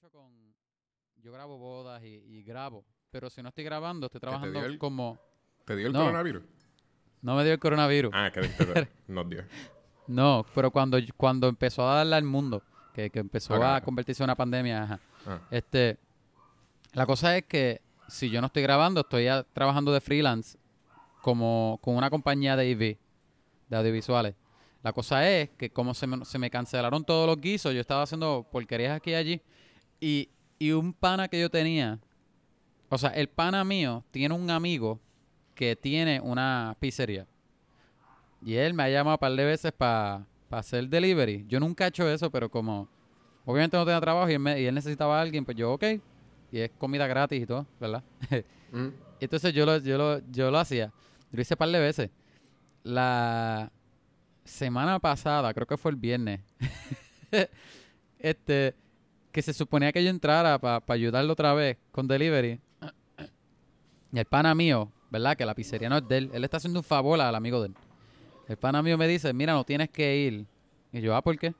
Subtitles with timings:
[0.00, 0.30] mucho con...
[1.16, 5.18] Yo grabo bodas y, y grabo, pero si no estoy grabando, estoy trabajando el- como...
[5.64, 6.00] ¿Te dio el No.
[6.00, 6.42] coronavirus?
[7.22, 8.12] No me dio el coronavirus.
[8.14, 9.44] Ah, que te, nos dio.
[10.06, 12.62] No, pero cuando, cuando empezó a darle al mundo,
[12.94, 15.98] que, que empezó a convertirse en una pandemia, ajá, Ah, este,
[16.92, 20.56] la cosa es que si yo no estoy grabando, estoy ya trabajando de freelance
[21.22, 22.78] como con una compañía de AV,
[23.68, 24.36] de audiovisuales.
[24.84, 28.02] La cosa es que como se me, se me cancelaron todos los guisos, yo estaba
[28.04, 29.42] haciendo porquerías aquí y allí,
[30.00, 30.28] y,
[30.58, 31.98] y un pana que yo tenía,
[32.88, 35.00] o sea, el pana mío tiene un amigo
[35.54, 37.26] que tiene una pizzería.
[38.40, 41.44] Y él me ha llamado un par de veces para hacer delivery.
[41.48, 42.88] Yo nunca he hecho eso, pero como
[43.44, 45.84] obviamente no tenía trabajo y él, me- y él necesitaba a alguien, pues yo, ok.
[46.52, 48.02] Y es comida gratis y todo, ¿verdad?
[48.72, 48.88] mm,
[49.20, 50.86] entonces yo lo, yo lo, yo lo hacía.
[51.30, 52.10] Yo lo hice un par de veces.
[52.84, 53.70] La
[54.44, 56.40] semana pasada, creo que fue el viernes,
[58.18, 58.74] este,
[59.38, 62.58] que se suponía que yo entrara para ayudarlo otra vez con delivery.
[64.12, 65.36] Y el pana mío, ¿verdad?
[65.36, 66.30] Que la pizzería no es de él.
[66.32, 67.74] Él está haciendo un favor al amigo de él.
[68.48, 70.44] El pana mío me dice, mira, no tienes que ir.
[70.92, 71.54] Y yo, ah, ¿por qué?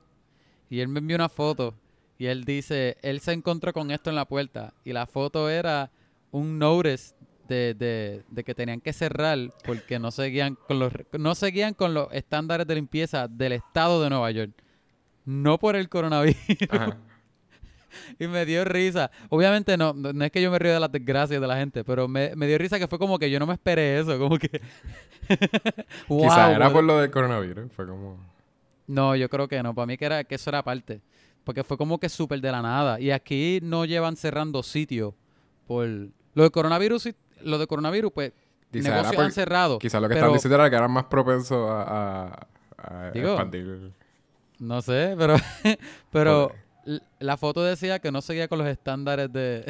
[0.69, 1.73] Y él me envió una foto.
[2.17, 4.73] Y él dice, él se encontró con esto en la puerta.
[4.83, 5.89] Y la foto era
[6.31, 7.15] un notice
[7.47, 11.93] de, de, de que tenían que cerrar porque no seguían con los no seguían con
[11.93, 14.51] los estándares de limpieza del estado de Nueva York.
[15.23, 16.35] No por el coronavirus.
[16.71, 16.97] ajá.
[18.19, 19.11] y me dio risa.
[19.29, 22.07] Obviamente no, no, es que yo me río de las desgracias de la gente, pero
[22.07, 24.61] me, me dio risa que fue como que yo no me esperé eso, como que...
[26.07, 27.71] Wow, Quizá era por lo del coronavirus.
[27.73, 28.17] Fue como...
[28.87, 29.75] No, yo creo que no.
[29.75, 31.01] Para mí que era que eso era parte.
[31.43, 32.99] Porque fue como que súper de la nada.
[32.99, 35.13] Y aquí no llevan cerrando sitios
[35.67, 37.09] por lo de coronavirus.
[37.43, 38.33] Lo de coronavirus, pues
[38.71, 39.79] Quizá negocios por- han cerrado.
[39.79, 43.29] Quizá lo que pero- están diciendo era que eran más propensos a, a, a Digo,
[43.29, 43.91] expandir.
[44.59, 45.35] No sé, pero
[46.11, 46.51] pero.
[47.19, 49.65] La foto decía que no seguía con los estándares de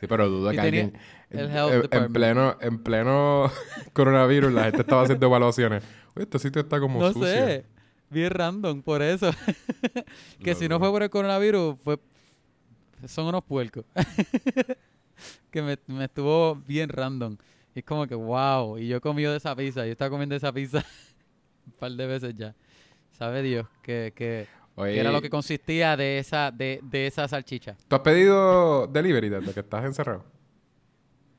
[0.00, 0.98] Sí, pero dudo Y que alguien...
[1.30, 3.50] el en- health en, pleno, en pleno
[3.92, 5.84] coronavirus la gente estaba haciendo evaluaciones.
[6.14, 7.26] Oye, este sitio está como no sucio.
[7.28, 7.64] sé,
[8.10, 9.30] bien random por eso.
[10.42, 11.98] que si no fue por el coronavirus, fue
[13.06, 13.84] son unos puercos.
[15.50, 17.36] que me, me estuvo bien random.
[17.74, 18.78] Y es como que, wow.
[18.78, 19.84] Y yo comí de esa pizza.
[19.86, 20.84] Yo estaba comiendo esa pizza
[21.66, 22.54] un par de veces ya.
[23.12, 24.46] Sabe Dios que, que,
[24.78, 27.76] Oye, que era lo que consistía de esa, de, de esa salchicha.
[27.88, 30.24] ¿Tú has pedido delivery desde que estás encerrado?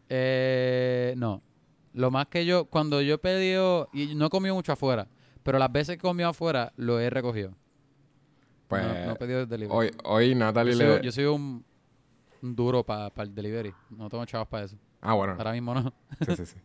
[0.09, 1.41] Eh, no.
[1.93, 5.07] Lo más que yo, cuando yo he pedido, y no he comido mucho afuera,
[5.43, 7.55] pero las veces que he comido afuera, lo he recogido.
[8.67, 9.75] Pues no, no he pedido delivery.
[9.75, 10.93] hoy, hoy Natalie yo, le...
[10.95, 11.65] soy, yo soy un,
[12.41, 13.73] un duro para el delivery.
[13.89, 14.77] No tengo chavos para eso.
[15.01, 15.33] Ah, bueno.
[15.37, 15.93] Ahora mismo no.
[16.25, 16.57] Sí, sí, sí.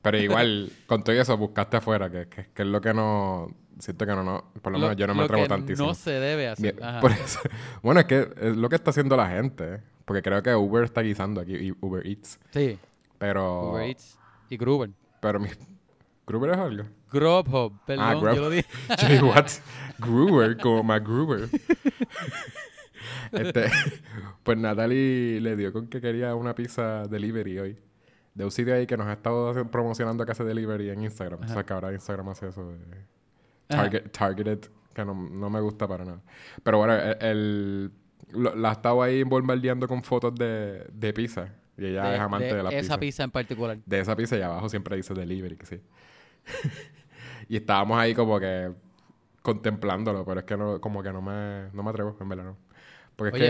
[0.00, 3.54] Pero igual, con todo eso, buscaste afuera, que, que, que es lo que no...
[3.78, 4.52] Siento que no, no...
[4.62, 5.88] Por lo, menos yo no me atrevo tantísimo.
[5.88, 6.74] No se debe hacer.
[6.74, 7.00] Bien, Ajá.
[7.00, 7.40] por eso-
[7.82, 9.74] Bueno, es que es lo que está haciendo la gente.
[9.74, 9.80] ¿eh?
[10.04, 12.38] Porque creo que Uber está guisando aquí, Uber Eats.
[12.50, 12.78] Sí,
[13.18, 13.70] Pero...
[13.72, 14.18] Uber Eats
[14.50, 14.90] y Gruber.
[15.20, 15.48] Pero mi...
[16.26, 16.84] ¿Gruber es algo?
[17.12, 18.68] Grubhub, perdón, Ah, Grub- yo lo dije.
[18.98, 19.46] Jay, what?
[19.98, 21.48] Gruber, como MacGruber.
[23.32, 23.66] este,
[24.42, 27.78] pues Natalie le dio con que quería una pizza delivery hoy.
[28.34, 31.40] De un sitio ahí que nos ha estado promocionando que hace delivery en Instagram.
[31.42, 33.06] O sea, que ahora Instagram hace eso de Ajá.
[33.76, 34.60] Target, targeted,
[34.94, 36.20] que no, no me gusta para nada.
[36.62, 37.92] Pero bueno, el, el-
[38.30, 41.48] lo- la estaba ahí bombardeando con fotos de, de pizza.
[41.76, 42.98] Y ella es amante de, la esa pizza.
[43.00, 43.78] pizza en particular.
[43.84, 45.80] De esa pizza y abajo siempre dice delivery, que sí.
[47.48, 48.72] y estábamos ahí como que
[49.42, 52.56] contemplándolo, pero es que no, como que no me, no me atrevo, en verdad no.
[53.16, 53.42] Porque es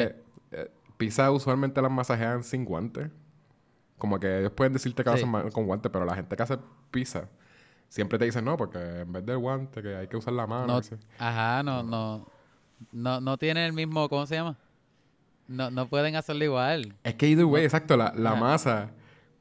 [0.51, 3.09] que eh, pizza usualmente las masajean sin guantes.
[3.99, 5.17] Como que ellos pueden decirte que Sí.
[5.25, 6.59] hacen con guantes, pero la gente que hace
[6.91, 7.29] pizza
[7.93, 10.67] siempre te dicen no, porque en vez del guante que hay que usar la mano.
[10.81, 12.27] No, ajá, no, no,
[12.91, 14.57] no, no tiene el mismo, ¿cómo se llama?
[15.47, 16.95] No, no pueden hacerlo igual.
[17.05, 18.93] Es que either way, exacto, la, la masa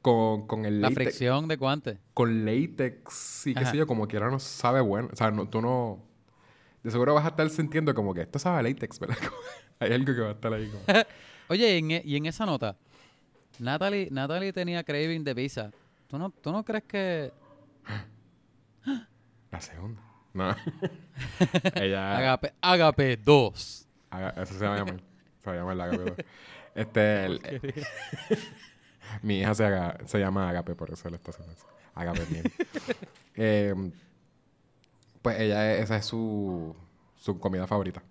[0.02, 1.98] con, con el La fricción de guantes.
[2.12, 3.70] con látex y qué Ajá.
[3.70, 5.08] sé yo, como quiera no sabe bueno.
[5.12, 5.98] O sea, no, tú no...
[6.82, 9.16] De seguro vas a estar sintiendo como que esto sabe a látex, ¿verdad?
[9.78, 10.82] Hay algo que va a estar ahí como...
[11.48, 12.76] Oye, y en, e- y en esa nota,
[13.58, 15.70] Natalie, Natalie tenía craving de pizza.
[16.08, 17.32] ¿Tú no, ¿Tú no crees que
[19.50, 20.00] La segunda.
[20.34, 20.54] No.
[21.74, 22.16] Ella...
[22.18, 23.88] Agape, Agape 2?
[24.10, 25.00] Aga- Eso se va a llamar.
[25.42, 26.04] Se va a llamar la Agape.
[26.04, 26.16] dos.
[26.74, 27.24] Este...
[27.26, 27.84] el-
[29.22, 29.68] Mi hija se,
[30.06, 31.66] se llama Agape, por eso le está haciendo eso.
[31.94, 32.44] Agape bien.
[33.34, 33.74] Eh,
[35.22, 36.76] pues ella, es- esa es su,
[37.16, 38.02] su comida favorita.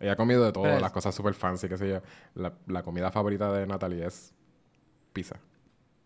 [0.00, 2.02] Ella ha comido de todo, Pero es- las cosas super fancy, qué sé yo.
[2.34, 4.32] La, la comida favorita de Natalie es
[5.12, 5.36] pizza.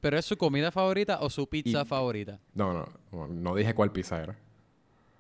[0.00, 2.39] ¿Pero es su comida favorita o su pizza Y- favorita?
[2.55, 4.37] No, no, no, no dije cuál pizza era.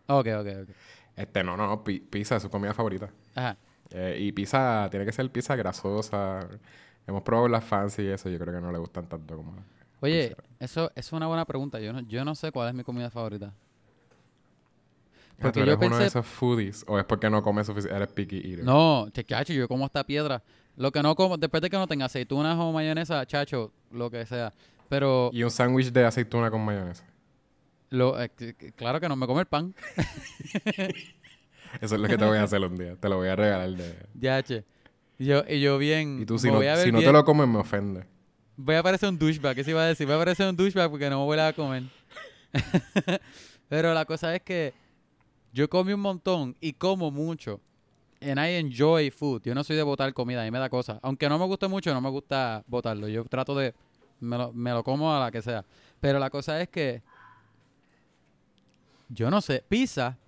[0.06, 0.68] Ok, ok, ok.
[1.16, 3.10] Este, no, no, pi- pizza es su comida favorita.
[3.34, 3.56] Ajá.
[3.90, 6.46] Eh, y pizza, tiene que ser pizza grasosa.
[7.06, 9.54] Hemos probado las fancy y eso, yo creo que no le gustan tanto como...
[10.00, 10.42] Oye, Pizza.
[10.60, 11.80] eso, es una buena pregunta.
[11.80, 13.52] Yo no, yo no sé cuál es mi comida favorita.
[15.40, 17.66] Ah, Porque ¿tú yo eres uno de pensé- esos foodies o es porque no comes
[17.66, 18.64] suficiente, eres picky eater.
[18.64, 20.42] No, che, chacho, yo como esta piedra.
[20.78, 24.24] Lo que no como, después de que no tenga aceitunas o mayonesa, chacho, lo que
[24.24, 24.52] sea.
[24.88, 27.04] Pero, Y un sándwich de aceituna con mayonesa.
[27.90, 28.30] lo, eh,
[28.76, 29.74] claro que no me come el pan.
[31.80, 32.94] Eso es lo que te voy a hacer un día.
[32.94, 34.06] Te lo voy a regalar de...
[34.14, 34.64] Ya, che.
[35.18, 36.22] Y yo, y yo bien.
[36.22, 38.06] Y tú si no, si no te lo comes me ofende.
[38.56, 40.06] Voy a parecer un douchebag, ¿qué se iba a decir?
[40.06, 41.82] Voy a parecer un douchebag porque no me voy a comer.
[43.68, 44.72] Pero la cosa es que
[45.52, 47.60] yo comí un montón y como mucho.
[48.20, 49.42] And I enjoy food.
[49.44, 50.98] Yo no soy de botar comida, a mí me da cosa.
[51.02, 53.08] Aunque no me guste mucho, no me gusta botarlo.
[53.08, 53.74] Yo trato de...
[54.20, 55.64] Me lo, me lo como a la que sea.
[56.00, 57.02] Pero la cosa es que...
[59.08, 59.64] Yo no sé.
[59.68, 60.18] Pizza,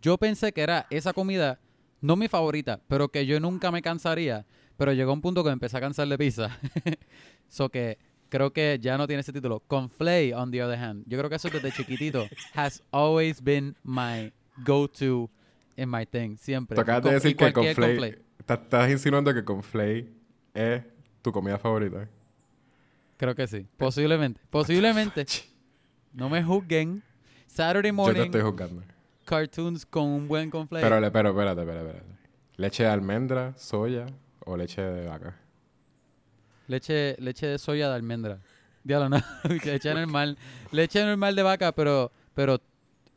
[0.00, 1.58] yo pensé que era esa comida,
[2.00, 4.46] no mi favorita, pero que yo nunca me cansaría.
[4.76, 6.56] Pero llegó un punto que me empecé a cansar de pizza.
[7.48, 7.98] so que
[8.28, 9.60] creo que ya no tiene ese título.
[9.66, 11.04] Conflay, on the other hand.
[11.06, 14.32] Yo creo que eso desde chiquitito has always been my
[14.64, 15.30] go-to
[15.78, 16.36] in my thing.
[16.36, 16.74] Siempre.
[16.74, 17.96] Tú acabas de decir que conflay.
[17.96, 18.18] flay...
[18.38, 20.12] Estás, insinuando que con flay
[20.52, 20.82] es
[21.22, 22.08] tu comida favorita.
[23.16, 23.66] Creo que sí.
[23.76, 24.40] Posiblemente.
[24.50, 25.24] Posiblemente.
[26.10, 27.02] No me juzguen.
[27.46, 28.82] Saturday Yo te morning estoy juzgando.
[29.26, 30.82] cartoons con un buen conflay.
[30.82, 32.14] Pero, pero, espérate, espérate, espérate.
[32.56, 34.06] ¿Leche de almendra, soya
[34.40, 35.36] o leche de vaca?
[36.66, 38.40] Leche, leche de soya de almendra.
[38.82, 39.18] Diablo, no.
[39.64, 40.38] leche normal.
[40.72, 42.58] Leche normal de vaca, pero, pero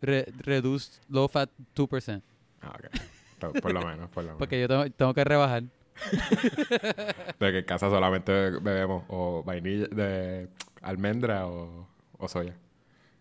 [0.02, 2.22] re- reduced low fat 2%.
[2.62, 3.62] Ah, ok.
[3.62, 4.38] Por, lo menos, por lo menos.
[4.40, 5.63] Porque yo tengo, tengo que rebajar.
[7.40, 10.48] De que en casa solamente bebemos o vainilla de
[10.81, 11.88] almendra o,
[12.18, 12.56] o soya.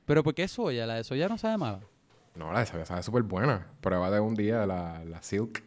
[0.05, 0.87] Pero ¿por qué soya?
[0.87, 1.81] La de soya no sabe mala.
[2.35, 3.67] No, la de soya sabe súper buena.
[3.81, 5.63] Prueba de un día la, la Silk.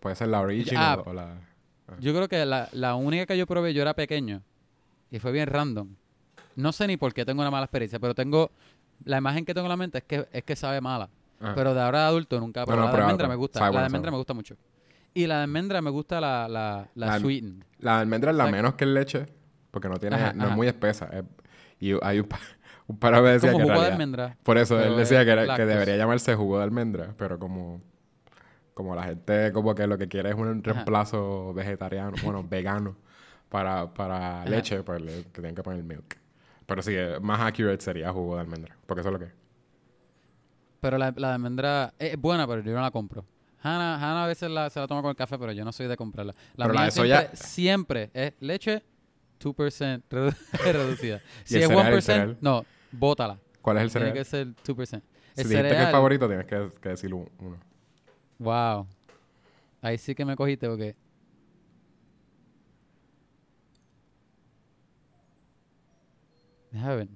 [0.00, 1.10] Puede ser la original Ah.
[1.10, 1.40] o la...
[2.00, 4.42] Yo creo que la, la única que yo probé, yo era pequeño.
[5.10, 5.94] Y fue bien random.
[6.54, 8.50] No sé ni por qué tengo una mala experiencia, pero tengo...
[9.04, 11.08] La imagen que tengo en la mente es que, es que sabe mala.
[11.40, 11.52] Ah.
[11.54, 12.64] Pero de ahora de adulto nunca.
[12.64, 13.58] Pero no, la de almendra me gusta.
[13.60, 14.56] Sabe la de almendra me gusta mucho.
[15.14, 17.64] Y la de almendra me gusta la, la, la, La- sweeten.
[17.78, 19.26] La almendra es la menos que el leche
[19.70, 20.16] porque no tiene...
[20.16, 20.50] Ajá, no ajá.
[20.50, 21.06] es muy espesa.
[21.12, 21.24] es-
[21.80, 22.28] y hay un,
[22.88, 24.36] un par de Como que jugo de almendra.
[24.42, 27.80] Por eso él decía que, era- que debería llamarse jugo de almendra, pero como,
[28.74, 32.96] como la gente como que lo que quiere es un reemplazo vegetariano, bueno, vegano
[33.48, 36.16] para, para leche, pues le te tienen que poner milk.
[36.66, 39.32] Pero sí, eh, más accurate sería jugo de almendra, porque eso es lo que es.
[40.80, 43.24] Pero la, la de almendra es es buena, pero yo no la compro.
[43.60, 45.86] Hannah, Hannah a veces la- se la toma con el café, pero yo no soy
[45.88, 46.34] de comprarla.
[46.54, 48.82] La Pero la mía de siempre, soya- siempre es leche
[49.40, 50.36] 2% redu-
[50.72, 51.20] reducida.
[51.44, 52.38] ¿Y Si el es cereal, el 1%, cereal?
[52.40, 53.38] no, bótala.
[53.60, 54.18] ¿Cuál es el Tiene cereal?
[54.18, 55.02] que ser 2%.
[55.34, 57.56] Si El dijiste que cereal, favorito, tienes que, que decir un- uno.
[58.38, 58.86] wow.
[59.82, 60.94] Ahí sí que me cogiste porque...
[66.72, 67.08] Déjame ver.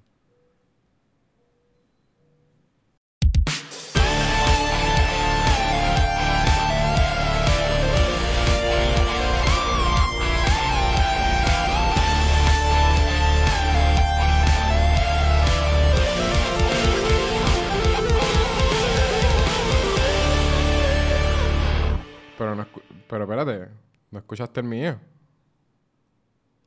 [22.42, 22.66] Pero, no
[23.08, 23.68] pero espérate,
[24.10, 24.98] ¿no escuchaste el mío?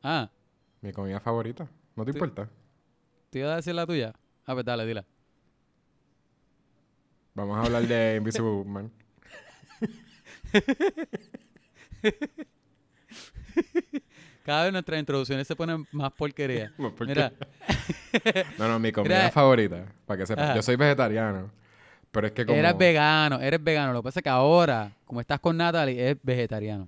[0.01, 0.29] Ah,
[0.79, 1.67] Mi comida favorita.
[1.97, 2.47] ¿No te importa?
[3.29, 4.13] ¿te iba a decir la tuya?
[4.45, 5.03] Ah, pues dale, dila.
[7.33, 8.89] Vamos a hablar de Invisible Man.
[14.45, 16.71] Cada vez nuestras introducciones se ponen más porquería.
[17.05, 17.33] Mira,
[18.57, 19.31] No, no, mi comida Mira.
[19.31, 20.55] favorita, para que sepas.
[20.55, 21.49] Yo soy vegetariano,
[22.15, 22.57] pero es que como...
[22.57, 23.91] eres vegano, eres vegano.
[23.91, 26.87] Lo que pasa es que ahora, como estás con Natalie, es vegetariano.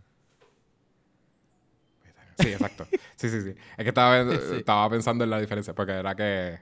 [2.40, 2.88] Sí, exacto.
[3.18, 3.50] Sí, sí, sí.
[3.50, 4.56] Es que estaba, Sí.
[4.58, 6.60] estaba pensando en la diferencia, porque era que...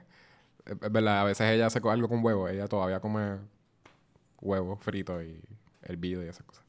[0.64, 3.36] Es verdad, a veces ella hace algo con huevo, ella todavía come
[4.40, 5.40] huevo frito y
[5.82, 6.64] hervido y esas cosas.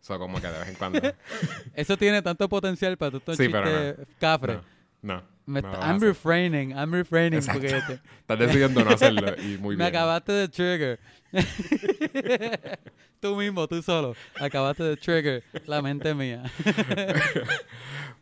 [0.00, 1.00] Eso como que de vez en cuando...
[1.74, 4.60] Eso tiene tanto potencial para tu Sí, pero chiste cafre.
[5.02, 5.33] No, no.
[5.46, 6.08] Me no está- I'm hacer.
[6.08, 7.60] refraining, I'm refraining Exacto.
[7.60, 9.94] porque te- Estás decidiendo no hacerlo y muy me bien.
[9.94, 11.00] acabaste de trigger.
[13.20, 16.44] tú mismo, tú solo, acabaste de trigger la mente mía.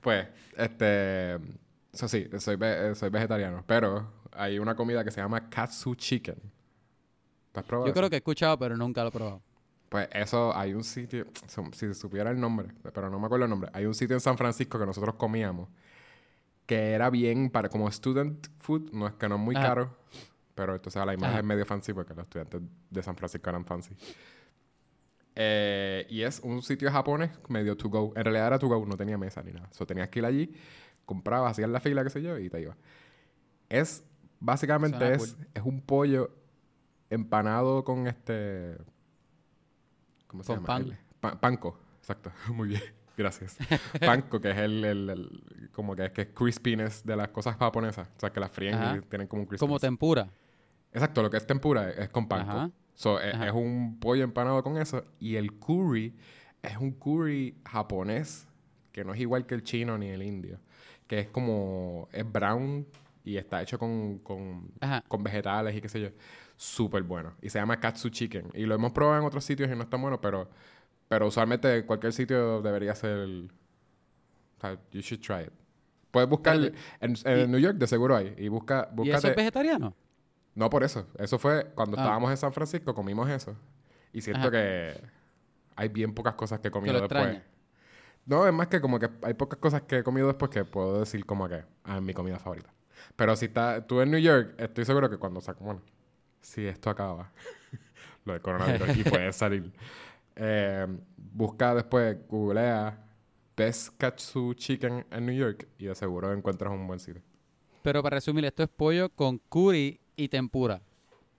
[0.01, 0.27] Pues,
[0.57, 1.35] este...
[1.93, 6.37] Eso sí, soy, ve- soy vegetariano, pero hay una comida que se llama katsu chicken.
[7.53, 7.99] ¿Te has probado Yo eso?
[7.99, 9.43] creo que he escuchado, pero nunca lo he probado.
[9.91, 11.27] Pues eso, hay un sitio,
[11.73, 14.39] si supiera el nombre, pero no me acuerdo el nombre, hay un sitio en San
[14.39, 15.69] Francisco que nosotros comíamos
[16.67, 19.67] que era bien para como student food, no es que no es muy Ajá.
[19.69, 19.97] caro,
[20.55, 21.39] pero entonces la imagen Ajá.
[21.41, 23.95] es medio fancy porque los estudiantes de San Francisco eran fancy.
[25.35, 28.13] Eh, y es un sitio japonés medio to go.
[28.17, 29.69] En realidad era to go, no tenía mesa ni nada.
[29.73, 30.55] So, tenías que ir allí,
[31.07, 32.77] comprabas, hacías la fila, qué sé yo, y te ibas.
[33.69, 34.05] Es,
[34.41, 36.31] básicamente Suena es, es un pollo
[37.09, 38.77] empanado con este...
[40.27, 40.67] ¿Cómo se Con llama?
[40.67, 40.83] pan.
[40.83, 42.31] El- pa- panco, exacto.
[42.53, 42.83] Muy bien.
[43.17, 43.57] Gracias.
[44.01, 47.57] Panko, que es el, el- el- como que es que es crispiness de las cosas
[47.57, 48.09] japonesas.
[48.17, 48.97] O sea, que las fríen Ajá.
[48.97, 49.69] y tienen como un crispiness.
[49.69, 50.29] Como tempura.
[50.93, 52.51] Exacto, lo que es tempura es, es con panko.
[52.51, 52.71] Ajá.
[52.95, 55.05] So, es, es un pollo empanado con eso.
[55.19, 56.15] Y el curry
[56.63, 58.47] es un curry japonés
[58.93, 60.61] que no es igual que el chino ni el indio.
[61.07, 62.09] Que es como...
[62.13, 62.87] Es brown
[63.25, 64.71] y está hecho con, con,
[65.09, 66.09] con vegetales y qué sé yo.
[66.57, 67.33] Súper bueno.
[67.41, 68.51] Y se llama katsu chicken.
[68.55, 70.51] Y lo hemos probado en otros sitios y no está bueno, pero...
[71.09, 73.29] Pero usualmente cualquier sitio debería ser...
[73.29, 75.53] o sea, you should try it.
[76.13, 76.57] Puedes buscar...
[77.01, 78.35] En, en New York de seguro hay.
[78.39, 78.89] Y busca...
[79.03, 79.97] ¿Y eso búscate- es vegetariano?
[80.55, 81.09] no por eso.
[81.19, 82.03] Eso fue cuando Ah.
[82.03, 83.57] estábamos en San Francisco, comimos eso.
[84.13, 84.51] Y siento Ajá.
[84.53, 85.01] que
[85.75, 87.41] hay bien pocas cosas que he comido después.
[88.27, 91.01] No, es más que como que hay pocas cosas que he comido después que puedo
[91.01, 92.73] decir como que ah, es mi comida favorita.
[93.17, 95.81] Pero si está, tú en New York, estoy seguro que cuando saco, bueno,
[96.41, 97.33] si esto acaba,
[98.27, 99.73] lo del coronavirus, y puedes salir,
[100.37, 102.99] eh, busca después, googlea
[103.57, 107.23] Best Katsu Chicken en New York y de seguro encuentras un buen sitio.
[107.83, 110.81] Pero para resumir, esto es pollo con curry y tempura.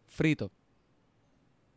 [0.08, 0.52] Frito.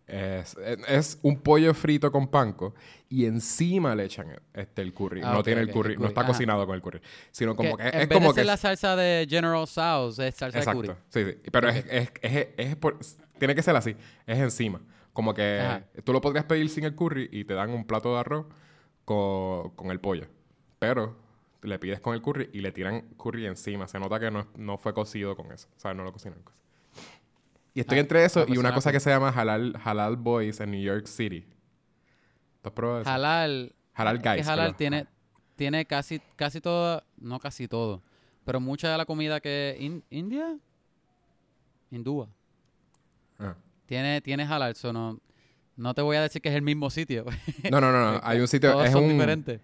[0.07, 2.75] Es, es- es un pollo frito con panko
[3.09, 5.21] y encima le echan este, el curry.
[5.25, 6.29] Ah, no tiene el curry, el no está ajá.
[6.29, 7.01] cocinado con el curry.
[7.33, 8.45] Sino como que, en es vez como de que...
[8.45, 10.81] la salsa de General Tso's, es salsa de exacto.
[10.83, 10.95] curry.
[11.09, 11.51] Sí, sí.
[11.51, 11.75] Pero Ok.
[11.75, 12.99] es, es, es, es por-
[13.39, 13.97] tiene que ser así.
[14.27, 14.81] Es encima.
[15.13, 15.85] Como que Ajá.
[16.05, 18.47] tú lo podrías pedir sin el curry y te dan un plato de arroz
[19.07, 20.27] con, con el pollo.
[20.79, 21.17] Pero
[21.63, 23.89] le pides con el curry y le tiran curry encima.
[23.89, 25.69] Se nota que no, no fue cocido con eso.
[25.75, 26.35] O sea, no lo con eso.
[27.73, 30.71] Y estoy Ah, entre eso y una cosa que se llama Halal, Halal Boys en
[30.73, 31.41] New York City.
[32.63, 33.11] ¿Tú has probado eso?
[33.11, 33.75] Halal.
[33.95, 34.49] Halal es que Guys.
[34.49, 34.77] halal perdón.
[34.77, 35.07] tiene,
[35.57, 38.03] tiene casi, casi todo, no casi todo,
[38.45, 40.59] pero mucha de la comida que in- India,
[41.91, 42.29] hindúa,
[43.39, 43.55] Ah.
[43.87, 45.19] tiene, tiene halal, so no,
[45.77, 47.25] no te voy a decir que es el mismo sitio.
[47.71, 48.21] No, no, no, no.
[48.23, 48.73] Hay un sitio.
[48.73, 49.11] Todos Es son un.
[49.13, 49.61] diferentes.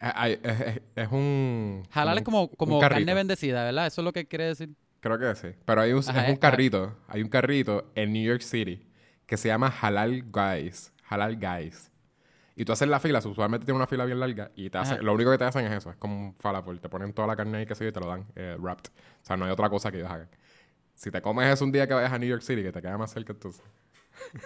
[0.00, 1.82] eh, hay- es, es- es un.
[1.92, 3.86] Halal es como, como carne bendecida, ¿verdad?
[3.86, 4.70] Eso es lo que quiere decir.
[5.00, 5.48] Creo que sí.
[5.64, 6.96] Pero hay un, Ajá, es un eh, carrito.
[7.08, 8.84] Hay un carrito en New York City
[9.26, 10.92] que se llama Halal Guys.
[11.08, 11.90] Halal Guys.
[12.56, 15.14] Y tú haces la fila, usualmente tiene una fila bien larga y te hacen, lo
[15.14, 17.58] único que te hacen es eso, es como un falafel, te ponen toda la carne
[17.58, 18.90] ahí que yo y te lo dan eh, wrapped.
[18.90, 20.28] O sea, no hay otra cosa que ellos hagan.
[20.96, 22.98] Si te comes eso un día que vayas a New York City, que te queda
[22.98, 23.62] más cerca entonces.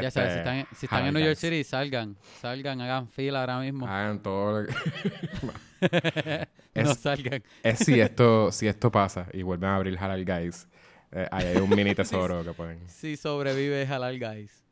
[0.00, 1.36] ya sabes, si este, están, si están en New York.
[1.36, 3.86] City, salgan, salgan, hagan fila ahora mismo.
[3.86, 6.48] Hagan todo lo que...
[6.82, 7.42] no salgan.
[7.62, 10.66] Es si esto, si esto pasa y vuelven a abrir Halal Guys,
[11.10, 12.88] eh, ahí hay un mini tesoro que pueden...
[12.88, 14.64] Si sobrevive Halal Guys.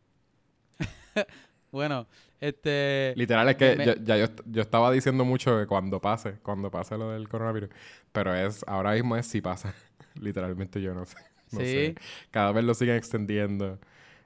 [1.70, 2.06] bueno,
[2.40, 3.12] este...
[3.16, 6.70] Literal es que Me- yo- ya yo, yo estaba diciendo mucho que cuando pase, cuando
[6.70, 7.68] pase lo del coronavirus,
[8.12, 9.74] pero es ahora mismo es si pasa.
[10.14, 11.16] Literalmente yo no sé.
[11.52, 11.66] No Sí.
[11.66, 11.94] sé.
[12.30, 13.78] Cada vez lo siguen extendiendo.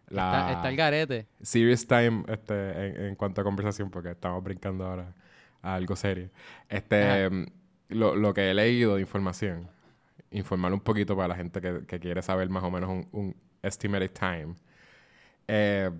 [0.09, 1.27] La Está, está el garete.
[1.43, 2.55] serious time este,
[2.89, 5.15] en, en cuanto a conversación, porque estamos brincando ahora
[5.63, 6.31] a algo serio.
[6.69, 7.47] Este, mm,
[7.89, 9.69] lo, lo que he leído de información,
[10.31, 13.37] informar un poquito para la gente que, que quiere saber más o menos un, un
[13.63, 14.55] estimated time.
[15.49, 15.91] Eh,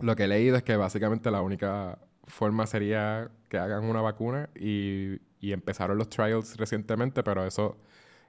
[0.00, 4.48] lo que he leído es que básicamente la única forma sería que hagan una vacuna
[4.54, 7.78] y, y empezaron los trials recientemente, pero eso,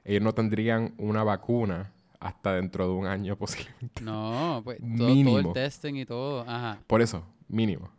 [0.03, 4.01] ellos no tendrían una vacuna hasta dentro de un año posiblemente.
[4.03, 6.41] No, pues todo, el testing y todo.
[6.47, 6.79] Ajá.
[6.88, 7.89] Por eso, mínimo.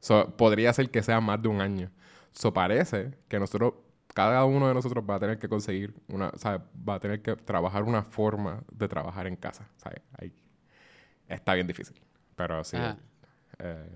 [0.00, 1.90] So, podría ser que sea más de un año.
[2.32, 3.74] So, parece que nosotros,
[4.14, 7.22] cada uno de nosotros va a tener que conseguir una, o sea, va a tener
[7.22, 9.68] que trabajar una forma de trabajar en casa.
[9.76, 10.32] Sea, ahí-
[11.28, 12.00] está bien difícil.
[12.36, 12.76] Pero sí.
[13.58, 13.88] Eh,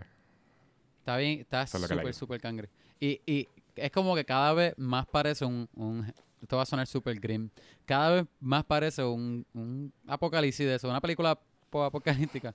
[1.01, 2.69] Está bien, está súper, súper cangre.
[3.01, 6.87] Y, y es como que cada vez más parece un, un esto va a sonar
[6.87, 7.51] súper grim,
[7.85, 11.39] cada vez más parece un, un apocalipsis de eso, una película
[11.73, 12.55] apocalíptica,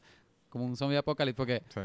[0.49, 1.81] como un zombie apocalipsis, porque sí.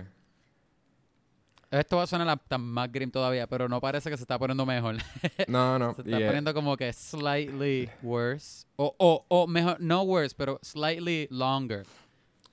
[1.71, 4.65] esto va a sonar hasta más grim todavía, pero no parece que se está poniendo
[4.67, 4.97] mejor.
[5.49, 5.95] No, no.
[5.95, 11.29] se está poniendo como que slightly worse, o, o, o mejor, no worse, pero slightly
[11.31, 11.87] longer.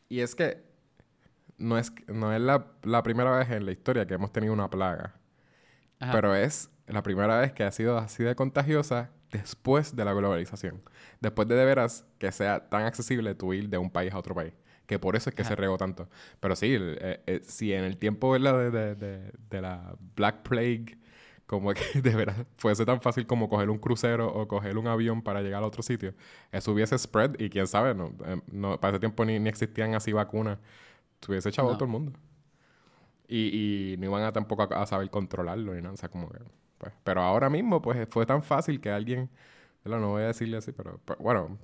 [0.09, 0.65] y es que
[1.57, 4.69] no es, no es la, la primera vez en la historia que hemos tenido una
[4.69, 5.15] plaga.
[5.99, 6.11] Ajá.
[6.11, 10.81] Pero es la primera vez que ha sido así de contagiosa después de la globalización.
[11.19, 14.35] Después de de veras que sea tan accesible tú ir de un país a otro
[14.35, 14.53] país.
[14.85, 15.49] Que por eso es que Ajá.
[15.49, 16.07] se regó tanto.
[16.39, 18.37] Pero sí, eh, eh, si en el tiempo.
[18.39, 20.97] De, de, de- de la Black Plague,
[21.45, 25.21] como que de veras fuese tan fácil como coger un crucero o coger un avión
[25.21, 26.13] para llegar a otro sitio,
[26.51, 29.93] eso hubiese spread y quién sabe, no, eh, no, para ese tiempo ni, ni existían
[29.95, 30.59] así vacunas.
[31.19, 31.77] Tuviese echado a No.
[31.77, 32.13] todo el mundo.
[33.27, 35.93] Y, y no iban a tampoco a, a saber controlarlo ni nada.
[35.93, 36.39] O sea, como que,
[36.77, 39.29] pues, pero ahora mismo, pues, fue tan fácil que alguien,
[39.83, 39.99] ¿verdad?
[39.99, 41.57] no voy a decirle así, pero, pero, bueno,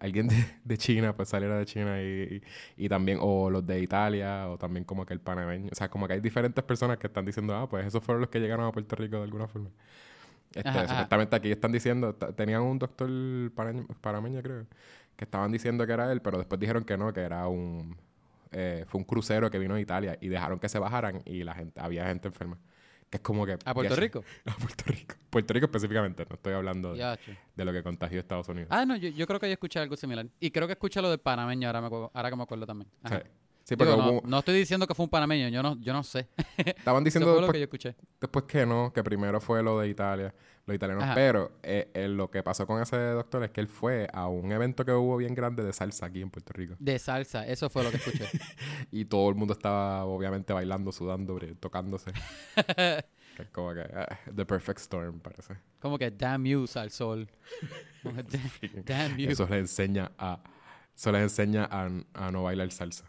[0.00, 2.42] alguien de, de China, pues saliera de China y,
[2.76, 5.70] y, y también, o los de Italia, o también como que el panameño.
[5.72, 8.30] O sea, como que hay diferentes personas que están diciendo, ah, pues esos fueron los
[8.30, 9.70] que llegaron a Puerto Rico de alguna forma.
[10.54, 10.88] Este, Ajá, ajá.
[10.88, 13.08] supuestamente aquí están diciendo, tenían un doctor
[14.00, 14.66] panameño, creo,
[15.16, 17.96] que estaban diciendo que era él, pero después dijeron que no, que era un
[18.52, 21.54] eh, fue un crucero que vino de Italia y dejaron que se bajaran y la
[21.54, 22.58] gente había gente enferma.
[23.10, 24.24] Que es como que ¿A Puerto ya- Rico?
[24.46, 25.14] A Puerto Rico.
[25.30, 28.68] Puerto Rico específicamente, no estoy hablando de, lo que contagió Estados Unidos.
[28.72, 30.26] Ah, no, yo, yo creo que yo escuché algo similar.
[30.40, 32.90] Y creo que escuché lo del panameño, ahora, me ahora que me acuerdo también.
[33.02, 33.18] Ajá.
[33.24, 33.30] Sí.
[33.64, 36.02] Sí, porque no, hubo- no estoy diciendo que fue un panameño, yo no, yo no
[36.04, 36.28] sé.
[36.56, 37.96] estaban Eso diciendo fue lo que yo escuché.
[38.20, 40.32] después que no, que primero fue lo de Italia,
[40.66, 41.14] los italianos, Ajá.
[41.14, 44.50] pero eh, eh, lo que pasó con ese doctor es que él fue a un
[44.50, 46.74] evento que hubo bien grande de salsa aquí en Puerto Rico.
[46.80, 48.24] De salsa, eso fue lo que escuché.
[48.90, 52.12] Y todo el mundo estaba obviamente bailando, sudando, tocándose.
[53.36, 55.56] que es como que ah, The Perfect Storm, parece.
[55.78, 57.28] Como que damn you, sal sol.
[58.02, 58.22] Como que,
[58.82, 59.30] "Da- damn you.
[59.30, 60.40] Eso les enseña a
[60.96, 63.04] eso les enseña a, a no bailar salsa.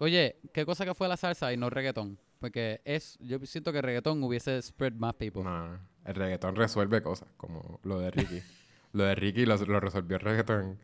[0.00, 2.18] Oye, ¿qué cosa que fue la salsa y no reggaetón?
[2.40, 5.44] Porque es, yo siento que reggaetón hubiese spread más people.
[5.44, 5.78] No.
[6.04, 8.42] El reggaetón resuelve cosas, como lo de Ricky.
[8.92, 10.78] lo de Ricky lo, lo resolvió el reggaetón.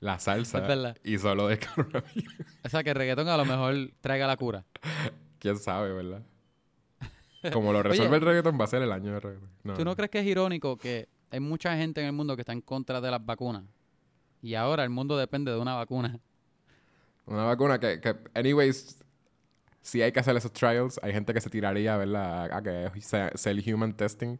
[0.00, 0.96] La salsa Es verdad.
[1.04, 2.34] hizo lo de coronavirus.
[2.64, 4.64] O sea, que el reggaetón a lo mejor traiga la cura.
[5.38, 6.22] Quién sabe, ¿verdad?
[7.52, 9.50] Como lo resuelve Oye, el reggaetón, va a ser el año de reggaetón.
[9.62, 12.42] No, ¿Tú no crees que es irónico que hay mucha gente en el mundo que
[12.42, 13.64] está en contra de las vacunas?
[14.42, 16.18] Y ahora el mundo depende de una vacuna.
[17.26, 19.03] Una vacuna que, que, anyways,
[19.84, 22.50] si hay que hacer esos trials, hay gente que se tiraría, ¿verdad?
[22.50, 24.38] A, que sea, sea el human testing,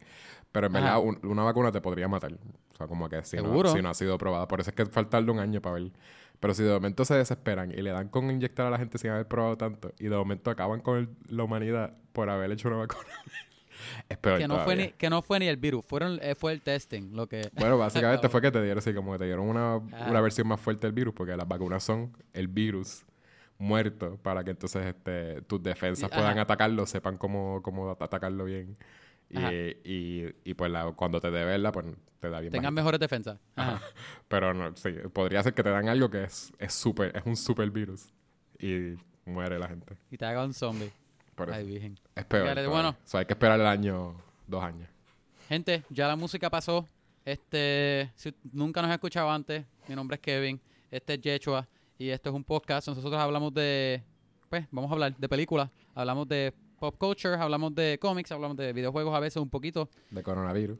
[0.51, 2.33] pero en verdad un- una vacuna te podría matar.
[2.33, 4.47] O sea, como que si no, si no ha sido probada.
[4.47, 5.91] Por eso es que faltarle un año para ver.
[6.39, 9.11] Pero si de momento se desesperan y le dan con inyectar a la gente sin
[9.11, 12.77] haber probado tanto, y de momento acaban con el- la humanidad por haber hecho una
[12.77, 13.05] vacuna,
[14.09, 16.53] es peor Que no, fue ni, que no fue ni el virus, fueron, eh, fue
[16.53, 17.11] el testing.
[17.15, 20.21] Lo que, Bueno, básicamente fue que te dieron, sí, como que te dieron una, una
[20.21, 23.05] versión más fuerte del virus, porque las vacunas son el virus
[23.57, 26.19] muerto para que entonces este, tus defensas Ajá.
[26.21, 28.77] puedan atacarlo, sepan cómo, cómo at- atacarlo bien.
[29.29, 29.39] Y,
[29.83, 31.85] y, y pues la- cuando te dé verla, pues
[32.19, 32.81] te da bien tengan bajito.
[32.83, 33.39] mejores defensas.
[33.55, 33.81] Ajá.
[34.27, 37.35] Pero no, sí, podría ser que te dan algo que es, es super, es un
[37.35, 38.13] super virus.
[38.59, 39.97] Y muere la gente.
[40.11, 40.91] Y te haga un zombie.
[41.35, 41.57] Por eso.
[41.57, 41.99] Ay, virgen.
[42.15, 42.43] es peor.
[42.49, 42.69] Todavía.
[42.69, 42.95] bueno.
[43.03, 44.15] So, hay que esperar el año,
[44.47, 44.87] dos años.
[45.49, 46.87] Gente, ya la música pasó.
[47.25, 52.09] Este, si nunca nos has escuchado antes, mi nombre es Kevin, este es Yechua y
[52.09, 52.87] esto es un podcast.
[52.87, 54.03] Nosotros hablamos de,
[54.49, 58.73] pues, vamos a hablar de películas, hablamos de pop culture, hablamos de cómics, hablamos de
[58.73, 60.77] videojuegos a veces un poquito, De coronavirus.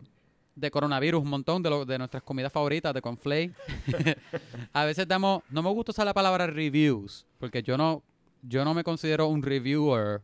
[0.55, 3.51] de coronavirus, un montón de, lo, de nuestras comidas favoritas, de conflay.
[4.73, 8.03] a veces damos, no me gusta usar la palabra reviews, porque yo no,
[8.41, 10.21] yo no me considero un reviewer,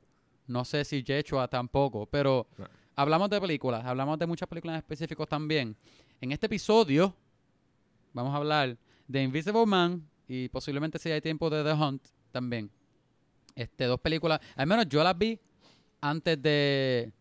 [0.48, 2.66] no sé si Yechua tampoco, pero No.
[2.96, 5.76] hablamos de películas, hablamos de muchas películas específicas también.
[6.20, 7.16] En este episodio
[8.14, 8.78] vamos a hablar
[9.08, 12.70] de Invisible Man y posiblemente si hay tiempo de The Hunt también.
[13.54, 15.38] Este, dos películas, al menos yo las vi
[16.00, 17.12] antes de,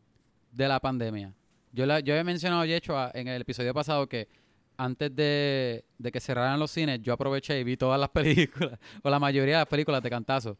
[0.53, 1.35] de la pandemia.
[1.73, 4.29] Yo, la, yo había mencionado, de hecho, a- en el episodio pasado que
[4.77, 9.11] antes de, de que cerraran los cines, yo aproveché y vi todas las películas, o
[9.11, 10.57] la mayoría de las películas de cantazo.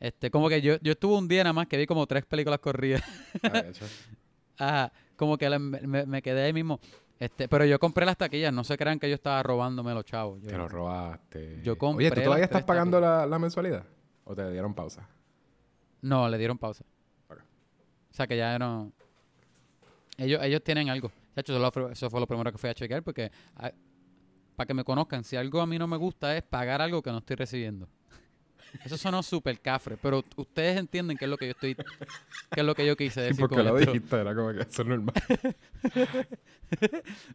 [0.00, 2.58] Este, como que yo, yo estuve un día nada más que vi como tres películas
[2.58, 3.02] corridas.
[3.42, 3.62] Ah.
[4.58, 6.80] Ajá, como que la- me, me quedé ahí mismo.
[7.20, 10.40] Este, pero yo compré las taquillas, no se crean que yo estaba robándome los chavos.
[10.42, 11.60] Yo- Te lo robaste.
[11.62, 13.84] Yo compré Oye, ¿tú todavía estás pagando la, la mensualidad?
[14.24, 15.08] ¿O te dieron pausa?
[16.02, 16.84] No, le dieron pausa.
[17.30, 18.92] O sea que ya no.
[20.16, 21.10] Ellos, ellos tienen algo.
[21.34, 23.70] De hecho, eso fue lo primero que fui a chequear porque ah,
[24.56, 27.10] para que me conozcan, si algo a mí no me gusta es pagar algo que
[27.12, 27.88] no estoy recibiendo.
[28.84, 32.66] Eso sonó súper cafre, pero ustedes entienden qué es lo que yo estoy, qué es
[32.66, 33.92] lo que yo quise decir Porque con lo esto.
[33.92, 35.14] dijiste, era como que eso es normal.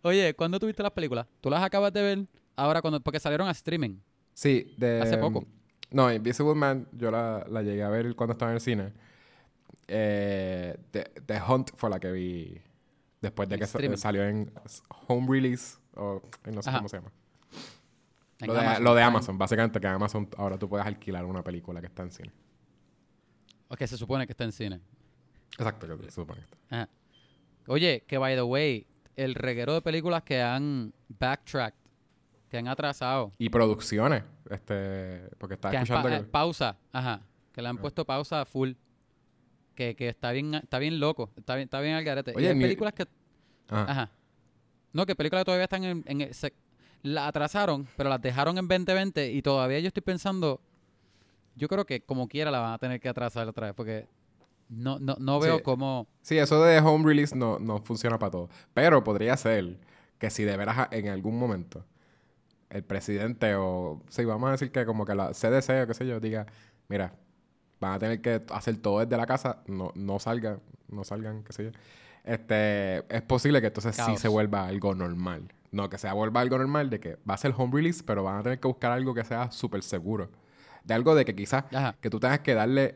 [0.03, 1.27] Oye, ¿cuándo tuviste las películas?
[1.41, 3.97] ¿Tú las acabas de ver ahora cuando porque salieron a streaming?
[4.33, 5.01] Sí, de...
[5.01, 5.45] Hace poco.
[5.91, 8.91] No, Invisible Man yo la, la llegué a ver cuando estaba en el cine.
[9.87, 12.57] Eh, The, The Hunt fue la que vi
[13.21, 13.97] después de que streaming.
[13.97, 14.51] salió en
[15.07, 16.79] home release o no sé Ajá.
[16.79, 17.11] cómo se llama.
[18.47, 19.03] Lo de, Amazon lo de.
[19.03, 22.31] Amazon, básicamente que Amazon ahora tú puedes alquilar una película que está en cine.
[23.67, 24.81] O que se supone que está en cine.
[25.57, 26.57] Exacto, que se supone que está.
[26.69, 26.89] Ajá.
[27.67, 31.79] Oye, que by the way, el reguero de películas que han backtracked,
[32.49, 36.15] que han atrasado, Y producciones, este, porque han escuchando pa- que...
[36.23, 37.81] eh, pausa, ajá, que le han Ah.
[37.81, 38.73] puesto pausa full,
[39.75, 42.31] que, que está bien, está bien loco, está bien, está bien al garete.
[42.31, 43.07] Y Oye, hay ni- películas que,
[43.69, 43.91] Ajá.
[43.91, 44.11] ajá,
[44.91, 46.53] no, que películas todavía están en, en se-
[47.03, 50.59] la atrasaron, pero las dejaron en 2020 y todavía yo estoy pensando
[51.55, 54.07] yo creo que como quiera la van a tener que atrasar otra vez porque
[54.69, 55.63] no, no, no veo Sí.
[55.63, 56.07] cómo...
[56.23, 58.49] Sí, eso de home release no, no funciona para todo.
[58.73, 59.77] Pero podría ser
[60.17, 61.85] que si de veras en algún momento
[62.71, 64.01] el presidente o...
[64.09, 66.47] Sí, vamos a decir que como que la CDC o qué sé yo diga,
[66.87, 67.13] mira,
[67.79, 71.53] van a tener que hacer todo desde la casa, no, no salgan, no salgan, qué
[71.53, 71.71] sé yo.
[72.23, 75.53] Este, es posible que entonces sí se vuelva algo normal.
[75.73, 78.37] No, que se vuelva algo normal de que va a ser home release, pero van
[78.37, 80.29] a tener que buscar algo que sea súper seguro.
[80.83, 81.95] De algo de que quizás Ajá.
[81.99, 82.95] que tú tengas que darle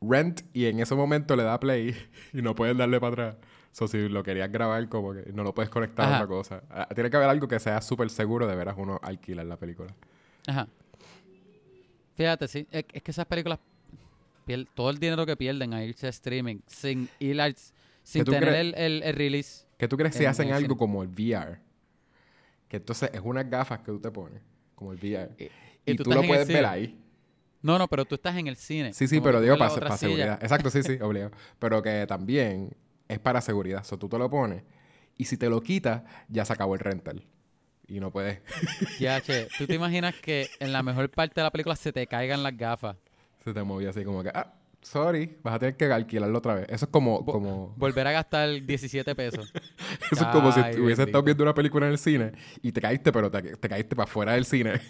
[0.00, 1.94] rent y en ese momento le da play
[2.32, 3.36] y no puedes darle para atrás.
[3.70, 6.62] So, si lo querías grabar, como que no lo puedes conectar a otra cosa.
[6.68, 9.94] Ah, Tiene que haber algo que sea súper seguro de veras uno alquilar la película.
[10.46, 10.66] Ajá.
[12.16, 12.66] Fíjate, sí.
[12.70, 13.58] Es, es que esas películas...
[14.46, 17.56] pier- todo el dinero que pierden a irse a streaming sin ir al-
[18.02, 19.64] sin tener el- el release.
[19.82, 21.58] ¿Qué tú crees si En- hacen en algo como el VR?
[22.68, 24.40] Que entonces es unas gafas que tú te pones,
[24.76, 25.34] como el VR.
[25.84, 27.02] Y- tú, tú lo puedes ver ahí.
[27.62, 28.92] No, no, pero tú estás en el cine.
[28.92, 30.38] Sí, sí, pero digo para, para seguridad.
[30.40, 31.32] Exacto, sí, sí, obligado.
[31.58, 32.76] Pero que también
[33.08, 33.80] es para seguridad.
[33.80, 34.62] O sea, tú te lo pones
[35.16, 37.26] y si te lo quitas, ya se acabó el rental.
[37.88, 38.38] Y no puedes.
[39.00, 42.06] Ya, che, ¿tú te imaginas que en la mejor parte de la película se te
[42.06, 42.96] caigan las gafas?
[43.42, 46.66] se te movía así como que, ah, sorry, vas a tener que alquilarlo otra vez.
[46.68, 49.52] Eso es como, como, Volver a gastar 17 pesos.
[50.10, 53.12] eso es como si hubieses estado viendo una película en el cine y te caíste,
[53.12, 54.80] pero te, te caíste para afuera del cine.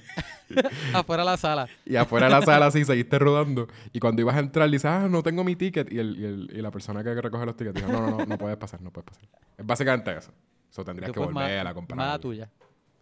[0.92, 1.66] Afuera de la sala.
[1.87, 3.68] y afuera de la sala así seguiste rodando.
[3.92, 5.90] Y cuando ibas a entrar, dices, ah, no tengo mi ticket.
[5.90, 8.26] Y, el, y, el- y la persona que recoge los tickets dijo, no, no, no,
[8.26, 9.24] no puedes pasar, no puedes pasar.
[9.57, 10.31] Es básicamente eso.
[10.70, 11.96] Eso tendrías Que que fue volver a comprar.
[11.96, 12.50] Mala tuya.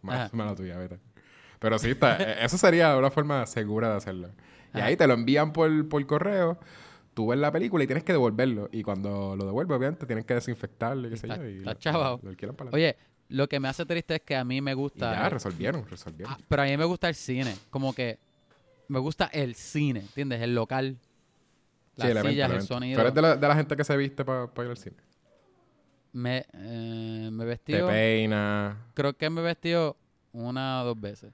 [0.03, 0.37] Mala, Ajá.
[0.37, 0.99] mala tuya, vete.
[1.59, 4.31] Pero sí, está, eh, eso sería una forma segura de hacerlo.
[4.75, 4.87] Y Ajá.
[4.87, 6.59] ahí te lo envían por, por correo,
[7.15, 8.69] tú ves la película y tienes que devolverlo.
[8.73, 11.49] Y cuando lo devuelves, obviamente, tienes que desinfectarlo y qué sé yo.
[11.49, 12.19] Y está
[12.73, 12.97] Oye,
[13.29, 15.13] lo que me hace triste es que a mí me y gusta...
[15.13, 16.33] ya, resolvieron, resolvieron.
[16.33, 17.55] Ah, pero a mí me gusta el cine.
[17.71, 18.19] Como que
[18.89, 20.41] me gusta el cine, ¿entiendes?
[20.41, 20.99] El local.
[21.97, 22.97] Las sí, sillas, el sonido.
[22.97, 24.97] Tú eres de la, de la gente que se viste para ir al cine.
[26.13, 27.87] Me, eh, me Te vestido...
[27.89, 28.87] peina.
[28.95, 29.97] Creo que me vestido
[30.33, 31.33] una o dos veces.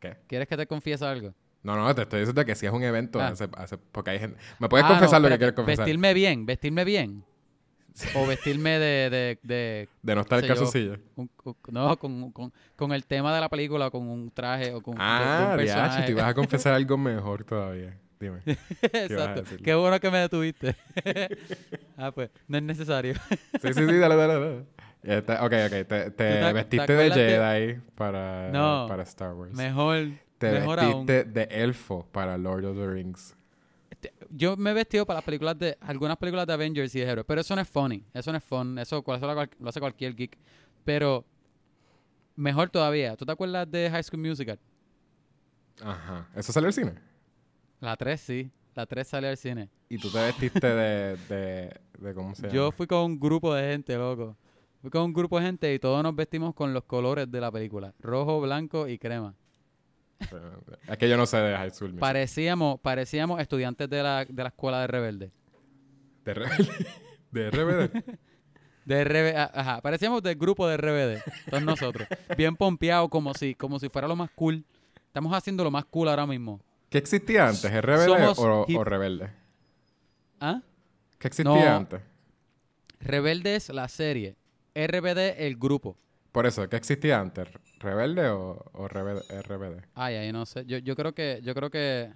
[0.00, 0.16] ¿Qué?
[0.26, 1.34] ¿Quieres que te confiese algo?
[1.76, 3.28] No, no, te estoy diciendo que si es un evento, Ah.
[3.28, 4.38] hace- hace- porque hay gente...
[4.58, 5.84] ¿Me puedes Ah, no, confesar lo que quieres confesar?
[5.84, 7.24] Vestirme bien, vestirme bien.
[8.14, 10.98] O vestirme de, de, de De no estar calzoncillo.
[11.16, 14.80] un- un- no, con, con, con el tema de la película, con un traje o
[14.80, 16.02] con Ah, un diache, personaje.
[16.06, 17.98] te ibas a confesar algo mejor todavía.
[18.20, 18.40] Dime.
[18.82, 19.42] Exacto.
[19.62, 20.74] Qué bueno que me detuviste.
[21.96, 23.14] ah, pues, no es necesario.
[23.60, 24.64] Sí, sí, sí, dale, dale, dale.
[25.02, 25.70] Este, ok, ok.
[25.70, 28.86] Te, te te- vestiste te de Jedi para, No.
[28.88, 29.52] para Star Wars.
[29.54, 31.06] Mejor, te mejor aún.
[31.06, 33.36] vestiste de elfo para Lord of the Rings.
[33.90, 35.76] Este, Yo me he vestido para las películas de...
[35.80, 37.26] Algunas películas de Avengers y de héroes.
[37.26, 38.04] Pero eso no es funny.
[38.14, 38.78] Eso no es fun.
[38.78, 39.04] Eso,
[39.58, 40.38] lo hace cualquier geek.
[40.84, 41.24] Pero...
[42.36, 43.16] Mejor todavía.
[43.16, 44.58] ¿Tú te acuerdas de High School Musical?
[45.82, 46.28] Ajá.
[46.36, 46.94] ¿Eso salió al cine?
[47.80, 48.50] La 3, sí.
[48.76, 49.68] La 3 salió al cine.
[49.88, 51.16] Y tú te vestiste de...
[51.28, 52.54] de, de ¿Cómo se llama?
[52.54, 54.36] Yo fui con un grupo de gente, loco.
[54.80, 57.50] Fui con un grupo de gente y todos nos vestimos con los colores de la
[57.50, 57.92] película.
[57.98, 59.34] Rojo, blanco y crema.
[60.88, 61.94] Es que yo no sé de High School.
[61.94, 65.30] Parecíamos, parecíamos estudiantes de la, de la escuela de Rebelde.
[66.24, 66.86] De, Rebelde.
[67.30, 68.04] de RBD.
[68.84, 72.08] De RB, a- ajá, parecíamos del grupo de RBD, todos nosotros.
[72.36, 74.64] Bien pompeados, como si, como si fuera lo más cool.
[75.06, 76.60] Estamos haciendo lo más cool ahora mismo.
[76.88, 77.70] ¿Qué existía antes?
[77.70, 79.30] ¿RBD o, o Rebelde?
[80.40, 80.62] ¿Ah?
[81.18, 81.76] ¿Qué existía No.
[81.76, 82.00] antes?
[83.00, 84.36] Rebelde es la serie.
[84.74, 85.96] RBD el grupo.
[86.38, 87.48] Por eso, ¿qué existía antes?
[87.80, 89.82] ¿Rebelde o, o RBD, RBD?
[89.96, 90.64] Ay, ay, no sé.
[90.66, 92.12] Yo, yo creo que, yo creo que.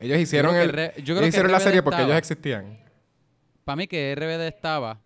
[0.00, 2.08] Ellos hicieron, el, Re- yo creo ellos que hicieron la serie porque estaba.
[2.08, 2.80] ellos existían.
[3.62, 4.98] Para mí que RBD estaba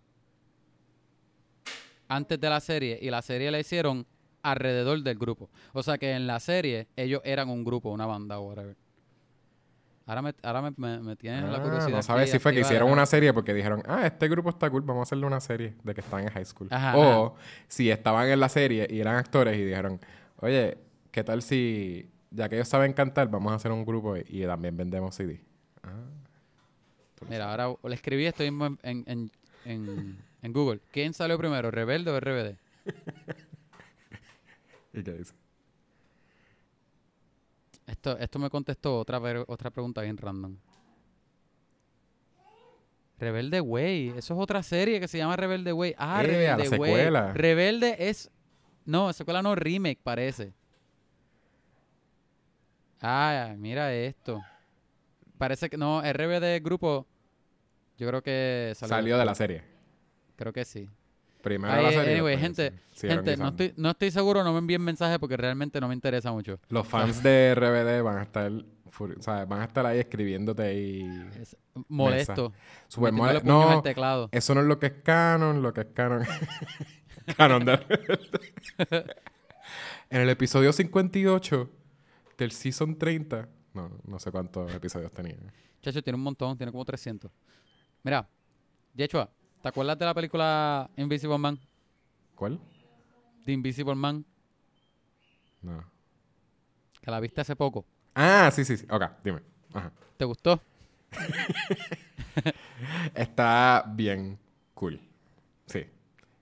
[2.07, 4.07] antes de la serie y la serie la hicieron
[4.41, 5.51] alrededor del grupo.
[5.73, 8.75] O sea que en la serie ellos eran un grupo, una banda o whatever.
[10.05, 11.97] Ahora me, ahora me, me, me tienes la Ah, curiosidad.
[11.97, 14.81] no sabes si fue que hicieron una serie porque dijeron, ah, este grupo está cool,
[14.81, 16.67] vamos a hacerle una serie de que están en high school.
[16.71, 17.35] Ajá, o
[17.67, 19.99] si estaban en la serie y eran actores y dijeron,
[20.37, 20.77] oye,
[21.11, 24.45] ¿qué tal si, ya que ellos saben cantar, vamos a hacer un grupo y, y
[24.45, 25.41] también vendemos CD?
[25.83, 25.89] Ah,
[27.29, 29.31] Mira, ahora le escribí esto mismo en, en, en,
[29.65, 30.79] en- en Google.
[30.91, 32.55] ¿Quién salió primero, Rebelde o RBD?
[34.93, 35.33] ¿Y qué dice?
[37.87, 40.55] Esto, esto me contestó otra, otra pregunta bien random.
[43.19, 44.09] Rebelde Way.
[44.17, 45.93] Eso es otra serie que se llama Rebelde Way.
[45.97, 46.91] Ah, Eh, la Rebelde Way.
[46.91, 47.33] secuela.
[47.33, 48.31] Rebelde es...
[48.85, 50.53] No, secuela no, remake parece.
[52.99, 54.41] Ah, mira esto.
[55.37, 55.77] Parece que...
[55.77, 57.05] No, RBD grupo...
[57.97, 59.63] Yo creo que Salió, de la serie.
[60.35, 60.89] Creo que sí.
[61.41, 62.11] Primero Ay, la serie.
[62.11, 63.07] y anyway, después gente, sí.
[63.07, 66.31] Gente no, estoy, no estoy seguro, no me envíen mensajes porque realmente no me interesa
[66.31, 66.59] mucho.
[66.69, 68.51] Los fans de RBD van a estar...
[68.99, 71.01] O sea, van a estar ahí escribiéndote y...
[71.41, 71.55] Es
[71.87, 72.51] molesto.
[72.87, 74.29] Super metiéndole mole- puños No, teclado.
[74.31, 76.23] eso no es lo que es canon, lo que es canon.
[77.37, 77.79] canon de
[80.09, 81.69] En el episodio 58
[82.37, 85.37] del season 30, no, no sé cuántos episodios tenía.
[85.81, 87.31] Chacho, tiene un montón, tiene como 300.
[88.03, 88.27] Mira,
[88.93, 89.29] Yechua,
[89.61, 91.59] ¿te acuerdas de la película Invisible Man?
[92.35, 92.59] ¿Cuál?
[93.45, 94.25] The Invisible Man,
[95.61, 95.83] No.
[97.01, 97.85] que la viste hace poco.
[98.15, 98.85] Ah, sí, sí, sí.
[98.89, 99.41] Ok, dime.
[99.73, 99.91] Ajá.
[100.17, 100.61] ¿Te gustó?
[103.15, 104.37] Está bien
[104.73, 104.99] cool.
[105.65, 105.85] Sí.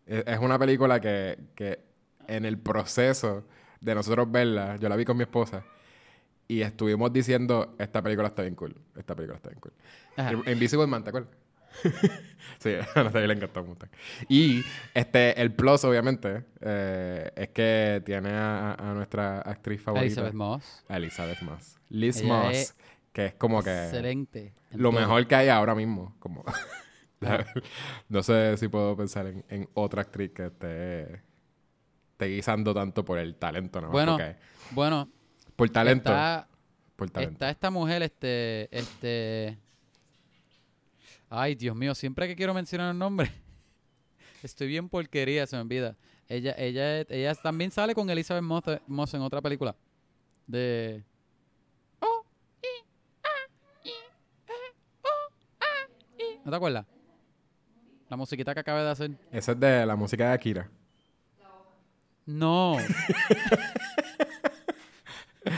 [0.06, 1.80] Es, es una película que, que
[2.28, 3.46] en el proceso
[3.82, 5.64] de nosotros verla, yo la vi con mi esposa
[6.48, 9.74] y estuvimos diciendo, esta película está bien cool, esta película está bien cool.
[10.18, 10.52] Ajá.
[10.52, 11.32] Invisible Man, ¿te acuerdas?
[12.60, 13.90] sí, a Natalia le encantó montón.
[14.28, 20.06] Y este, el plus, obviamente, eh, es que tiene a, a nuestra actriz favorita.
[20.06, 20.84] Elizabeth Moss.
[20.90, 21.80] Elizabeth Moss.
[21.90, 22.76] Liz Ella Moss, es
[23.12, 24.54] que es como que Excelente.
[24.72, 25.00] en lo todo.
[25.00, 26.16] mejor que hay ahora mismo.
[26.20, 26.44] Como
[28.10, 31.22] no sé si puedo pensar en, en otra actriz que esté,
[32.12, 33.90] esté guisando tanto por el talento, ¿no?
[33.90, 34.36] Bueno, Porque
[34.72, 35.10] Bueno,
[35.56, 36.10] por talento.
[36.12, 36.48] está,
[36.96, 37.34] por talento.
[37.34, 39.58] está esta mujer, este, este...
[41.30, 43.32] Ay, Dios mío, siempre que quiero mencionar un nombre,
[44.44, 45.96] estoy bien porquería, se me olvida.
[46.28, 48.44] Ella, ella, ella también sale con Elizabeth
[48.88, 49.76] Moss, en otra película.
[50.48, 51.04] De...
[56.46, 56.86] ¿No te acuerdas?
[58.10, 59.12] La musiquita que acabé de hacer.
[59.32, 60.70] Esa es de la música de Akira.
[62.26, 62.78] No.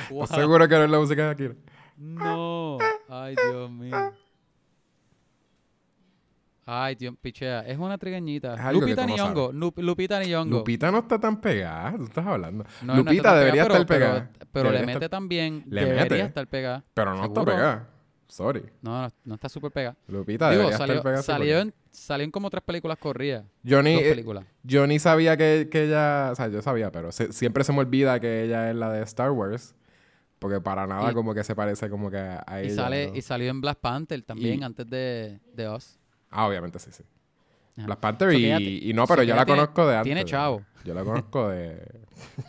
[0.09, 0.23] Wow.
[0.23, 1.55] ¿Estás seguro que no es la música de Akira?
[1.97, 2.77] No.
[3.09, 4.13] Ay, Dios mío.
[6.65, 7.61] Ay, Dios, pichea.
[7.61, 8.53] Es una trigueñita.
[8.53, 9.51] Es algo que Lupita tú no Nyong'o.
[9.51, 10.49] Lup- Lupita Nyong'o.
[10.59, 12.63] Lupita no está tan pegada, tú estás hablando.
[12.81, 14.29] No, no está Lupita tan debería pegada, estar pero- pegada.
[14.37, 15.63] Pero, pero le mete estar- también.
[15.67, 16.19] Le debería mete.
[16.21, 16.83] estar pegada.
[16.93, 17.45] Pero no está ¿Seguro?
[17.45, 17.87] pegada.
[18.27, 18.63] Sorry.
[18.81, 19.97] No, no, no está súper pegada.
[20.07, 21.23] Lupita Digo, debería salió, estar pegada.
[21.23, 21.61] salió, 100%.
[21.61, 23.43] en, salió en como tres películas corridas.
[23.63, 24.45] Yo ni, Dos eh, películas.
[24.63, 26.29] yo ni sabía que, que ella...
[26.31, 29.03] O sea, yo sabía, pero se- siempre se me olvida que ella es la de
[29.03, 29.75] Star Wars.
[30.39, 32.75] Porque para nada Y- como que se parece como que a, a Y, ella.
[32.75, 33.15] sale, ¿no?
[33.17, 35.99] y salió en Black Panther también, Y- antes de, de Us.
[36.31, 37.03] Ah, obviamente, sí, sí.
[37.77, 37.85] Ajá.
[37.85, 40.05] Black Panther y, no, pero yo la tiene- conozco de antes.
[40.05, 40.61] tiene chavo.
[40.83, 41.85] Yo la conozco de...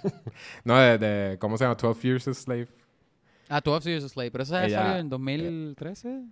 [0.65, 1.39] no, de, de...
[1.39, 1.75] ¿Cómo se llama?
[1.75, 2.69] 12 Years a Slave.
[3.49, 4.31] Ah, 12 Years a Slave.
[4.31, 6.23] Pero esa Ella- salió en 2013.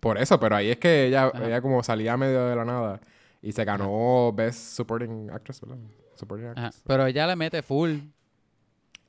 [0.00, 1.46] Por eso, pero ahí es que ella, Ajá.
[1.46, 3.00] ella como salía medio de la nada
[3.40, 5.76] y se ganó Best Supporting Actress, ¿verdad?
[6.16, 6.46] Supporting.
[6.48, 6.82] Actress.
[6.86, 7.98] Pero ella le mete full.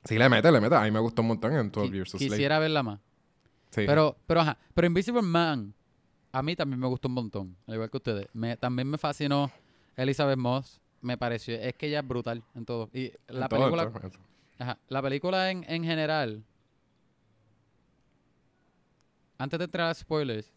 [0.04, 0.74] Sí, le mete, le mete.
[0.76, 2.30] A mí me gustó un montón en 12 Qui- Years a Slave.
[2.30, 3.00] Quisiera verla más.
[3.70, 3.82] Sí.
[3.86, 4.56] Pero, pero ajá.
[4.74, 5.74] Pero Invisible Man,
[6.36, 7.56] a mí también me gustó un montón.
[7.66, 8.26] Al igual que ustedes.
[8.32, 9.50] Me, también me fascinó
[9.96, 10.80] Elizabeth Moss.
[11.00, 11.54] Me pareció.
[11.54, 12.90] Es que ella es brutal en todo.
[12.92, 13.84] Y la película.
[13.90, 14.20] todo, todo.
[14.58, 14.78] Ajá.
[14.88, 16.42] La película en, en general.
[19.38, 20.52] Antes de entrar a spoilers.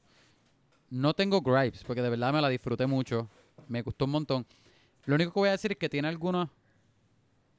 [0.89, 1.83] No tengo gripes.
[1.83, 3.29] Porque de verdad me la disfruté mucho.
[3.67, 4.45] Me gustó un montón.
[5.05, 6.49] Lo único que voy a decir es que tiene algunos.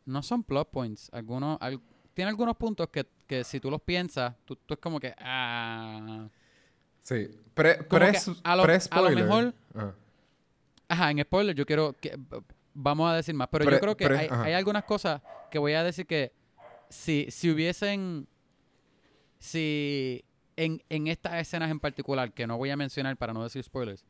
[0.07, 1.11] No son plot points.
[1.13, 1.59] Algunos.
[1.61, 1.81] al-
[2.15, 5.15] tiene algunos puntos que, que si tú los piensas, tú, tú es como que.
[5.19, 6.29] Ah.
[7.09, 7.29] Sí.
[7.55, 8.13] Pre, pre,
[8.45, 9.25] a lo- a lo spoiler.
[9.25, 9.95] mejor- Ajá.
[10.89, 12.19] Ajá, en spoiler yo quiero que
[12.75, 14.43] vamos a decir más, pero Pre- yo creo que pre- hay, ajá.
[14.45, 16.33] hay algunas cosas que voy a decir que
[16.91, 18.29] si, si hubiesen
[19.39, 20.23] si
[20.57, 24.05] en, en estas escenas en particular que no voy a mencionar para no decir spoilers,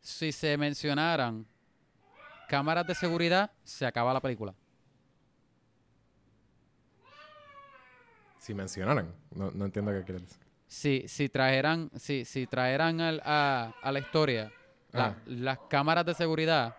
[0.00, 1.46] si se mencionaran
[2.48, 4.54] cámaras de seguridad, se acaba la película.
[8.38, 9.12] Si mencionaran.
[9.34, 10.49] No, no entiendo qué quieres decir.
[10.72, 14.52] Si, si trajeran, si, si trajeran al- a, a la historia
[14.92, 15.16] la- Ah.
[15.26, 16.76] las cámaras de seguridad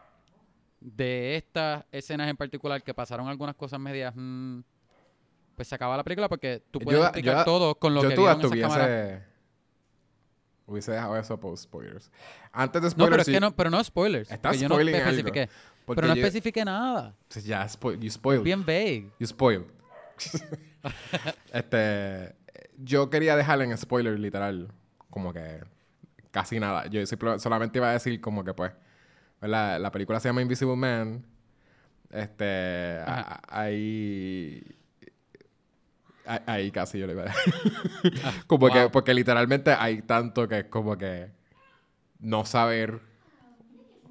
[0.79, 4.61] de estas escenas en particular que pasaron algunas cosas medias, mm,
[5.57, 8.09] pues se acaba la película porque tú Yo- puedes explicar yo- todo con lo Yo
[8.09, 8.69] que tú vieron esas hubiese...
[8.69, 9.21] cámaras.
[10.67, 12.09] Hubiese dejado eso post spoilers.
[12.53, 13.11] Antes de No, spoilers...
[13.11, 14.31] pero es que no, pero no spoilers.
[14.31, 15.49] Estás yo no especifiqué.
[15.85, 17.13] Pero no especifiqué nada.
[17.43, 18.43] Ya, spoil, you spoiled.
[18.43, 19.11] Bien vague.
[19.19, 19.65] You spoiled.
[21.53, 22.35] este,
[22.77, 24.71] yo quería dejarle en spoiler literal,
[25.09, 25.63] como que
[26.31, 26.87] casi nada.
[26.87, 27.01] Yo
[27.39, 28.71] solamente iba a decir como que pues,
[29.41, 29.79] ¿verdad?
[29.79, 31.25] La película se llama Invisible Man.
[32.09, 34.63] Este, a- ahí,
[36.45, 37.53] ahí casi yo le iba a decir.
[38.47, 41.29] como que, porque literalmente hay tanto que es como que
[42.19, 42.99] no saber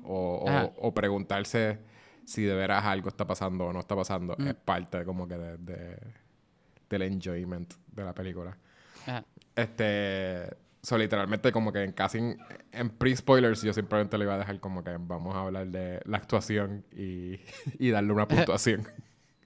[0.03, 1.79] o, o- preguntarse
[2.25, 4.49] si de veras algo está pasando o no está pasando Mm.
[4.49, 5.99] es parte como que de, de-
[6.91, 8.59] del enjoyment de la película.
[9.07, 9.25] Ajá.
[9.57, 10.51] Este,
[10.83, 12.39] So, literalmente, como que en casi en,
[12.73, 16.17] en pre-spoilers, yo simplemente le iba a dejar como que vamos a hablar de la
[16.17, 17.39] actuación y,
[17.79, 18.87] y darle una puntuación.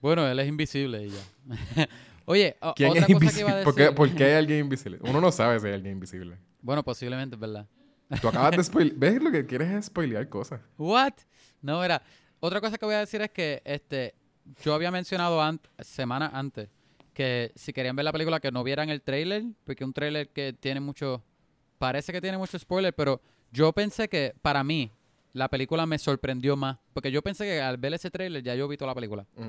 [0.01, 1.89] Bueno, él es invisible y ya.
[2.27, 3.65] Oye, ¿Quién otra es cosa que iba a decir.
[3.65, 4.99] ¿Por qué, por qué hay alguien invisible?
[5.01, 6.37] Uno no sabe si hay alguien invisible.
[6.61, 7.67] Bueno, posiblemente, es verdad.
[8.21, 8.99] Tú acabas de spoilear.
[8.99, 10.61] ¿Ves lo que quieres es spoilear cosas?
[10.77, 11.15] What?
[11.63, 12.03] No, era.
[12.39, 14.15] Otra cosa que voy a decir es que este
[14.63, 16.69] yo había mencionado ant- semanas antes
[17.15, 20.53] que si querían ver la película que no vieran el trailer, porque un trailer que
[20.53, 21.23] tiene mucho
[21.79, 23.21] parece que tiene mucho spoiler, pero
[23.53, 24.91] yo pensé que para mí
[25.33, 28.69] la película me sorprendió más, porque yo pensé que al ver ese trailer ya yo
[28.69, 29.49] vi toda la película, Mm.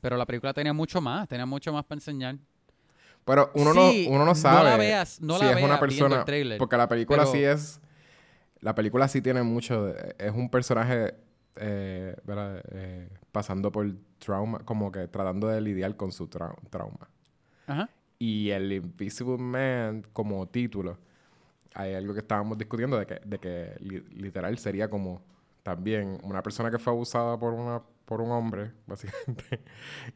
[0.00, 2.36] pero la película tenía mucho más, tenía mucho más para enseñar.
[3.24, 5.66] Pero uno, Sí, no, uno no no sabe la veas- no si la es una
[5.66, 6.16] veas persona.
[6.20, 7.80] el tráiler, porque la película pero- sí es.
[8.60, 9.94] La película sí tiene mucho.
[10.18, 11.14] es un personaje.
[11.56, 12.62] eh, ¿verdad?
[12.72, 14.60] Eh, pasando por trauma.
[14.60, 17.08] Como que tratando de lidiar con su trau- trauma.
[17.66, 17.88] Ajá.
[18.18, 20.98] Y el Invisible Man, como título,
[21.74, 25.22] hay algo que estábamos discutiendo de que, de que li- literal sería como
[25.62, 29.60] también una persona que fue abusada por una por un hombre, básicamente.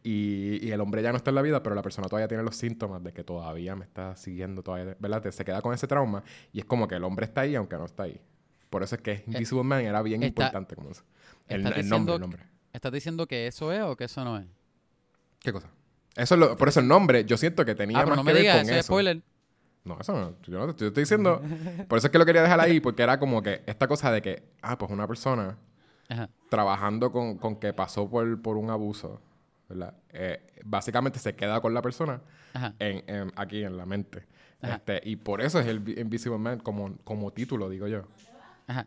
[0.03, 2.43] Y, y el hombre ya no está en la vida, pero la persona todavía tiene
[2.43, 5.23] los síntomas de que todavía me está siguiendo, todavía, ¿verdad?
[5.23, 7.77] Te- Se queda con ese trauma y es como que el hombre está ahí aunque
[7.77, 8.21] no está ahí.
[8.69, 11.05] Por eso es que Invisible Man era bien está- importante como eso.
[11.49, 12.43] El, el nombre, el nombre.
[12.77, 14.47] ¿Estás diciendo que eso es o que eso no es?
[15.41, 15.69] ¿Qué cosa?
[16.15, 18.23] Eso es lo- por eso el nombre, yo siento que tenía Ah, pero más no
[18.23, 19.23] que me ver digas, con eso es spoiler.
[19.85, 20.35] No, eso no.
[20.43, 21.41] Yo no te estoy diciendo.
[21.89, 24.21] Por eso es que lo quería dejar ahí, porque era como que esta cosa de
[24.21, 25.57] que, ah, pues una persona
[26.09, 26.29] Ajá.
[26.51, 29.21] trabajando con, con que pasó por, por un abuso,
[29.69, 29.95] ¿verdad?
[30.11, 32.21] Eh, básicamente se queda con la persona
[32.79, 34.27] en, en- aquí en la mente.
[34.61, 38.03] Este, y por eso es el Vi- Invisible Man como, como título, digo yo.
[38.67, 38.87] Ajá.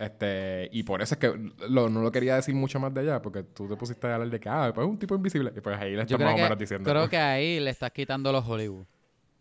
[0.00, 3.20] Este, y por eso es que lo- no lo quería decir mucho más de allá,
[3.20, 5.52] porque tú te pusiste a hablar de que, ah, pues es un tipo invisible.
[5.54, 6.90] Y pues ahí le estás más o menos diciendo.
[6.90, 8.86] creo que ahí le estás quitando los Hollywood.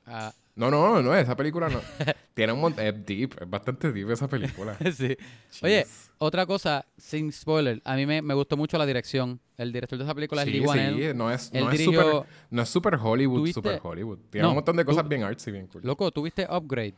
[0.06, 1.80] Ah, No, no, no, esa película no.
[2.34, 2.86] Tiene un montón.
[2.86, 4.76] Es deep, es bastante deep esa película.
[4.94, 5.16] sí.
[5.62, 5.86] Oye,
[6.18, 9.40] otra cosa, sin spoiler, a mí me, me gustó mucho la dirección.
[9.56, 10.96] El director de esa película Sí, es Lee Wanell.
[10.96, 12.06] sí, no es, no es super,
[12.50, 14.20] no es super Hollywood, super Hollywood.
[14.30, 15.82] Tiene No, un montón de cosas tú- bien artsy, bien cool.
[15.86, 16.96] Loco, ¿tuviste Upgrade?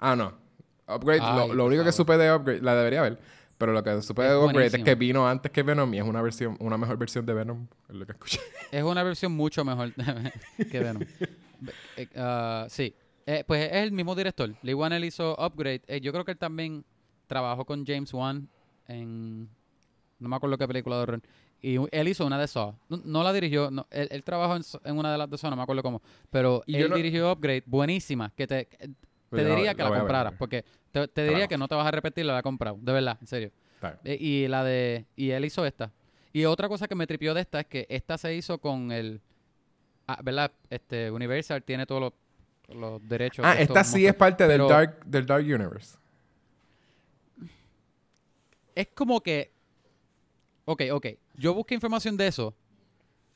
[0.00, 0.47] Ah, no.
[0.88, 3.18] Upgrade, Ay, lo, lo único que supe de Upgrade, la debería ver,
[3.58, 6.04] pero lo que supe Es de Upgrade es que vino antes que Venom y es
[6.04, 8.40] una versión, una mejor versión de Venom, es lo que escuché.
[8.72, 11.02] Es una versión mucho mejor que Venom.
[11.96, 12.94] Eh, ah, sí.
[13.26, 14.54] Eh, pues es el mismo director.
[14.62, 15.82] Lee Wanell hizo Upgrade.
[15.86, 16.84] Eh, yo creo que él también
[17.26, 18.48] trabajó con James Wan
[18.86, 19.48] en...
[20.18, 21.20] No me acuerdo qué película de horror.
[21.60, 22.74] Y él hizo una de Saw.
[22.88, 23.70] No, no la dirigió.
[23.70, 26.00] no, él, él trabajó en, en una de las de Saw, no me acuerdo cómo.
[26.30, 27.64] Pero Y él no- dirigió Upgrade.
[27.66, 28.32] Buenísima.
[28.36, 28.68] Que te,
[29.30, 30.34] te Pues la- diría que la compraras.
[30.38, 32.78] Porque te, te diría que no te vas a repetir la he comprado.
[32.80, 33.50] De verdad, en serio.
[34.04, 35.92] Eh, y la de y él hizo esta
[36.32, 39.20] y otra cosa que me tripió de esta es que esta se hizo con el
[40.08, 42.00] ah, verdad este Universal tiene todos
[42.68, 45.96] los, los derechos Ah, de esta sí es parte Pero- del, dark, del Dark Universe.
[48.74, 49.52] es como que
[50.64, 52.54] ok ok yo busqué información de eso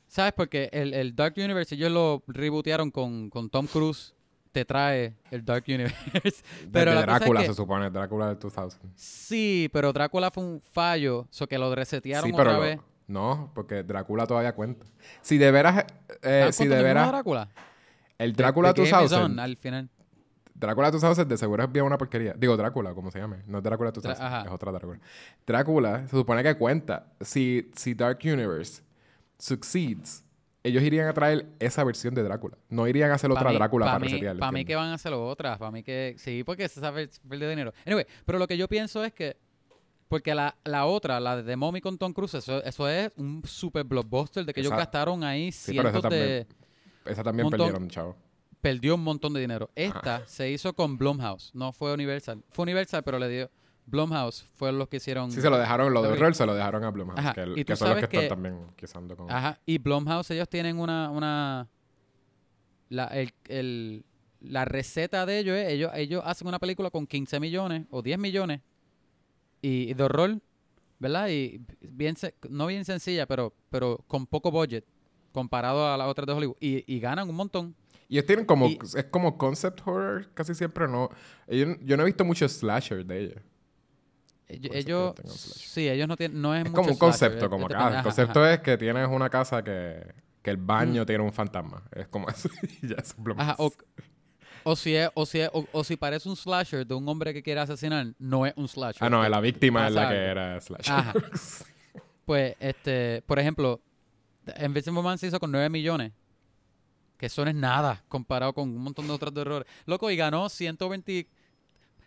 [0.07, 4.13] sabes porque el, el Dark Universe ellos lo rebootearon con, con Tom Cruise
[4.53, 8.91] te trae el Dark Universe pero es Drácula que- se supone, Drácula del 2000.
[8.95, 12.79] sí pero Drácula fue un fallo so que lo resetearon Sí, pero otra lo- vez
[13.05, 14.85] no, porque Drácula todavía cuenta.
[15.21, 15.85] Si de veras,
[16.21, 17.49] eh, ¿Están si de veras, Drácula
[18.17, 19.89] el Drácula The Game is 2000, on, al final
[20.55, 22.33] Drácula 2000 de seguro es bien una porquería.
[22.37, 23.37] Digo, Drácula, como se llame.
[23.47, 24.43] No es Drácula 2000, ajá.
[24.45, 24.99] es otra Drácula.
[25.45, 27.07] Drácula se supone que cuenta.
[27.19, 28.81] Si, si Dark Universe
[29.37, 30.23] succeeds,
[30.63, 32.57] ellos irían a traer esa versión de Drácula.
[32.69, 34.37] No irían a hacer otra Drácula para mí, resetear.
[34.37, 35.57] Para mí que van a hacer otras.
[35.57, 37.73] Para mí que sí, porque se sabe perder dinero.
[37.85, 39.35] Anyway, pero lo que yo pienso es que.
[40.07, 43.41] Porque la, la otra, la de The Mommy con Tom Cruise, eso, eso es un
[43.45, 46.47] super blockbuster de que ellos gastaron ahí Sí, pero esa cientos de.
[47.05, 48.15] Esa también montón- perdieron, chavo.
[48.61, 49.69] Perdió un montón de dinero.
[49.75, 52.41] Esta se hizo con Blumhouse, no fue Universal.
[52.49, 53.49] Fue Universal, pero le dio.
[53.85, 55.31] Blumhouse fue los que hicieron.
[55.31, 57.19] Sí, se lo dejaron, lo de horror se lo dejaron a Blumhouse.
[57.19, 59.29] Ajá, Que, el- y que son los que están también quizando con...
[59.29, 59.59] Ajá.
[59.65, 61.09] Y Blumhouse, ellos tienen una.
[61.09, 61.67] una
[62.89, 64.05] la, el, el-
[64.39, 68.19] la receta de ellos es: ellos, ellos hacen una película con 15 millones o 10
[68.19, 68.59] millones
[69.61, 70.39] y, y de horror,
[70.99, 71.29] ¿verdad?
[71.29, 74.85] Y bien, se- no bien sencilla, pero, pero con poco budget
[75.31, 76.57] comparado a las otras de Hollywood.
[76.59, 77.75] Y, y ganan un montón.
[78.09, 78.67] Y ellos tienen como...
[78.67, 81.09] Y- es como concept horror, casi siempre no...
[81.47, 83.41] ellos- yo no he visto mucho slasher de ellos.
[84.47, 87.75] Ellos, sí, ellos no tienen, no es, Es mucho como un concepto, como ah, el
[87.75, 88.53] ajá, concepto ajá.
[88.53, 90.13] es que tienes una casa que...
[90.41, 91.83] Que el baño tiene un fantasma.
[91.91, 92.49] Es como eso.
[92.81, 93.15] ya es.
[93.37, 93.71] Ajá, o,
[94.63, 97.33] o si es, o si es- o, o si parece un slasher de un hombre
[97.33, 99.01] que quiere asesinar, no es un slasher.
[99.01, 100.93] Ah, no, la víctima es la que era slasher.
[100.93, 101.13] Ajá.
[102.25, 103.81] Pues, este, por ejemplo,
[104.61, 106.13] Invisible Man se hizo con 9 millones.
[107.17, 109.67] Que eso no es nada comparado con un montón de otros de errores.
[109.85, 111.27] Loco, y ganó 120,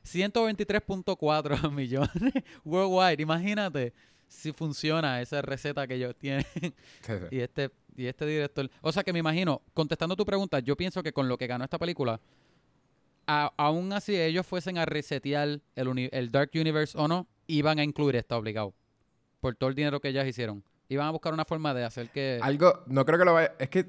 [0.07, 2.33] 123.4 millones
[2.65, 3.21] worldwide.
[3.23, 3.93] Imagínate
[4.29, 6.45] si funciona esa receta que ellos tienen.
[6.55, 7.13] Sí, sí.
[7.31, 8.71] y este y este director.
[8.83, 11.65] O sea que me imagino, contestando tu pregunta, yo pienso que con lo que ganó
[11.65, 12.21] esta película,
[13.27, 17.79] a- aún así ellos fuesen a resetear el, uni- el Dark Universe o no, iban
[17.79, 18.75] a incluir esta obligado.
[19.41, 20.63] Por todo el dinero que ellas hicieron.
[20.89, 22.39] Iban a buscar una forma de hacer que.
[22.43, 23.53] Algo, no creo que lo vaya...
[23.59, 23.87] Es que,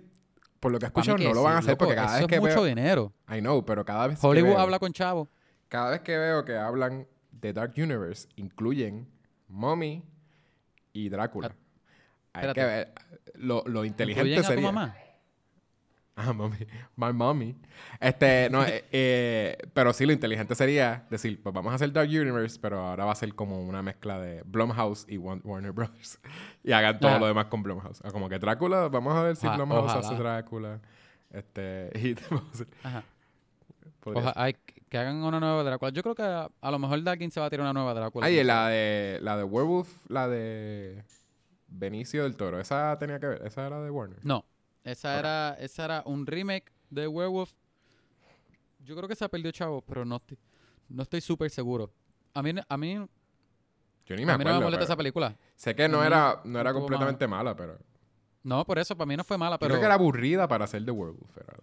[0.59, 2.27] por lo que que no lo sí, van a hacer loco, porque cada eso vez
[2.27, 2.65] que es mucho veo...
[2.65, 3.13] dinero.
[3.29, 5.27] I know, pero cada vez que Hollywood veo- habla con Chavo.
[5.69, 9.07] Cada vez que veo que hablan de Dark Universe, incluyen
[9.47, 10.03] Mommy
[10.93, 11.55] y Drácula.
[12.33, 12.93] Hay que ver.
[13.35, 14.71] Lo, lo inteligente ¿Incluyen a tu sería...
[14.71, 14.95] mamá?
[16.19, 16.57] Ah, mommy.
[16.95, 17.55] My mommy.
[17.99, 22.09] Este, no, eh, eh, pero sí, lo inteligente sería decir, pues vamos a hacer Dark
[22.09, 26.17] Universe, pero ahora va a ser como una mezcla de Blumhouse y Warner Bros.
[26.63, 28.01] y hagan todo lo demás con Blumhouse.
[28.03, 29.99] Ah, Como que Drácula, vamos a ver si Oja- Blumhouse ojalá.
[30.07, 30.79] hace Drácula.
[31.29, 32.15] Este, y
[32.83, 33.03] Ajá.
[33.99, 34.55] podría Oja- ay,
[34.89, 35.91] que hagan una nueva Drácula.
[35.91, 38.25] Yo creo que a, a lo mejor Darkin se va a tirar una nueva Drácula.
[38.25, 41.03] Ay, la de, la de Werewolf, la de
[41.67, 44.19] Benicio del Toro, esa tenía que ver, esa era de Warner.
[44.23, 44.45] No,
[44.83, 47.51] esa era esa era un remake de Werewolf.
[48.79, 50.37] Yo creo que se ha perdido chavo, pero no estoy
[50.89, 51.91] no estoy súper seguro.
[52.33, 52.93] A mí a mí
[54.05, 54.59] Yo ni me a mí no acuerdo.
[54.59, 55.35] me molesta pero esa película.
[55.55, 57.77] sé que no era, no era completamente mala, pero.
[58.43, 60.65] No, por eso para mí no fue mala, Yo pero creo que era aburrida para
[60.67, 61.35] ser de Werewolf.
[61.37, 61.53] era-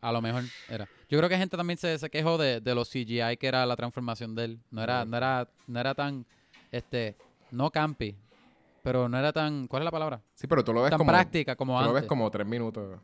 [0.00, 0.86] a lo mejor era.
[1.08, 3.76] Yo creo que gente también se, se quejó de, de los CGI que era la
[3.76, 4.60] transformación de él.
[4.70, 6.24] No era no era no era tan
[6.70, 7.16] este
[7.50, 8.16] no campi,
[8.82, 10.20] pero no era tan ¿cuál es la palabra?
[10.34, 11.10] Sí, pero tú lo ves Tan como.
[11.10, 12.02] práctica como tú lo antes.
[12.02, 12.98] ves como tres minutos.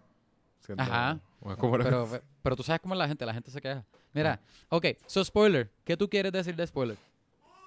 [0.60, 1.18] siento- Ajá.
[1.58, 2.08] como- Pero,
[2.42, 3.84] pero tú sabes cómo es la gente, la gente se queja.
[4.12, 4.38] Mira,
[4.68, 5.70] ok, so spoiler.
[5.84, 6.96] ¿Qué tú quieres decir de spoiler?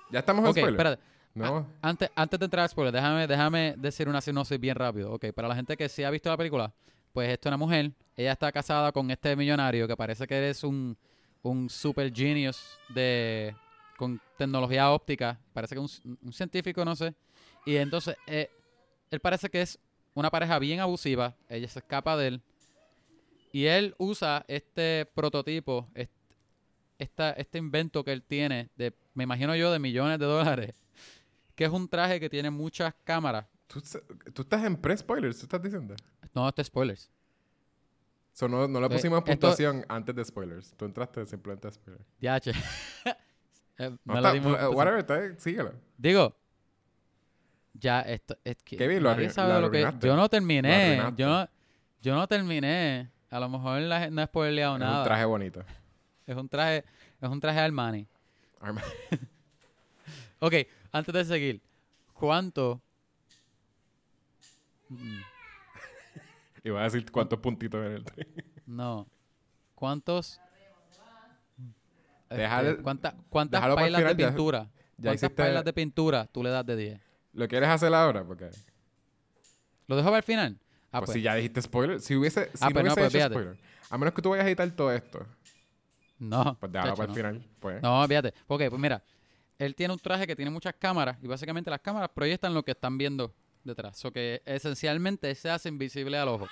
[0.09, 0.73] ya estamos en Ok, spoiler.
[0.79, 1.03] espérate.
[1.35, 1.57] No.
[1.57, 5.11] Ah, antes, antes de entrar a spoiler, déjame, déjame decir una sinopsis bien rápido.
[5.13, 6.73] Ok, para la gente que sí ha visto la película,
[7.17, 7.91] pues esto es una mujer.
[8.15, 10.95] Ella está casada con este millonario que parece que eres un,
[11.41, 13.55] un super genius de,
[13.97, 15.39] con tecnología óptica.
[15.51, 17.15] Parece que es un, un científico, no sé.
[17.65, 18.51] Y entonces, eh,
[19.09, 19.79] él parece que es
[20.13, 21.33] una pareja bien abusiva.
[21.49, 22.41] Ella se escapa de él.
[23.51, 26.11] Y él usa este prototipo, est-
[26.99, 30.75] esta, este invento que él tiene, de, me imagino yo, de millones de dólares,
[31.55, 33.47] que es un traje que tiene muchas cámaras.
[33.65, 33.81] ¿Tú,
[34.33, 35.95] tú estás en pre-spoilers, tú estás diciendo.
[36.37, 37.09] No, este es spoilers.
[38.33, 40.71] So, no, no le Eh, pusimos esto- puntuación antes de spoilers.
[40.77, 42.05] Tú entraste simplemente a spoilers.
[42.19, 42.51] Ya, che.
[43.79, 44.75] Eh, No no le está- dimos eh, puntuación.
[44.75, 45.73] whatever, está síguelo.
[45.97, 46.35] Digo,
[47.73, 50.07] ya esto es que Kevin, lo nadie arruin- sabe lo lo que arruinaste.
[50.07, 51.21] yo no Lo terminé, arruinaste.
[51.21, 51.49] yo no
[52.01, 53.11] yo no terminé.
[53.29, 54.99] A lo mejor la no he spoileado Es nada.
[54.99, 55.63] un traje bonito.
[56.25, 56.85] Es un traje,
[57.21, 58.07] es un traje Armani.
[58.61, 58.81] Arma-
[60.39, 60.53] Ok,
[60.91, 61.61] antes de seguir,
[62.13, 62.81] ¿cuánto?
[64.89, 65.19] Mm,
[66.67, 68.27] Iba a decir cuántos puntitos en el tren.
[68.65, 69.07] No.
[69.75, 70.39] ¿Cuántos?
[72.29, 74.69] Este, ¿cuánta- ¿Cuántas el pailas de final, ya- pintura?
[74.97, 77.01] ya ¿Cuántas pailas de pintura tú le das de 10?
[77.33, 78.25] ¿Lo quieres hacer ahora?
[78.25, 78.49] Porque
[79.87, 80.59] ¿Lo dejo para el final?
[80.91, 81.13] Ah, pues, pues.
[81.15, 83.57] si ya dijiste spoiler, si hubiese, si Ah, no pues no, hubiese pues hecho spoiler,
[83.89, 85.25] a menos que tú vayas a editar todo esto,
[86.19, 86.57] No.
[86.59, 87.13] pues déjalo para no.
[87.13, 87.81] el final, pues.
[87.81, 88.33] No, fíjate.
[88.47, 89.01] Ok, pues mira.
[89.59, 92.71] Él tiene un traje que tiene muchas cámaras y básicamente las cámaras proyectan lo que
[92.71, 93.33] están viendo
[93.67, 94.03] detrás.
[94.05, 96.47] O que esencialmente se hace invisible al ojo.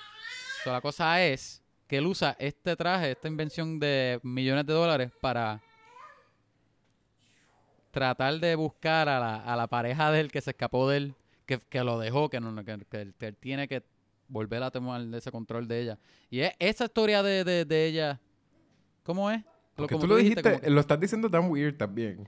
[0.63, 5.11] So, la cosa es que él usa este traje, esta invención de millones de dólares
[5.21, 5.61] para
[7.91, 11.15] tratar de buscar a la, a la pareja de él que se escapó de él,
[11.45, 13.83] que, que lo dejó, que, no, que, que él, que él tiene que
[14.27, 15.99] volver a tomar ese control de ella.
[16.29, 18.19] Y es esa historia de, de, de ella,
[19.03, 19.43] ¿cómo es?
[19.75, 22.27] Porque como tú lo dijiste, lo estás diciendo tan weird también.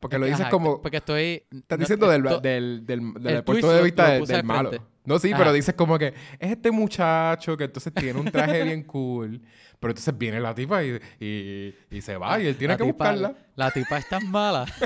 [0.00, 1.42] Porque lo Ajá, dices como, Porque estoy...
[1.50, 4.44] estás no, diciendo del, esto- del, del, del el punto de vista del, del al
[4.44, 4.70] malo.
[5.06, 5.38] No, sí, Ajá.
[5.38, 9.40] pero dices como que es este muchacho que entonces tiene un traje bien cool,
[9.80, 12.84] pero entonces viene la tipa y, y, y se va y él tiene la que
[12.84, 13.34] tipa- buscarla.
[13.54, 14.66] La tipa es tan mala.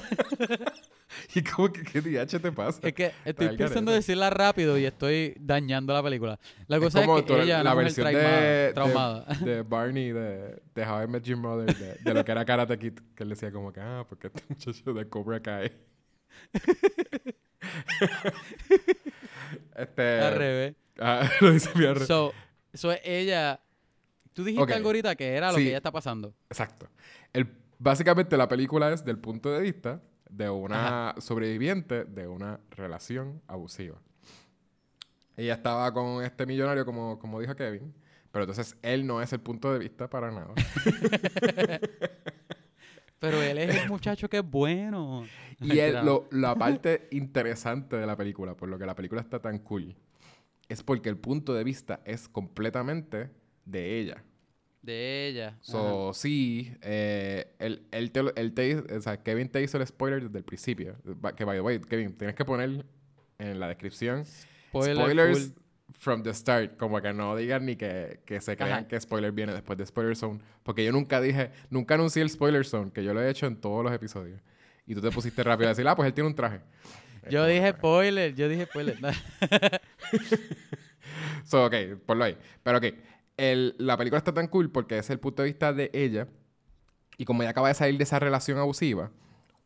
[1.34, 2.78] Y como que, ¿qué DH te pasa?
[2.86, 6.38] es que estoy pensando decirla rápido y estoy dañando la película.
[6.68, 9.24] La cosa es, como que ella la mujer versión traumada, de, de- traumada.
[9.44, 12.78] de Barney de, de How I Met Your Mother, de, de lo que era Karate
[12.78, 15.72] Kid, que él decía como que, ah, porque este muchacho de Cobra Kai.
[19.82, 20.20] este...
[20.20, 20.74] Al revés.
[20.98, 22.32] Ah, lo dice mi arre- So,
[22.74, 23.60] so ella...
[24.32, 24.70] Tú dijiste Ok.
[24.72, 25.64] algo ahorita que era lo Sí.
[25.64, 26.34] que ella está pasando.
[26.48, 26.88] Exacto.
[27.32, 30.00] El, básicamente la película es del punto de vista
[30.30, 34.00] de una sobreviviente de una relación abusiva.
[35.36, 37.92] Ella estaba con este millonario, como, como dijo Kevin,
[38.30, 40.54] pero entonces él no es el punto de vista para nada.
[43.20, 45.24] Pero él es el muchacho que es bueno.
[45.60, 49.40] y él, lo- la parte interesante de la película, por lo que la película está
[49.40, 49.94] tan cool,
[50.68, 53.30] es porque el punto de vista es completamente
[53.64, 54.24] de ella.
[54.82, 55.58] De ella.
[55.60, 59.86] So, sí, eh, él, él te, él te hizo- o sea, Kevin te hizo el
[59.86, 60.96] spoiler desde el principio.
[61.36, 62.86] Que, by the way, Kevin, tienes que poner
[63.38, 65.52] en la descripción Spoiler spoilers.
[65.98, 66.76] From the start.
[66.76, 68.88] Como que no digan ni que, que se crean Ajá.
[68.88, 70.40] que spoiler viene después de Spoiler Zone.
[70.62, 73.56] Porque yo nunca dije, nunca anuncié el Spoiler Zone, que yo lo he hecho en
[73.56, 74.40] todos los episodios.
[74.86, 76.60] Y tú te pusiste rápido a decir, ah, pues él tiene un traje.
[77.30, 78.96] Yo dije spoiler, yo dije spoiler.
[81.44, 81.74] So, ok,
[82.06, 82.36] ponlo ahí.
[82.62, 82.84] Pero ok,
[83.36, 86.28] el- la película está tan cool porque es el punto de vista de ella.
[87.18, 89.10] Y como ella acaba de salir de esa relación abusiva,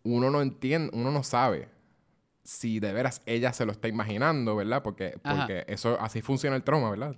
[0.02, 1.68] uno no entiende, uno no sabe
[2.44, 4.82] si de veras ella se lo está imaginando, ¿verdad?
[4.82, 7.16] Porque, porque eso así funciona el trauma, ¿verdad?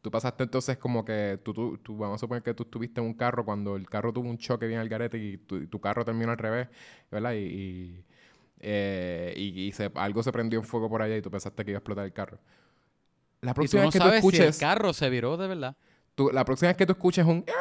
[0.00, 3.06] Tú pasaste entonces como que tú, tú, tú- vamos a suponer que tú estuviste en
[3.08, 6.04] un carro cuando el carro tuvo un choque bien al garete y tu, tu carro
[6.04, 6.68] terminó al revés,
[7.10, 7.32] ¿verdad?
[7.32, 8.04] Y, y,
[8.60, 11.72] eh, y- y se- algo se prendió en fuego por allá y tú pensaste que
[11.72, 12.38] iba a explotar el carro.
[13.40, 15.48] La y tú próxima no vez que tú si el escuches carro se viró de
[15.48, 15.76] verdad.
[16.14, 17.52] tú- la próxima vez que tú escuches un "Ah",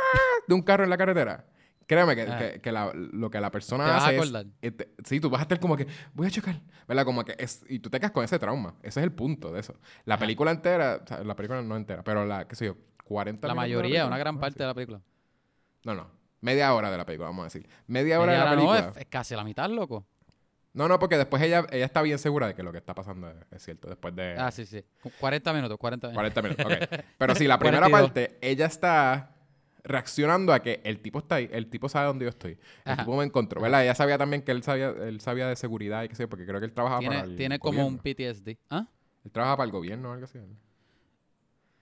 [0.47, 1.45] de un carro en la carretera,
[1.87, 2.37] créeme que, Ajá.
[2.37, 4.45] que- que la- lo que la persona Te vas a hace es- acordar.
[4.61, 7.05] eh, te- sí, tú vas a estar como que voy a chocar, ¿verdad?
[7.05, 8.75] Como que es y tú te quedas con ese trauma.
[8.83, 9.73] Ese es el punto de eso.
[10.05, 10.21] La Ajá.
[10.21, 12.75] película entera, o sea, la película no entera, pero la qué sé yo,
[13.05, 15.01] 40 La mayoría, película, una gran a parte de la película.
[15.85, 16.11] No, no.
[16.41, 17.67] Media hora de la película, vamos a decir.
[17.87, 18.91] Media hora Media de la hora no, película.
[18.91, 20.05] es, es casi la mitad, loco.
[20.73, 23.27] No, no, porque después ella, ella está bien segura de que lo que está pasando
[23.31, 23.87] es, es cierto.
[23.89, 24.83] Después de Ah, sí, sí.
[25.01, 26.31] Cu- 40 minutos, 40 minutos.
[26.33, 27.05] 40 minutos, ok.
[27.17, 28.01] Pero sí, la primera 42.
[28.11, 29.36] parte, ella está
[29.87, 32.51] reaccionando a que el tipo está ahí, el tipo sabe dónde yo estoy.
[32.85, 33.03] El Ajá.
[33.03, 33.83] tipo me encontró, ¿verdad?
[33.83, 36.45] Ella sabía también que él sabía, él sabía de seguridad y qué sé yo, porque
[36.45, 37.97] creo que él trabajaba para el tiene como un.
[37.97, 38.57] PTSD.
[38.69, 38.85] ¿Ah?
[39.25, 40.39] Él trabaja para el gobierno o algo así.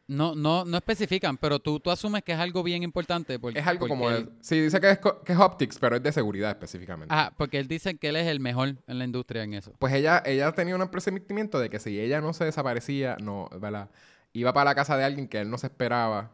[0.07, 3.39] No, no, no especifican, pero tú, tú asumes que es algo bien importante.
[3.39, 4.11] Porque, Es algo como...
[4.11, 7.11] el- sí, dice que es, que es optics, pero es de seguridad específicamente.
[7.11, 9.73] Ajá, porque él dice que él es el mejor en la industria en eso.
[9.79, 13.89] Pues ella, ella tenía un presentimiento de que si ella no se desaparecía, no, ¿verdad?
[14.31, 16.31] Iba para la casa de alguien que él no se esperaba,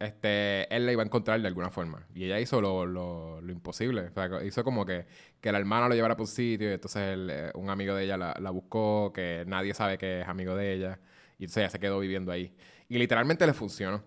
[0.00, 2.06] este, él la iba a encontrar de alguna forma.
[2.14, 4.08] Y ella hizo lo, lo, lo imposible.
[4.08, 5.06] O sea, hizo como que,
[5.42, 8.04] que la hermana lo llevara por un sitio y entonces él, eh, un amigo de
[8.04, 11.00] ella la, la buscó, que nadie sabe que es amigo de ella.
[11.38, 12.54] Y entonces ella se quedó viviendo ahí.
[12.88, 14.02] Y literalmente le funcionó.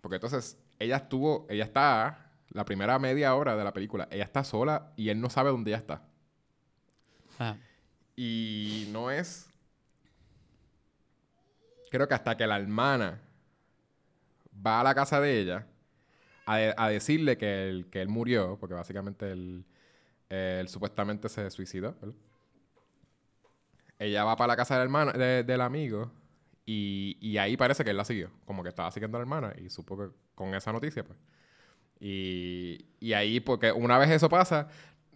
[0.00, 4.44] Porque entonces ella estuvo, ella está, la primera media hora de la película, ella está
[4.44, 6.02] sola y él no sabe dónde ella está.
[7.38, 7.58] Ajá.
[8.14, 9.48] Y no es.
[11.90, 13.20] Creo que hasta que la hermana
[14.66, 15.66] va a la casa de ella
[16.46, 19.66] a, de- a decirle que él, que él murió, porque básicamente él,
[20.68, 21.96] supuestamente se suicidó.
[23.98, 26.10] Ella va para la casa del, del amigo
[26.66, 28.30] y, y ahí parece que él la siguió.
[28.44, 31.18] Como que estaba siguiendo a la hermana y supo que con esa noticia, pues.
[32.00, 34.68] Y, y ahí, porque una vez eso pasa,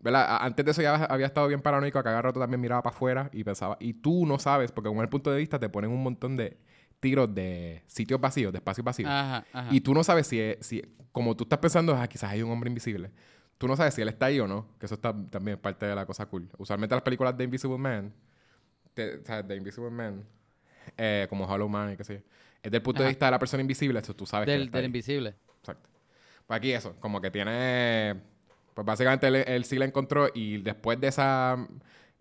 [0.02, 0.38] ¿verdad?
[0.42, 3.30] Antes de eso ya había estado bien paranoico, a cada rato también miraba para afuera
[3.32, 6.02] y pensaba, y tú no sabes, porque con el punto de vista te ponen un
[6.02, 6.58] montón de
[7.00, 9.08] tiros de sitios vacíos, de espacios vacíos.
[9.10, 9.68] Ajá, ajá.
[9.74, 10.82] Y tú no sabes si, es- si
[11.12, 13.10] como tú estás pensando, ah, quizás hay un hombre invisible.
[13.58, 15.94] Tú no sabes si él está ahí o no, que eso está también parte de
[15.94, 16.48] la cosa cool.
[16.58, 18.12] Usualmente las películas de Invisible Man,
[19.24, 20.24] sea, de Invisible Man,
[20.96, 22.20] eh, como Hollow Man y qué sé yo,
[22.62, 24.68] es del punto de vista de la persona invisible, eso tú sabes que él del,
[24.68, 24.86] está del ahí.
[24.86, 25.34] invisible.
[25.60, 25.88] Exacto.
[26.46, 28.16] Pues aquí eso, como que tiene.
[28.74, 31.56] Pues básicamente él, él sí la encontró y después de esa.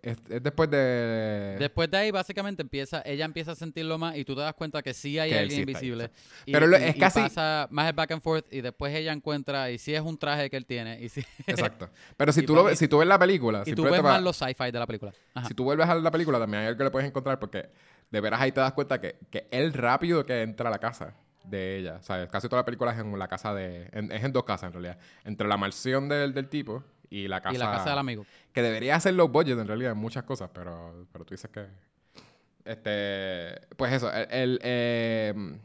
[0.00, 1.56] Es, es después de.
[1.58, 4.80] Después de ahí, básicamente, empieza, ella empieza a sentirlo más y tú te das cuenta
[4.80, 6.10] que sí hay Que alguien sí ahí, invisible.
[6.46, 8.94] Y, Pero lo- y- es y casi- pasa más el back and forth y después
[8.94, 11.90] ella encuentra y si es un traje que él tiene y si, Exacto.
[12.16, 13.64] Pero si tú, lo, ves- si tú ves la película.
[13.66, 15.12] y tú ves más los sci-fi de la película.
[15.34, 15.48] Ajá.
[15.48, 17.68] Si tú vuelves a la película, también hay algo que le puedes encontrar porque
[18.10, 21.14] de veras ahí te das cuenta que, que él rápido que entra a la casa
[21.42, 21.96] de ella.
[21.98, 23.88] O sea, casi toda la película es en la casa de.
[23.92, 24.98] en- es en dos casas en realidad.
[25.24, 27.54] Entre la mansión del, del tipo y la casa.
[27.54, 28.24] y la casa del amigo.
[28.52, 31.66] Que debería ser los budgets en realidad en muchas cosas, pero, pero tú dices que.
[32.64, 33.66] Este.
[33.76, 34.26] Pues eso, el.
[34.30, 35.58] el, eh,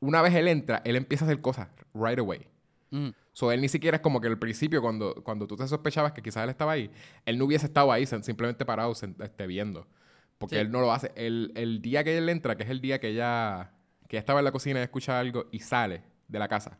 [0.00, 2.46] una vez él entra, él empieza a hacer cosas right away.
[2.90, 3.08] Mm.
[3.32, 6.22] So, él ni siquiera es como que al principio, cuando, cuando tú te sospechabas que
[6.22, 6.90] quizás él estaba ahí,
[7.24, 9.88] él no hubiese estado ahí, simplemente parado, este, viendo.
[10.38, 10.60] Porque Sí.
[10.60, 11.10] él no lo hace.
[11.16, 13.72] El, el día que él entra, que es el día que ella,
[14.08, 16.78] que ella estaba en la cocina y escucha algo y sale de la casa.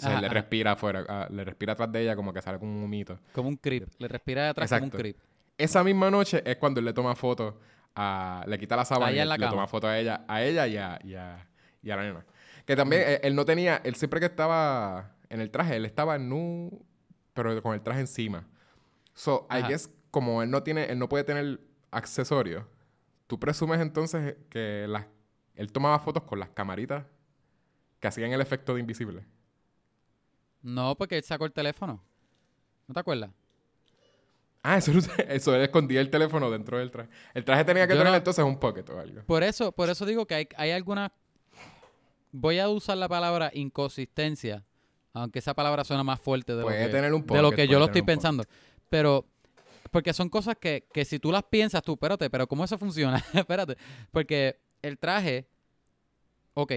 [0.00, 0.34] Entonces Ajá, le ajá.
[0.34, 3.18] respira afuera, ah, le respira atrás de ella como que sale con un humito.
[3.34, 3.86] Como un creep.
[3.98, 4.96] Le respira atrás como Exacto.
[4.96, 5.16] un creep.
[5.58, 7.60] Esa misma noche es cuando él le toma foto
[7.94, 8.44] a...
[8.46, 9.50] Le quita la sábana y le, cama.
[9.50, 11.46] toma foto a ella, a ella y a, y a,
[11.82, 12.24] y a la nena.
[12.64, 13.80] Que también él, él no tenía...
[13.84, 16.84] Él siempre que estaba en el traje, él estaba nu...
[17.34, 18.46] Pero con el traje encima.
[19.12, 20.84] So, I guess, como él no tiene...
[20.84, 22.64] Él no puede tener accesorios,
[23.26, 25.06] tú presumes entonces que las,
[25.54, 27.04] él tomaba fotos con las camaritas
[27.98, 29.24] que hacían el efecto de invisible.
[30.62, 32.02] No, porque él sacó el teléfono.
[32.86, 33.30] ¿No te acuerdas?
[34.62, 34.92] Ah, eso,
[35.28, 37.08] eso él escondía el teléfono dentro del traje.
[37.34, 39.22] El traje tenía que Yo tener no- entonces un pocket o algo.
[39.24, 41.10] Por eso, por eso digo que hay, hay algunas
[42.32, 44.64] voy a usar la palabra inconsistencia,
[45.12, 47.68] aunque esa palabra suena más fuerte de, lo que, tener un de lo pocket, que
[47.68, 48.12] yo lo estoy pocket.
[48.14, 48.44] pensando.
[48.88, 49.26] Pero,
[49.90, 53.24] porque son cosas que, que si tú las piensas, tú, espérate, pero ¿cómo eso funciona?
[53.34, 53.76] espérate.
[54.10, 55.48] Porque el traje,
[56.54, 56.72] ok,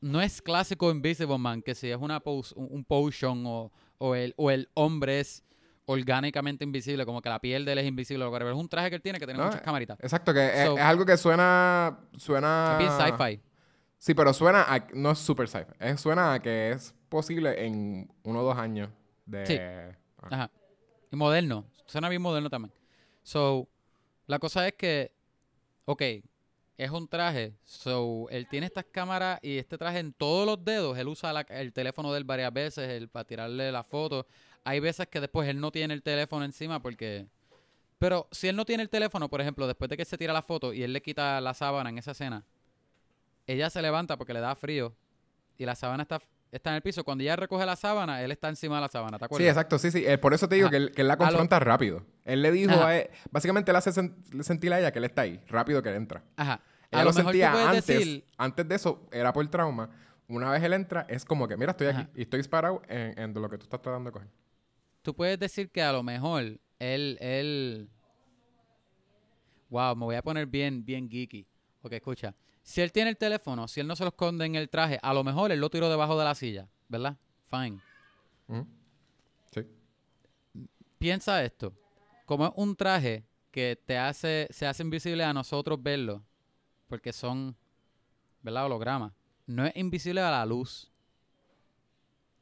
[0.00, 4.14] no es clásico Invisible Man, que si es una pos- un, un potion o, o,
[4.14, 5.44] el, o el hombre es
[5.86, 8.96] orgánicamente invisible, como que la piel de él es invisible, o es un traje que
[8.96, 9.98] él tiene que tiene No, muchas camaritas.
[10.00, 11.98] Exacto, que es, So- es algo que suena.
[12.16, 12.76] Suena.
[12.78, 13.40] Bien sci-fi.
[13.98, 14.86] Sí, pero suena a.
[14.94, 15.96] No es super sci-fi.
[15.98, 18.88] Suena a que es posible en uno o dos años
[19.26, 19.46] de.
[19.46, 19.56] Sí.
[19.58, 20.28] Ah.
[20.30, 20.50] Ajá.
[21.10, 21.66] Y moderno.
[21.86, 22.72] Suena bien moderno también.
[23.22, 23.68] So,
[24.26, 25.12] la cosa es que,
[25.84, 26.02] ok,
[26.82, 27.52] es un traje.
[27.64, 30.96] So, él tiene estas cámaras y este traje en todos los dedos.
[30.98, 34.26] Él usa la- el teléfono de él varias veces él, para tirarle la foto.
[34.64, 37.26] Hay veces que después él no tiene el teléfono encima porque...
[37.98, 40.40] Pero si él no tiene el teléfono, por ejemplo, después de que se tira la
[40.40, 42.44] foto y él le quita la sábana en esa escena,
[43.46, 44.94] ella se levanta porque le da frío
[45.58, 46.18] y la sábana está,
[46.50, 47.04] está en el piso.
[47.04, 49.44] Cuando ella recoge la sábana, él está encima de la sábana, ¿te acuerdas?
[49.44, 50.06] Sí, exacto, sí, sí.
[50.06, 52.02] Eh, por eso te digo que él, que él la confronta rápido.
[52.24, 52.88] Él le dijo Ajá.
[52.88, 55.90] a él, básicamente él hace sen- sentir a ella que él está ahí, rápido que
[55.90, 56.22] él entra.
[56.36, 56.60] Ajá.
[56.90, 58.24] Ella A lo sentía antes, decir...
[58.36, 59.90] antes de eso, era por trauma.
[60.28, 63.34] Una vez él entra, es como que, mira, estoy aquí y estoy disparado en, en
[63.34, 64.28] lo que tú estás tratando de coger.
[65.02, 67.88] tú puedes decir que a lo mejor él, él...
[69.68, 71.46] Wow, me voy a poner bien, bien geeky.
[71.82, 72.34] Ok, escucha.
[72.62, 75.14] Si él tiene el teléfono, si él no se lo esconde en el traje, a
[75.14, 77.16] lo mejor él lo tiró debajo de la silla, ¿verdad?
[77.48, 77.80] Fine.
[79.52, 79.66] Sí.
[80.98, 81.72] Piensa esto.
[82.26, 86.22] Como es un traje que te hace, se hace invisible a nosotros verlo,
[86.90, 87.56] porque son,
[88.42, 88.66] ¿verdad?
[88.66, 89.12] Hologramas.
[89.46, 90.90] No es invisible a la luz.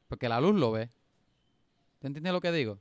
[0.09, 0.89] Porque la luz lo ve.
[1.99, 2.79] ¿Te entiendes lo que digo?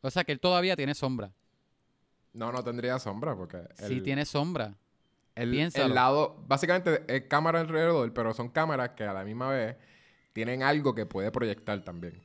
[0.00, 1.32] O sea que él todavía tiene sombra.
[2.34, 4.74] No, no tendría sombra porque Sí tiene sombra.
[5.36, 5.86] el, piénsalo.
[5.86, 9.76] el lado, básicamente es cámara alrededor, pero son cámaras que a la misma vez
[10.32, 12.20] tienen algo que puede proyectar también.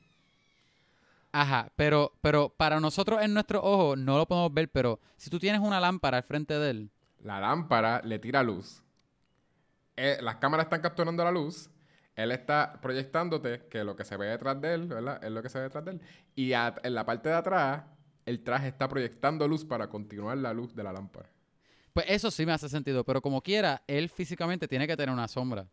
[1.31, 5.37] Ajá, pero, pero para nosotros en nuestros ojos no lo podemos ver, pero si tú
[5.37, 6.91] tienes una lámpara al frente de él,
[7.27, 8.81] La lámpara le tira luz.
[9.97, 11.69] Eh, las cámaras están capturando la luz.
[12.15, 15.21] Él está proyectándote que lo que se ve detrás de él, ¿verdad?
[15.21, 16.01] Es lo que se ve detrás de él.
[16.35, 17.83] Y a- en la parte de atrás,
[18.25, 21.29] el traje está proyectando luz para continuar la luz de la lámpara.
[21.93, 25.27] pues eso sí me hace sentido, pero como quiera, él físicamente tiene que tener una
[25.27, 25.67] sombra.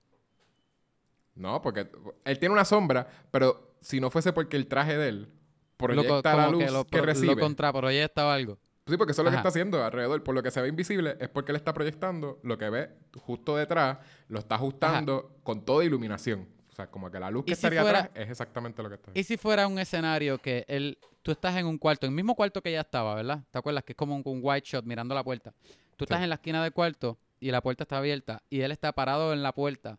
[1.35, 1.87] No, porque
[2.25, 6.35] él tiene una sombra, pero si no fuese porque el traje de él Lo proyecta
[6.35, 7.35] la como luz que lo, que recibe.
[7.35, 8.59] lo contraproyecta o algo.
[8.87, 10.23] Sí, porque eso es lo que está haciendo alrededor.
[10.23, 13.57] Por lo que se ve invisible es porque él está proyectando lo que ve justo
[13.57, 16.49] detrás, lo está ajustando con toda iluminación.
[16.71, 18.89] O sea, como que la luz ¿Y que si estaría fuera- atrás es exactamente lo
[18.91, 19.11] que está.
[19.15, 22.35] ¿Y si fuera un escenario que él, tú estás en un cuarto, en el mismo
[22.35, 23.43] cuarto que ella estaba, ¿verdad?
[23.51, 23.85] ¿Te acuerdas?
[23.85, 25.55] Que es como un, un white shot mirando la puerta.
[25.97, 26.25] Tú estás Sí.
[26.25, 29.43] en la esquina del cuarto y la puerta está abierta y él está parado en
[29.43, 29.99] la puerta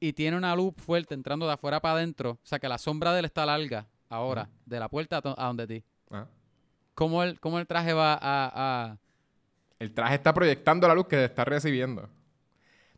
[0.00, 2.32] y tiene una luz fuerte entrando de afuera para adentro.
[2.32, 5.46] O sea, que la sombra de él está larga ahora, de la puerta a, a
[5.46, 5.84] donde ti.
[6.10, 6.26] Ah.
[6.94, 8.18] ¿Cómo el, cómo el traje va a,
[8.90, 8.98] a-
[9.78, 12.08] El traje está proyectando la luz que está recibiendo.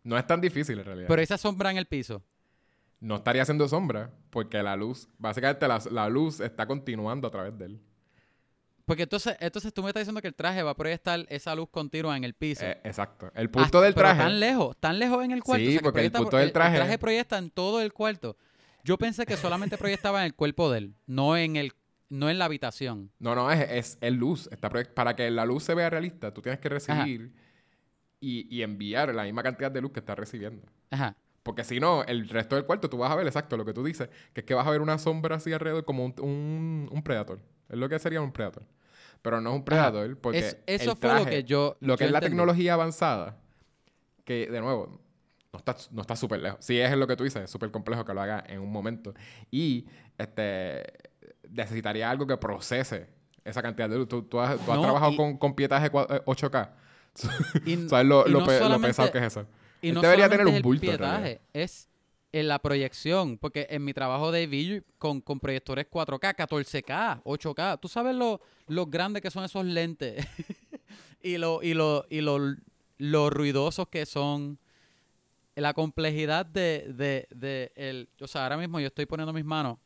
[0.02, 1.08] No es tan difícil en realidad.
[1.08, 2.22] Pero esa sombra en el piso.
[3.00, 7.56] no estaría haciendo sombra porque la luz, básicamente la, la luz está continuando a través
[7.58, 7.80] de él.
[8.86, 11.68] Porque entonces, entonces tú me estás diciendo que el traje va a proyectar esa luz
[11.70, 12.64] continua en el piso.
[12.66, 13.30] Eh, exacto.
[13.34, 14.20] El punto del pero traje.
[14.22, 15.64] tan lejos, tan lejos en el cuarto.
[15.64, 17.92] Sí, o sea, que porque el punto del traje- El traje proyecta en todo el
[17.94, 18.36] cuarto.
[18.82, 21.72] Yo pensé que solamente proyectaba en el cuerpo de él, no en el,
[22.14, 23.10] no en la habitación.
[23.18, 24.48] No, no, es, es, es luz.
[24.52, 27.32] Está para que la luz se vea realista, tú tienes que recibir
[28.20, 30.66] y, y enviar la misma cantidad de luz que estás recibiendo.
[30.90, 31.16] Ajá.
[31.42, 33.84] Porque si no, el resto del cuarto tú vas a ver exacto lo que tú
[33.84, 37.02] dices, que es que vas a ver una sombra así alrededor como un, un, un
[37.02, 37.38] predator.
[37.68, 38.64] Es lo que sería un predator.
[39.20, 41.76] Pero no es un predator porque Es- eso el fue lo que yo.
[41.80, 43.36] Lo que yo es la tecnología avanzada,
[44.24, 45.00] que de nuevo,
[45.52, 46.64] no está no está súper lejos.
[46.64, 49.12] Si es lo que tú dices, es súper complejo que lo haga en un momento.
[49.50, 49.86] Y
[50.18, 50.82] este
[51.50, 53.08] necesitaría algo que procese
[53.44, 54.08] esa cantidad de luz.
[54.08, 56.70] Tú, tú has, tú has No, trabajado y- con, con pietaje cua- eh, 8K.
[57.66, 59.46] Y, ¿Sabes lo, y lo no pe- lo solamente- pesado que es eso?
[59.82, 61.20] y no debería tener un es el bulto, realidad.
[61.22, 61.88] pietaje, es
[62.32, 63.36] en la proyección.
[63.38, 68.40] Porque en mi trabajo de AV con, con proyectores 4K, 14K, 8K, tú sabes lo,
[68.66, 70.26] lo grandes que son esos lentes
[71.22, 72.38] y lo, y lo, y lo,
[72.98, 74.58] lo ruidosos que son.
[75.56, 79.78] La complejidad de, de, de el, o sea, ahora mismo yo estoy poniendo mis manos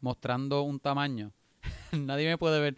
[0.00, 1.32] mostrando un tamaño.
[1.92, 2.76] Nadie me puede ver.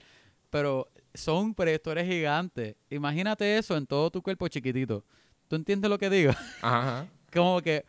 [0.51, 2.77] Pero son proyectores gigantes.
[2.91, 5.05] Imagínate eso en todo tu cuerpo chiquitito.
[5.49, 6.33] ¿Tú entiendes lo que digo?
[6.63, 7.07] Ajá, ajá.
[7.33, 7.85] Como que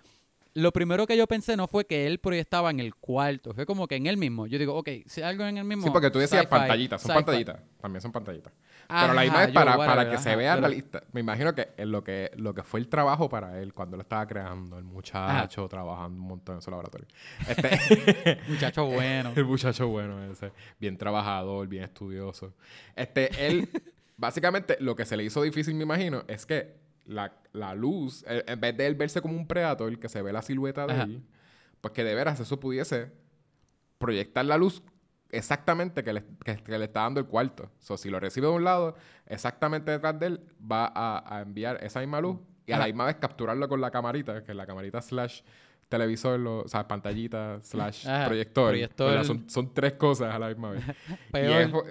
[0.53, 3.87] lo primero que yo pensé no fue que él proyectaba en el cuarto, fue como
[3.87, 4.47] que en él mismo.
[4.47, 5.83] Yo digo, ok, si algo en el mismo.
[5.83, 7.59] Sí, porque tú decías pantallitas, son pantallitas.
[7.79, 8.53] También son pantallitas.
[8.87, 11.03] Pero la misma es para, para que se vea pero- realista.
[11.13, 14.01] Me imagino que en lo que lo que fue el trabajo para él cuando lo
[14.03, 17.07] estaba creando, el muchacho trabajando un montón en su laboratorio.
[17.47, 19.31] Este, Muchacho bueno.
[19.35, 22.53] el muchacho bueno ese, bien trabajador, bien estudioso.
[22.95, 23.69] Este, él,
[24.17, 26.80] básicamente, lo que se le hizo difícil, me imagino, es que
[27.11, 30.31] la, la luz, eh, en vez de él verse como un predator, que se ve
[30.33, 31.03] la silueta de Ajá.
[31.03, 31.23] él,
[31.81, 33.11] pues que de veras eso pudiese
[33.97, 34.81] proyectar la luz
[35.29, 37.69] exactamente que le, que, que le está dando el cuarto.
[37.79, 38.95] So, si lo recibe de un lado,
[39.27, 40.39] exactamente detrás de él,
[40.69, 43.91] va a, a enviar esa misma luz y a la misma vez capturarlo con la
[43.91, 45.41] camarita, que es la camarita slash
[45.89, 48.69] televisor, lo- o sea, pantallita slash Ajá, proyector.
[48.69, 49.25] proyector.
[49.25, 50.83] Son, son tres cosas a la misma vez.
[51.09, 51.83] Y Peor.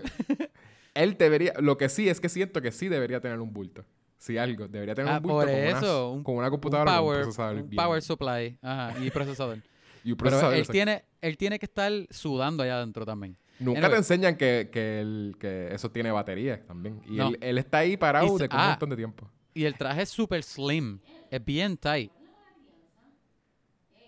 [0.94, 3.84] él debería, lo que sí es que siento que sí debería tener un bulto.
[4.20, 6.90] Si algo, debería tener Ah, un bulto por con, una- eso, con una Un computadora
[6.92, 9.56] con un power, procesador un power supply ajá, y procesador.
[10.04, 10.72] y un Pero procesador, él exacto.
[10.72, 13.38] tiene, él tiene que estar sudando allá adentro también.
[13.58, 13.92] Nunca Anyway.
[13.92, 17.00] te enseñan que, que, eso tiene baterías también.
[17.06, 17.28] Y No.
[17.28, 18.68] él, él está ahí parado de con un ah.
[18.70, 19.26] montón de tiempo.
[19.54, 21.00] Y el traje es súper slim.
[21.30, 22.12] Es bien tight.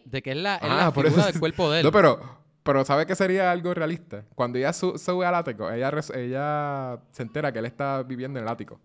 [0.04, 1.84] De que es la, es Ah, la por figura eso del cuerpo de él.
[1.86, 2.20] No, pero,
[2.62, 4.24] pero ¿sabe que sería algo realista?
[4.34, 8.44] Cuando ella su- sube al ático, ella, ella se entera que él está viviendo en
[8.44, 8.80] el ático.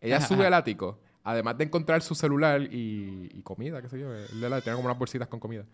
[0.00, 4.14] Ella sube al ático, además de encontrar su celular y, y comida, qué sé yo.
[4.14, 5.64] Él le- tiene como unas bolsitas con comida.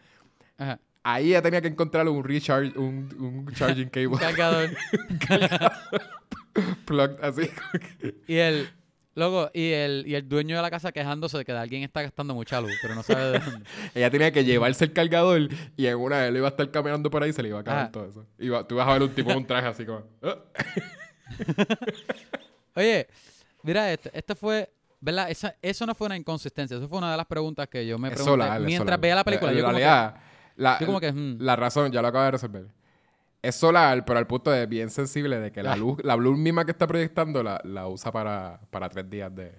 [0.59, 0.79] Ajá.
[1.03, 4.77] Ahí ella tenía que encontrar un recharge, un, un charging Un cable
[5.29, 5.73] cargador.
[6.87, 7.51] plugged así.
[8.27, 8.69] y el...
[9.17, 12.35] Luego, y el, y el dueño de la casa quejándose de que alguien está gastando
[12.35, 13.65] mucha luz, pero no sabe de dónde.
[13.95, 15.43] ella tenía que llevarse el cargador
[15.77, 17.61] y en una vez él iba a estar caminando por ahí y se le iba
[17.61, 17.93] a Ajá.
[17.93, 18.27] todo eso.
[18.41, 20.03] Iba, tú vas a ver un tipo con un traje así como...
[20.21, 20.37] "Ah".
[22.75, 23.07] Oye,
[23.65, 25.31] mira, este, este fue, ¿verdad?
[25.31, 28.09] Esa, eso no fue una inconsistencia, eso fue una de las preguntas que yo me
[28.11, 29.53] pregunté solar, es mientras veía la película.
[29.53, 30.17] Yo como que, realidad,
[30.57, 31.39] la, yo como que, hmm.
[31.41, 32.67] la razón, ya lo acabo de resolver.
[33.43, 35.77] Es solar, pero al punto de bien sensible de que la Ah.
[35.77, 39.53] luz, la luz misma que está proyectando la, la usa para, para tres días de...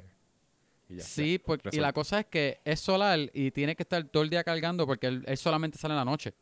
[0.89, 3.84] y ya, Sí, ya, porque, y la cosa es que es solar y tiene que
[3.84, 6.34] estar todo el día cargando porque él, él solamente sale en la noche.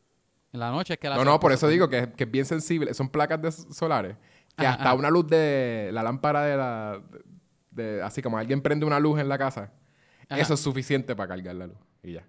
[0.53, 2.31] En la noche es que él No, no, por eso digo que, es- que es
[2.31, 2.93] bien sensible.
[2.93, 4.15] Son placas de solares
[4.55, 7.01] que hasta una luz de la lámpara de la...
[7.75, 9.71] de- así como alguien prende una luz en la casa,
[10.29, 10.41] Ajá.
[10.41, 11.77] eso es suficiente para cargar la luz.
[12.03, 12.25] Y ya.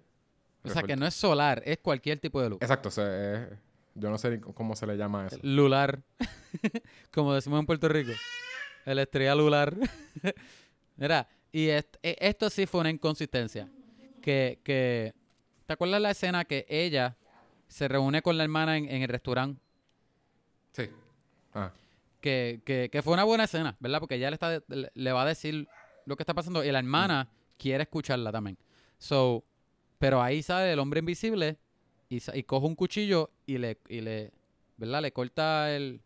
[0.63, 2.57] O sea, que no es solar, es cualquier tipo de luz.
[2.61, 2.89] Exacto.
[2.89, 3.49] o sea, es-
[3.93, 5.37] yo no sé cómo se le llama eso.
[5.41, 6.01] Lular,
[7.13, 8.11] como decimos en Puerto Rico.
[8.85, 9.73] El estrella lular.
[10.97, 13.69] Mira, y est- e- esto sí fue una inconsistencia.
[14.21, 15.13] Que, que,
[15.65, 17.15] ¿te acuerdas la escena que ella
[17.67, 19.61] se reúne con la hermana en, en el restaurante?
[20.71, 20.89] Sí.
[21.53, 21.71] Ah.
[22.25, 23.99] Que, que, que fue una buena escena, ¿verdad?
[23.99, 25.67] Porque ella le, está, le, le va a decir
[26.07, 28.57] lo que está pasando y la hermana quiere escucharla también.
[28.97, 29.43] So,
[29.99, 31.59] pero ahí sale el hombre invisible
[32.09, 34.31] y, y coge un cuchillo y le, y le,
[34.75, 35.03] ¿verdad?
[35.03, 36.01] Le corta el...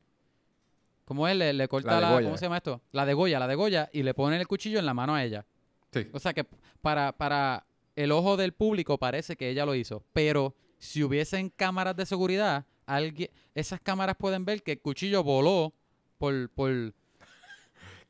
[1.05, 1.37] ¿Cómo es?
[1.37, 2.21] Le, le corta la...
[2.21, 2.81] ¿Cómo se llama esto?
[2.91, 5.45] La degolla, la degolla y le pone el cuchillo en la mano a ella.
[5.93, 6.05] Sí.
[6.11, 6.45] O sea que
[6.81, 7.65] para, para
[7.95, 10.03] el ojo del público parece que ella lo hizo.
[10.11, 15.73] Pero si hubiesen cámaras de seguridad, alguien, esas cámaras pueden ver que el cuchillo voló
[16.19, 16.69] por, por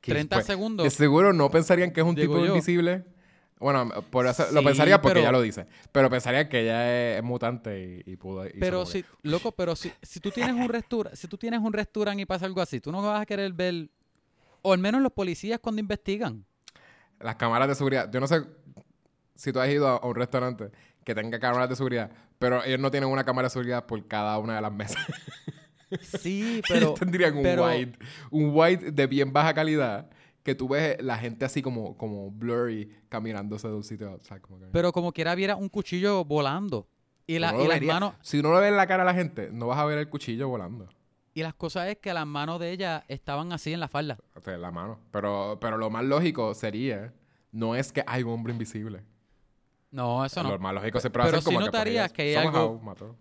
[0.02, 0.84] Que 30 pues, segundos.
[0.84, 2.52] De seguro no pensarían que es un Digo tipo yo.
[2.54, 3.06] invisible.
[3.60, 5.68] Bueno, por eso, lo pensaría porque pero- ella lo dice.
[5.92, 8.46] Pero pensarían que ella es, mutante y, y pudo.
[8.58, 12.22] Pero si, loco, pero si, si tú tienes un restaurante, si tú tienes un restaurante
[12.22, 13.90] y pasa algo así, tú no vas a querer ver,
[14.62, 16.46] o al menos los policías cuando investigan.
[17.20, 18.10] Las cámaras de seguridad.
[18.10, 18.46] Yo no sé
[19.36, 20.72] si tú has ido a a un restaurante
[21.04, 24.38] que tenga cámaras de seguridad, pero ellos no tienen una cámara de seguridad por cada
[24.38, 25.06] una de las mesas.
[26.02, 27.98] Sí, pero tendrían un pero- white,
[28.32, 30.10] un white de bien baja calidad
[30.44, 34.38] que tú ves la gente así como, como blurry caminándose de un sitio a otro.
[34.72, 36.88] pero como quiera viera un cuchillo volando.
[37.28, 39.14] Y, la, lo y las manos, Si no le ve en la cara a la
[39.14, 40.88] gente, no vas a ver el cuchillo volando.
[41.36, 44.18] y las cosas es que las manos de ella estaban así en la falda.
[44.36, 45.00] O sea, la mano.
[45.12, 47.14] Pero, pero lo más lógico sería,
[47.52, 49.04] no es que hay un hombre invisible.
[49.92, 50.50] No, eso no.
[50.50, 51.72] Lo más lógico a Pero ser como que,
[52.14, 53.16] que hay somehow algo- mató.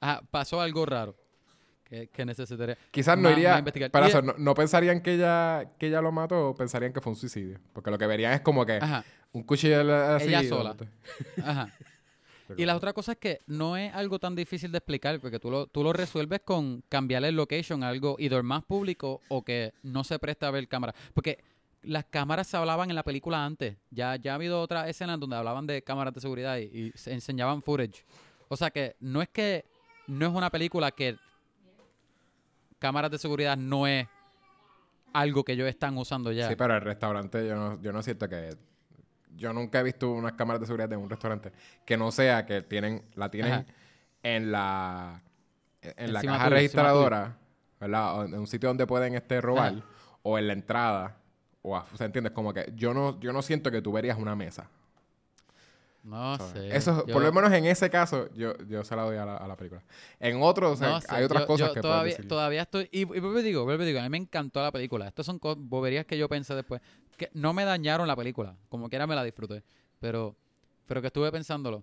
[0.00, 1.14] Ajá, pasó algo raro
[1.88, 2.76] que, que necesitaría.
[2.90, 3.58] Quizás no iría.
[3.58, 3.90] investigar.
[3.90, 7.16] Para eso, no, no pensarían que ella, que ella lo mató, pensarían que fue un
[7.16, 7.60] suicidio.
[7.72, 10.28] Porque lo que verían es como que Ajá, un cuchillo así.
[10.28, 10.76] Ella sola.
[11.44, 11.68] ajá.
[12.56, 15.50] Y la otra cosa es que no es algo tan difícil de explicar, porque tú
[15.50, 19.72] lo, tú lo resuelves con cambiarle el location a algo either más público o que
[19.82, 20.94] no se presta a ver cámara.
[21.12, 21.42] Porque
[21.82, 23.76] las cámaras se hablaban en la película antes.
[23.90, 27.12] Ya, ya ha habido otras escenas donde hablaban de cámaras de seguridad y, y se
[27.12, 28.04] enseñaban footage.
[28.48, 29.64] O sea que no es que
[30.06, 31.16] no es una película que
[32.78, 34.06] cámaras de seguridad no es
[35.12, 36.48] algo que ellos están usando ya.
[36.48, 38.50] Sí, pero el restaurante yo no, yo no siento que
[39.36, 41.52] yo nunca he visto unas cámaras de seguridad en un restaurante
[41.84, 43.64] que no sea que tienen, la tienen Ajá.
[44.22, 45.22] en la
[45.82, 47.36] en la caja registradora,
[47.80, 48.18] ¿verdad?
[48.18, 49.84] O en un sitio donde pueden este robar Ajá.
[50.22, 51.16] o en la entrada
[51.62, 54.18] o a- o sea, entiendes como que yo no yo no siento que tú verías
[54.18, 54.68] una mesa.
[56.06, 56.52] No ¿sabes?
[56.52, 56.76] sé.
[56.76, 59.36] Eso, yo- por lo menos en ese caso, yo, yo se la doy a la,
[59.36, 59.82] a la película.
[60.20, 62.28] En otros, o sea, no sé, hay otras yo- cosas yo que todavía, decir.
[62.28, 62.88] todavía estoy.
[62.92, 65.08] Y, y vuelvo y digo, vuelvo y digo, a mí me encantó la película.
[65.08, 66.80] Estas son boberías que yo pensé después.
[67.16, 68.54] Que no me dañaron la película.
[68.68, 69.64] Como quiera me la disfruté.
[69.98, 70.36] Pero,
[70.86, 71.82] pero que estuve pensándolo.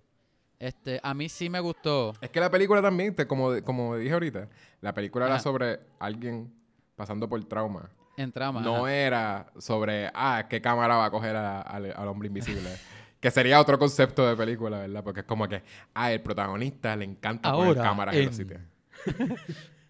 [0.58, 2.14] Este, a mí sí me gustó.
[2.20, 4.48] Es que la película también, te- como, como dije ahorita,
[4.80, 6.50] la película era sobre alguien
[6.96, 7.90] pasando por trauma.
[8.16, 8.60] En trama.
[8.60, 8.94] No ajá.
[8.94, 12.70] era sobre, ah, qué cámara va a coger a- al hombre invisible.
[13.24, 15.02] que sería otro concepto de película, ¿verdad?
[15.02, 15.62] Porque es como que,
[15.94, 18.60] ah, el protagonista le encanta poner cámaras en los sitios.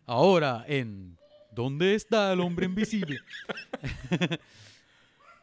[0.07, 1.18] Ahora en
[1.51, 3.18] ¿Dónde está el hombre invisible?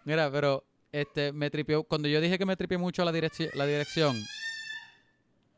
[0.06, 0.64] Mira, pero
[0.94, 4.16] este me tripió cuando yo dije que me tripió mucho la dirección la dirección.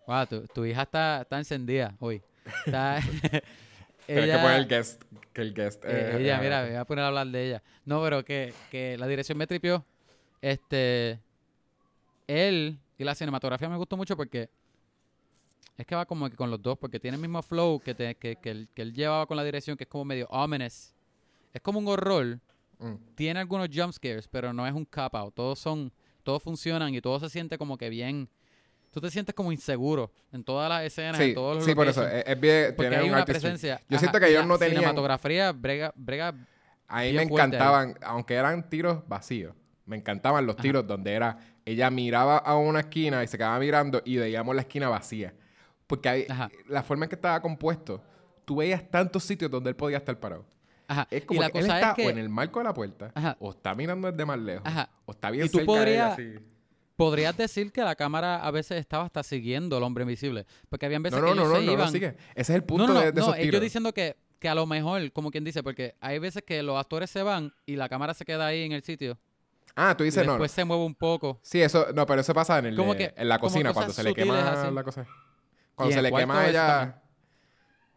[0.07, 2.23] Wow, tu, tu hija está, está encendida hoy.
[2.65, 3.03] Está, hay
[4.07, 5.03] que poner el guest,
[5.33, 5.85] que el guest...
[5.85, 7.63] eh, eh, ella, eh, mira, me voy a poner a hablar de ella.
[7.85, 9.85] No, pero que, que la dirección me tripió.
[10.41, 11.19] Este.
[12.27, 14.49] Él y la cinematografía me gustó mucho porque.
[15.77, 18.13] Es que va como que con los dos, porque tiene el mismo flow que, te-
[18.15, 20.93] que, que él, que él llevaba con la dirección, que es como medio ominous.
[21.51, 22.39] Es como un horror.
[22.77, 22.93] mm.
[23.15, 25.33] Tiene algunos jump scares, pero no es un cop out.
[25.33, 25.91] Todos son.
[26.21, 28.29] Todos funcionan y todo se siente como que bien.
[28.91, 31.87] Tú te sientes como inseguro en todas las escenas, en Sí, todos los sí, por
[31.87, 32.07] eso.
[32.07, 33.81] Es, es bien, tiene hay un una presencia.
[33.89, 34.77] Yo ajá, siento que ellos no tenían...
[34.81, 36.29] Cinematografía brega, brega
[36.87, 39.55] A mí me fuerte encantaban, aunque eran tiros vacíos,
[39.85, 44.01] me encantaban los tiros donde era, ella miraba a una esquina y se quedaba mirando
[44.05, 45.33] y veíamos la esquina vacía.
[45.87, 46.27] Porque hay-
[46.67, 48.01] la forma en que estaba compuesto,
[48.45, 50.45] tú veías tantos sitios donde él podía estar parado.
[50.87, 51.07] Ajá.
[51.11, 52.65] Es y como la que él cosa está es que o en el marco de
[52.65, 53.37] la puerta, Ajá.
[53.39, 54.89] o está mirando desde más lejos, Ajá.
[55.05, 56.45] o está bien Y tú cerca de ella, podrías- así.
[56.95, 60.45] podrías decir que la cámara a veces estaba hasta siguiendo al hombre invisible.
[60.69, 61.91] Porque habían veces No, que no, no, ellos no, se no, no, iban.
[61.91, 62.07] sigue.
[62.35, 63.53] Ese es el punto de, esos tiros.
[63.53, 66.77] yo diciendo que, que a lo mejor, como quien dice, porque hay veces que los
[66.79, 69.17] actores se van y la cámara se queda ahí en el sitio.
[69.75, 71.39] Ah, tú Y dices no, después se mueve un poco.
[71.41, 73.93] Sí, eso, no, pero eso pasa en, el, Como que- en la como cocina, cuando
[73.93, 74.73] se le quema así.
[74.73, 75.05] la cosa.
[75.75, 76.67] Cuando en se le quema ella...
[76.67, 76.95] también.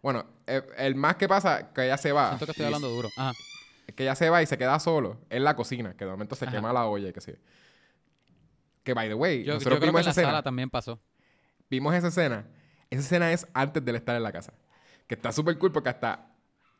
[0.02, 2.28] Bueno, eh, el más que pasa, que ella se va.
[2.28, 3.08] Siento que estoy hablando duro.
[3.16, 3.32] Ajá.
[3.94, 6.44] que ella se va y se queda solo en la cocina, que de momento se
[6.44, 6.54] Ajá.
[6.54, 7.32] quema la olla y que sí.
[8.84, 10.28] Que, by the way, Yo, yo nosotros creo que vimos en la esa escena.
[10.28, 11.00] sala también pasó.
[11.68, 12.46] Vimos esa escena.
[12.90, 14.52] Esa escena es antes de él estar en la casa.
[15.08, 16.28] Que está súper cool porque hasta,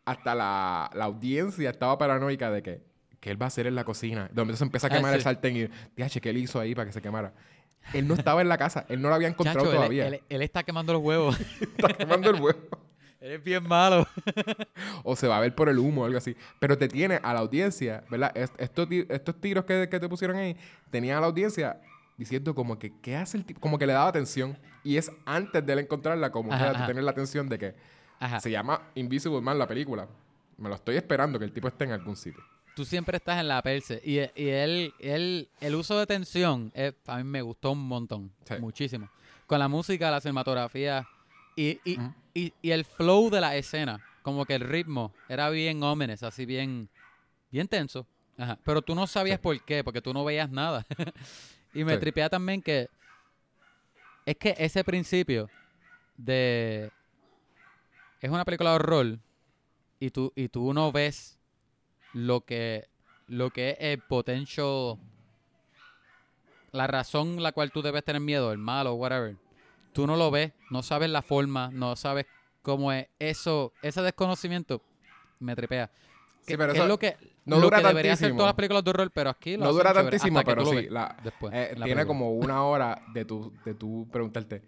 [0.05, 2.85] hasta la, la audiencia estaba paranoica de que,
[3.27, 4.29] que él va a hacer en la cocina.
[4.33, 5.25] De momento se empieza a Ah, quemar el sí.
[5.25, 7.33] sartén y, diache, ¿qué él hizo ahí para que se quemara?
[7.93, 8.87] Él no estaba en la casa.
[8.89, 10.07] Él no lo había encontrado Chacho, él- todavía.
[10.07, 11.37] Él, él está quemando los huevos.
[11.77, 12.61] Está quemando el huevo.
[13.21, 14.07] él es bien malo.
[15.03, 16.37] o se va a ver por el humo o algo así.
[16.61, 18.31] Pero te tiene a la audiencia, ¿verdad?
[18.37, 20.57] Est- Estos, estos tiros que, que te pusieron ahí,
[20.93, 21.81] tenían a la audiencia
[22.17, 23.61] diciendo como que, ¿qué hace el tipo?
[23.61, 24.57] Como que le daba atención.
[24.85, 26.87] Y es antes de él encontrarla, como Ajá, que ajá.
[26.87, 27.75] tener la atención de que
[28.21, 28.39] Ajá.
[28.39, 30.07] se llama Invisible Man la película.
[30.59, 32.43] Me lo estoy esperando que el tipo esté en algún sitio.
[32.77, 34.03] Tú siempre estás en la perse.
[34.05, 38.31] Y, y él, él, el uso de tensión, eh, a mí me gustó un montón.
[38.45, 38.55] Sí.
[38.61, 39.09] Muchísimo.
[39.47, 41.09] Con la música, la cinematografía
[41.57, 42.15] y, y, Ujú.
[42.35, 44.05] y, y el flow de la escena.
[44.21, 46.91] Como que el ritmo era bien ominous, así bien,
[47.51, 48.07] bien tenso.
[48.37, 48.59] Ajá.
[48.63, 49.43] Pero tú no sabías Sí.
[49.43, 50.85] por qué, porque tú no veías nada.
[51.73, 52.01] y me Sí.
[52.01, 52.91] tripea también que
[54.27, 55.49] es que ese principio
[56.19, 56.91] de
[58.21, 59.19] es una película de horror
[59.99, 61.36] y tú y tú no ves
[62.17, 62.89] lo que
[63.29, 64.97] lo que es el potential
[66.73, 69.37] la razón la cual tú debes tener miedo, el malo, whatever.
[69.93, 72.27] Tú no lo ves, no sabes la forma, no sabes
[72.63, 74.81] cómo es eso, ese desconocimiento
[75.41, 75.91] me tripea.
[76.41, 78.39] Sí, pero que eso es lo que no lo dura que debería hacer tantísimo.
[78.39, 80.89] todas las películas de horror, pero aquí lo No dura tantísimo, pero tú sí.
[80.89, 82.07] La, después, eh, la tiene película.
[82.07, 84.63] como una hora de tu, de tu preguntarte,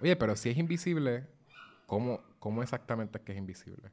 [0.00, 1.26] oye, pero si es invisible,
[1.86, 3.90] ¿cómo, ¿cómo exactamente es que es invisible?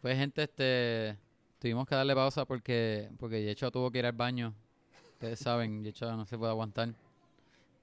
[0.00, 1.16] Pues gente, este
[1.62, 4.52] tuvimos que darle pausa porque porque Yecho tuvo que ir al baño.
[5.12, 6.92] Ustedes saben, Yecho no se puede aguantar.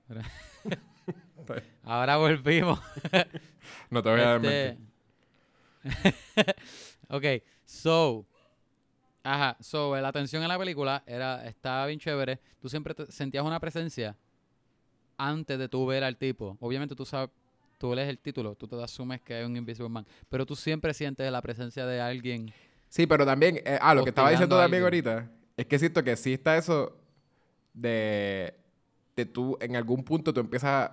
[0.07, 0.21] Pero-
[1.83, 2.79] Ahora volvimos.
[3.89, 4.77] No te voy a dar Este-
[5.83, 6.55] mentir.
[7.09, 7.23] ok,
[7.65, 8.25] so.
[9.23, 12.39] Ajá, so la atención en la película era, estaba bien chévere.
[12.61, 14.15] Tú siempre te- sentías una presencia
[15.17, 16.57] antes de tú ver al tipo.
[16.61, 17.29] Obviamente tú sabes,
[17.77, 20.05] tú lees el título, tú te asumes que es un Invisible Man.
[20.29, 22.51] Pero tú siempre sientes la presencia de alguien.
[22.89, 26.15] Sí, pero también, eh, ah, lo que estaba diciendo también ahorita, es que siento que
[26.15, 26.97] sí está eso
[27.73, 28.55] de,
[29.15, 30.91] de tú, en algún punto tú empiezas,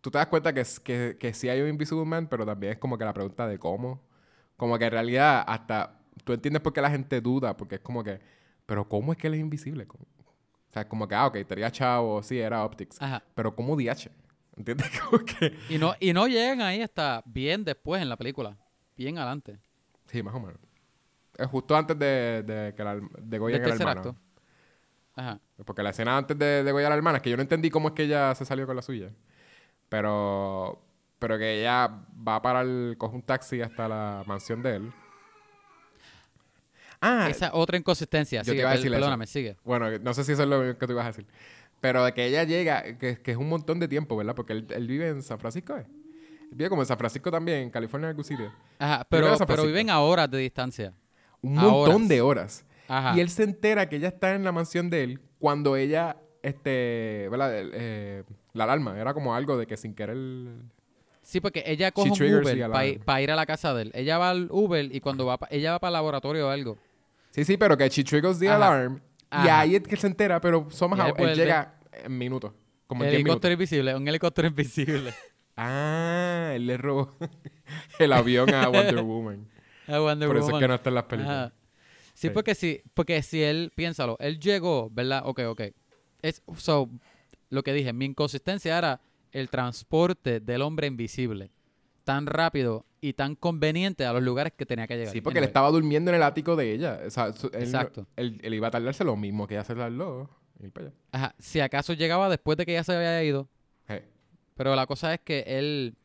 [0.00, 2.78] tú te das cuenta que, que, que sí hay un Invisible Man, pero también es
[2.78, 4.02] como que la pregunta de cómo.
[4.56, 8.02] Como que en realidad hasta tú entiendes por qué la gente duda, porque es como
[8.02, 8.20] que,
[8.66, 9.86] pero ¿cómo es que él es invisible?
[9.86, 10.04] ¿Cómo?
[10.04, 13.00] O sea, como que, ah, ok, tenía chavo, sí, era Optics.
[13.00, 13.22] Ajá.
[13.34, 14.10] Pero como DH.
[14.56, 14.90] ¿Entiendes?
[15.00, 15.56] Como que...
[15.70, 18.56] Y no, y no llegan ahí hasta bien después en la película.
[18.96, 19.58] Bien adelante.
[20.04, 20.58] Sí, más o menos.
[21.42, 24.16] Es justo antes de, de que la, de acto.
[25.14, 25.40] Ajá.
[25.64, 27.68] Porque la escena antes de, de Goya a la hermana, es que yo no entendí
[27.70, 29.10] cómo es que ella se salió con la suya.
[29.88, 30.82] Pero,
[31.18, 31.88] pero que ella
[32.26, 32.66] va a parar,
[32.96, 34.92] coge un taxi hasta la mansión de él.
[37.00, 38.40] Ah, Esa otra inconsistencia.
[38.40, 38.94] Yo te Sigue, iba a decir eso.
[38.94, 39.56] perdóname, sigue.
[39.64, 41.26] bueno, no sé si eso es lo que tú ibas a decir.
[41.80, 44.36] Pero de que ella llega, que, que es un montón de tiempo, ¿verdad?
[44.36, 45.84] Porque él, él vive en San Francisco, ¿eh?
[46.52, 48.52] Él vive como en San Francisco también, en California, en algún sitio.
[48.78, 50.92] Ajá, pero, pero viven a horas de distancia.
[51.42, 52.08] Un A montón horas.
[52.08, 52.64] de horas.
[52.88, 53.16] Ajá.
[53.16, 57.28] Y él se entera que ella está en la mansión de él cuando ella, este,
[57.32, 58.22] eh,
[58.52, 60.16] la alarma era como algo de que sin querer.
[61.22, 63.90] Sí, porque ella coge un Uber para ir a la casa de él.
[63.94, 66.76] Ella va al Uber y cuando va, pa- ella va para el laboratorio o algo.
[67.30, 68.56] Sí, sí, pero que she triggers the Ajá.
[68.56, 69.00] alarm.
[69.44, 70.66] Y ahí es que se entera, pero
[71.04, 71.36] ahí él vuelve.
[71.36, 71.74] llega
[72.04, 72.52] en minutos.
[72.86, 73.30] Como El 10 minutos.
[73.30, 75.14] helicóptero invisible, un helicóptero invisible.
[75.56, 77.14] Ah, él le robó
[77.98, 79.48] el avión a Wonder Woman.
[79.92, 81.46] A Wonder Por eso es que no está en las películas.
[81.46, 81.54] Ajá.
[82.14, 82.30] Sí, Sí.
[82.30, 85.22] porque si, porque si él, piénsalo, él llegó, ¿verdad?
[85.24, 85.62] Ok, ok.
[86.20, 86.90] Es, so,
[87.50, 89.00] lo que dije, mi inconsistencia era
[89.32, 91.50] el transporte del hombre invisible.
[92.04, 95.12] Tan rápido y tan conveniente a los lugares que tenía que llegar.
[95.12, 97.00] Sí, porque él estaba durmiendo en el ático de ella.
[97.06, 98.06] O sea, su- él, Exacto.
[98.16, 100.28] Él, él iba a tardarse lo mismo que ella se tardó.
[101.10, 101.34] Ajá.
[101.38, 103.48] Si acaso llegaba después de que ya se había ido.
[103.88, 104.02] Hey.
[104.54, 105.96] Pero la cosa es que él...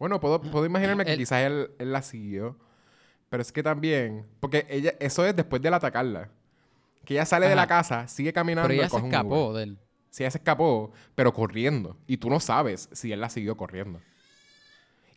[0.00, 2.56] Bueno, puedo, puedo imaginarme que Él- quizás él, él la siguió.
[3.28, 4.26] Pero es que también...
[4.40, 4.94] Porque ella...
[4.98, 6.30] Eso es después de atacarla.
[7.04, 9.54] Que ella sale de la casa, sigue caminando Pero y ella se coge un escapó
[9.54, 9.78] de él.
[10.08, 11.98] Sí, ella se escapó, pero corriendo.
[12.06, 14.00] Y tú no sabes si él la siguió corriendo.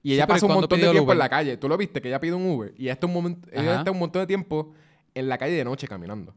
[0.03, 1.55] Y Sí, ella ¿y pasa un montón de tiempo en la calle.
[1.55, 2.73] Tú lo viste, que ella pide un Uber.
[2.77, 4.73] Y ella está un, momento, ella está un montón de tiempo
[5.15, 6.35] en la calle de noche caminando.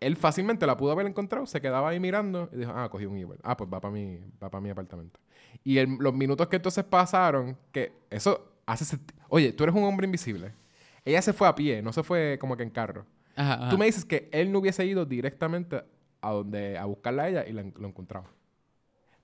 [0.00, 3.24] Él fácilmente la pudo haber encontrado, se quedaba ahí mirando y dijo, ah, cogí un
[3.24, 3.38] Uber.
[3.42, 5.18] Ah, pues va para mi, va para mi apartamento.
[5.64, 8.98] Y el- los minutos que entonces pasaron, que eso hace...
[9.28, 10.52] Oye, tú eres un hombre invisible.
[11.04, 13.06] Ella se fue a pie, no se fue como que en carro.
[13.36, 13.68] Ajá, ajá.
[13.70, 15.82] Tú me dices que él no hubiese ido directamente
[16.20, 18.30] a donde a buscarla a ella y la, lo encontraba.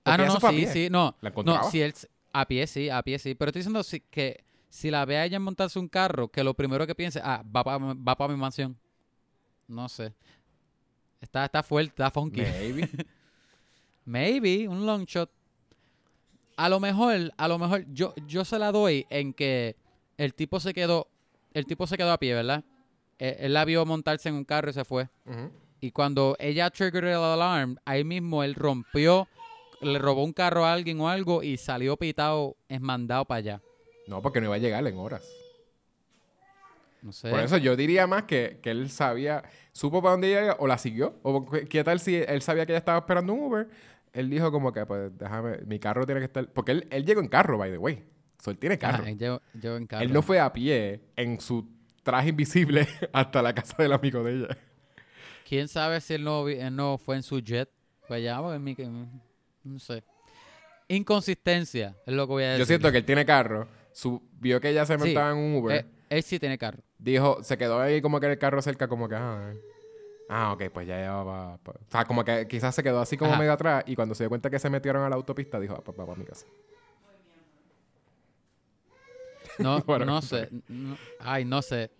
[0.03, 0.67] Ah, no, no, sí, pie.
[0.67, 1.15] sí, no.
[1.21, 1.93] ¿La No, si él...
[2.31, 3.33] A pie sí, a pie sí.
[3.33, 6.53] Pero estoy diciendo si- que si la ve a ella montarse un carro, que lo
[6.53, 8.77] primero que piense, ah, va para va pa mi mansión.
[9.67, 10.13] No sé.
[11.21, 12.41] Está, está fuerte, está funky.
[12.41, 12.89] Maybe.
[14.05, 15.29] Maybe, un long shot.
[16.57, 19.75] A lo mejor, a lo mejor, yo, yo se la doy en que
[20.17, 21.07] el tipo se quedó,
[21.53, 22.63] el tipo se quedó a pie, ¿verdad?
[23.19, 25.09] Eh, Él, la vio montarse en un carro y se fue.
[25.25, 25.51] Ujú.
[25.81, 29.27] Y cuando ella triggered el alarm, ahí mismo él rompió,
[29.81, 33.61] le robó un carro a alguien o algo y salió pitado, esmandado para allá.
[34.07, 35.29] No, porque no iba a llegar en horas.
[37.01, 37.29] No sé.
[37.29, 39.43] Por eso yo diría más que, que él sabía,
[39.73, 41.15] supo para dónde ella iba o la siguió.
[41.21, 43.67] O qué tal si él sabía que ella estaba esperando un Uber.
[44.15, 46.47] Él dijo como que, pues, déjame, mi carro tiene que estar...
[46.51, 48.03] Porque él, él llegó en carro, by the way.
[48.41, 49.03] So, él tiene carro.
[49.05, 49.19] En
[50.01, 51.67] él no fue a pie en su
[52.01, 54.57] traje invisible hasta la casa del amigo de ella.
[55.47, 57.69] ¿Quién sabe si él no, él no fue en su jet?
[58.07, 58.87] Pues allá, porque mi- que-
[59.63, 60.03] no sé.
[60.87, 62.59] Inconsistencia es lo que voy a decir.
[62.59, 63.67] Yo siento que él tiene carro.
[63.91, 65.77] Su, vio que ella se Sí, montaba en un Uber.
[65.77, 66.83] Eh, él sí tiene carro.
[66.99, 69.59] dijo, se quedó ahí como que en el carro cerca, como que, ah, eh.
[70.29, 71.57] Ah, ok, pues ya va.
[71.57, 73.39] pa- O sea, como que quizás se quedó así como Ajá.
[73.39, 75.81] medio atrás y cuando se dio cuenta que se metieron a la autopista, dijo, ah,
[75.83, 76.45] pues va para mi casa.
[79.59, 80.49] No, Bueno, no sé.
[80.67, 81.91] no- ay, no sé.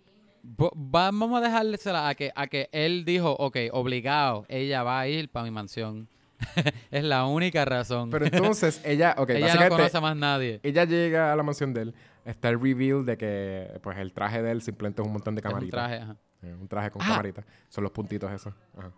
[0.42, 5.08] Bo- Vamos a dejársela a que, a que él dijo, ok, obligado, ella va a
[5.08, 6.08] ir para mi mansión.
[6.90, 8.10] es la única razón.
[8.10, 10.60] Pero entonces ella, ok, ella no conoce a más nadie.
[10.62, 14.42] ella llega a la mansión de él, está el reveal de que, pues, el traje
[14.42, 15.72] de él simplemente es un montón de Es un camaritas.
[15.72, 16.16] traje, ajá.
[16.46, 17.06] Eh, un traje con Ah.
[17.08, 17.44] camaritas.
[17.68, 18.54] Son los puntitos esos.
[18.76, 18.92] Ajá.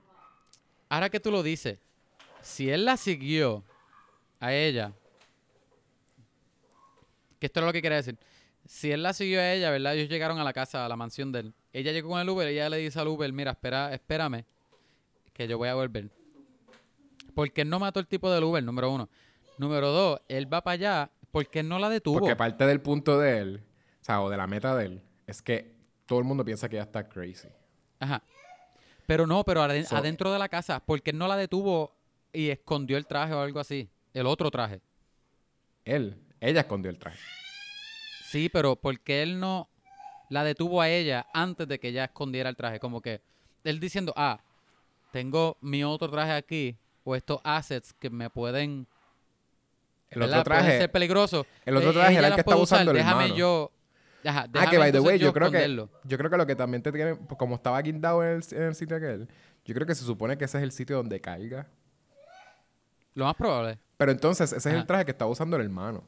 [0.91, 1.79] Ahora que tú lo dices,
[2.43, 3.65] si él la siguió
[4.41, 4.93] a ella,
[7.39, 8.19] que esto es lo que quería decir,
[8.65, 9.95] si él la siguió a ella, ¿verdad?
[9.95, 11.55] Ellos llegaron a la casa, a la mansión de él.
[11.73, 14.45] Ella llegó con el Uber, ella le dice al Uber, mira, espera, espérame,
[15.33, 16.11] que yo voy a volver.
[17.35, 19.09] Porque él no mató el tipo del Uber, número uno.
[19.59, 22.19] Número dos, él va para allá porque él no la detuvo.
[22.21, 23.63] Porque parte del punto de él,
[24.01, 25.73] o sea, o de la meta de él, es que
[26.09, 27.49] todo el mundo piensa que ella está crazy.
[28.01, 28.23] Ajá.
[29.07, 31.95] Pero no, pero aden- So- adentro de la casa, porque él no la detuvo
[32.33, 33.89] y escondió el traje o algo así.
[34.15, 34.81] El otro traje.
[35.85, 37.19] Él, ella escondió el traje.
[38.31, 39.69] Sí, pero porque él no
[40.31, 42.81] la detuvo a ella antes de que ella escondiera el traje.
[42.81, 43.23] Como que
[43.65, 44.41] él diciendo, ah,
[45.13, 48.87] tengo mi otro traje aquí o estos assets que me pueden,
[50.11, 50.41] El ¿verdad?
[50.41, 51.47] otro pueden traje, ser peligrosos.
[51.65, 53.39] el otro Eh, traje era el que estaba usando el Déjame hermano.
[53.39, 53.73] yo.
[54.25, 55.69] Ajá, Ah, que by the way, yo creo que,
[56.05, 58.63] yo creo que lo que también te tiene, pues, como estaba guindado en el, en
[58.63, 59.29] el sitio aquel,
[59.65, 61.69] yo creo que se supone que ese es el sitio donde caiga.
[63.15, 63.79] Lo más probable.
[63.97, 66.05] Pero entonces, ese es el traje que estaba usando el hermano.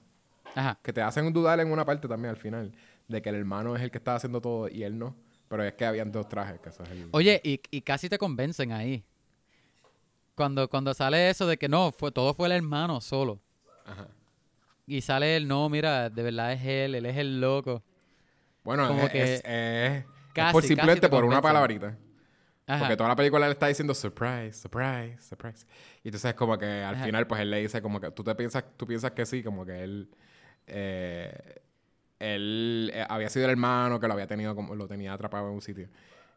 [0.55, 0.79] Ajá.
[0.83, 2.73] Que te hacen dudar en una parte también al final,
[3.09, 5.17] de que el hermano es el que estaba haciendo todo y él no.
[5.49, 7.09] Pero es que habían dos trajes, que eso es el...
[7.13, 9.05] Oye, y, y casi te convencen ahí.
[10.37, 13.41] Cuando, cuando sale eso de que no, fue, todo fue el hermano solo.
[13.85, 14.07] Ajá.
[14.87, 17.83] Y sale él, no, mira, de verdad es él, él es el loco.
[18.77, 21.97] Bueno, Como es, que es- es- es casi, por casi simplemente te por una palabrita.
[22.67, 22.79] Ajá.
[22.79, 25.67] Porque toda la película le está diciendo surprise, surprise, surprise.
[26.05, 27.05] Y entonces como que al Ajá.
[27.05, 29.67] final pues él le dice como que tú te piensas, tú piensas que sí, como
[29.67, 30.09] que él
[30.69, 31.33] eh,
[32.21, 35.55] él eh, había sido el hermano que lo había tenido como lo tenía atrapado en
[35.55, 35.89] un sitio.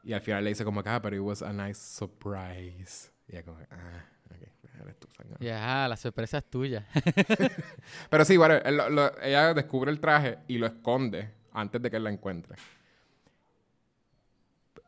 [0.04, 3.12] Y al final le dice como que ah, pero it was a nice surprise.
[3.28, 4.48] Y es como que, ah, ok,
[4.82, 5.38] eres tú, sangre.
[5.40, 6.86] Y ajá, la sorpresa es tuya.
[8.10, 11.89] Pero sí, bueno, él lo- lo- ella descubre el traje y lo esconde antes de
[11.89, 12.56] que él la encuentre.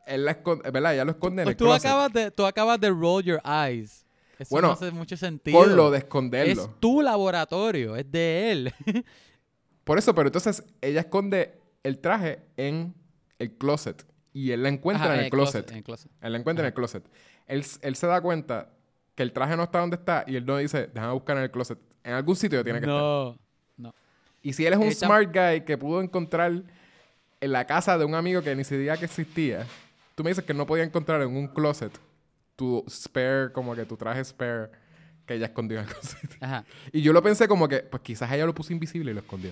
[0.06, 0.94] Él la esconde, ¿verdad?
[0.94, 1.86] Ella lo esconde en el tú, closet.
[1.86, 4.04] acabas de, tú acabas de roll your eyes.
[4.38, 5.58] Eso Bueno, no hace mucho sentido.
[5.58, 6.62] Por lo de esconderlo.
[6.62, 8.74] es tu laboratorio, es de él.
[9.84, 12.94] Por eso, pero entonces ella esconde el traje en
[13.38, 15.70] el closet y él la encuentra Ajá, en el closet.
[15.70, 16.10] en el closet.
[16.20, 17.08] Él la encuentra en el closet.
[17.46, 18.70] Él, él se da cuenta
[19.14, 21.50] que el traje no está donde está y él no dice, déjame buscar en el
[21.50, 21.78] closet.
[22.04, 23.00] En algún sitio tiene que estar.
[23.00, 23.38] No, no.
[24.46, 26.62] Y si él es un smart guy que pudo encontrar
[27.40, 29.66] en la casa de un amigo que ni sabía que existía,
[30.14, 31.90] tú me dices que no podía encontrar en un closet
[32.54, 34.70] tu spare, como que tu traje spare
[35.26, 36.30] que ella escondió en el closet.
[36.40, 36.64] Ajá.
[36.92, 39.50] Y yo lo pensé como que, pues quizás ella lo puso invisible y lo escondió.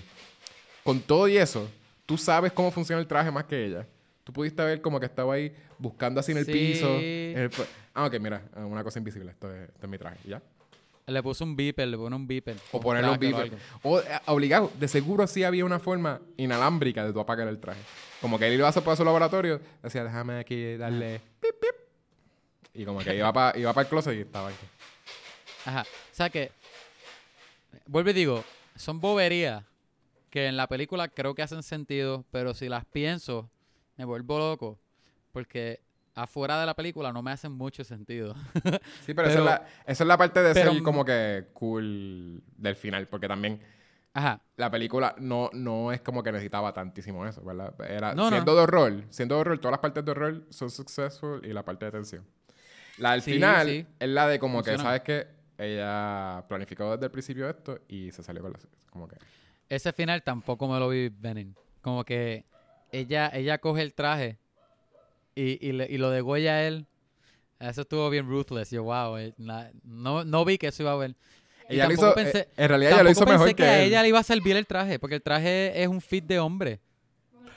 [0.85, 1.69] Con todo y eso,
[2.05, 3.85] tú sabes cómo funciona el traje más que ella.
[4.23, 6.53] Tú pudiste ver como que estaba ahí buscando así en el Sí.
[6.53, 6.87] piso.
[6.95, 7.51] en el
[7.93, 9.31] ah, ok, mira, una cosa invisible.
[9.31, 10.19] Esto es, esto es mi traje.
[10.23, 10.41] ¿y ¿Ya?
[11.07, 12.57] Le puso un beeper, le pone un beeper.
[12.71, 13.51] O ponerle un beeper.
[13.83, 14.71] O eh, obligado.
[14.79, 17.81] De seguro sí había una forma inalámbrica de tú apagar el traje.
[18.21, 19.61] Como que él iba a hacer para su laboratorio.
[19.83, 21.75] Decía, déjame aquí darle pip, pip.
[22.73, 24.65] Y como que iba para iba el closet y estaba aquí.
[25.65, 25.81] Ajá.
[25.81, 26.51] O sea que,
[27.85, 28.43] vuelvo y digo,
[28.75, 29.63] son boberías
[30.31, 33.49] que en la película creo que hacen sentido, pero si las pienso,
[33.95, 34.79] me vuelvo loco.
[35.31, 35.81] Porque
[36.15, 38.33] afuera de la película no me hacen mucho sentido.
[39.05, 41.47] Sí, pero, esa, Pero- es la, esa es la parte de pero- ser como que
[41.53, 43.07] cool del final.
[43.07, 43.61] Porque también
[44.13, 44.41] Ajá.
[44.55, 47.73] la película no, no es como que necesitaba tantísimo eso, ¿verdad?
[47.87, 48.29] Era, No, no.
[48.29, 51.63] siendo de horror, siendo de horror, todas las partes de horror son successful y la
[51.63, 52.25] parte de tensión.
[52.97, 53.85] La del Sí, final sí.
[53.99, 54.83] es la de como que, Funciona.
[54.83, 55.27] ¿sabes qué?
[55.57, 58.59] Ella planificó desde el principio esto y se salió con la...
[58.89, 59.17] Como que...
[59.67, 61.53] Ese final tampoco me lo vi venir.
[61.81, 62.45] Como que
[62.91, 64.37] ella, ella coge el traje
[65.35, 66.87] y, y, y lo degüella a él.
[67.59, 68.69] Eso estuvo bien ruthless.
[68.71, 69.17] Yo, wow.
[69.17, 71.15] eh, na- no, no vi que eso iba a ver.
[71.69, 73.87] Y Ella hizo, pensé- eh, en realidad ella lo hizo mejor que, que a él.
[73.87, 76.79] ella le iba a servir el traje, porque el traje es un fit de hombre.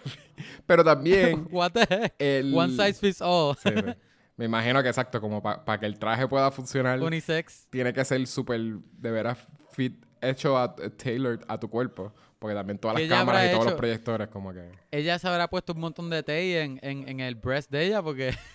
[0.66, 2.14] Pero también What the heck?
[2.18, 2.54] el...
[2.54, 3.56] One size fits all.
[3.56, 3.82] Sí, sí.
[4.36, 7.66] Me imagino que exacto, como para que el traje pueda funcionar, Unisex.
[7.70, 9.36] tiene que ser súper, de veras,
[9.72, 12.14] fit, hecho a, tailored a tu cuerpo.
[12.38, 14.70] Porque también todas las cámaras y todos los proyectores como que...
[14.92, 18.02] Ella se habrá puesto un montón de tape en, en, en el breast de ella,
[18.02, 18.34] porque.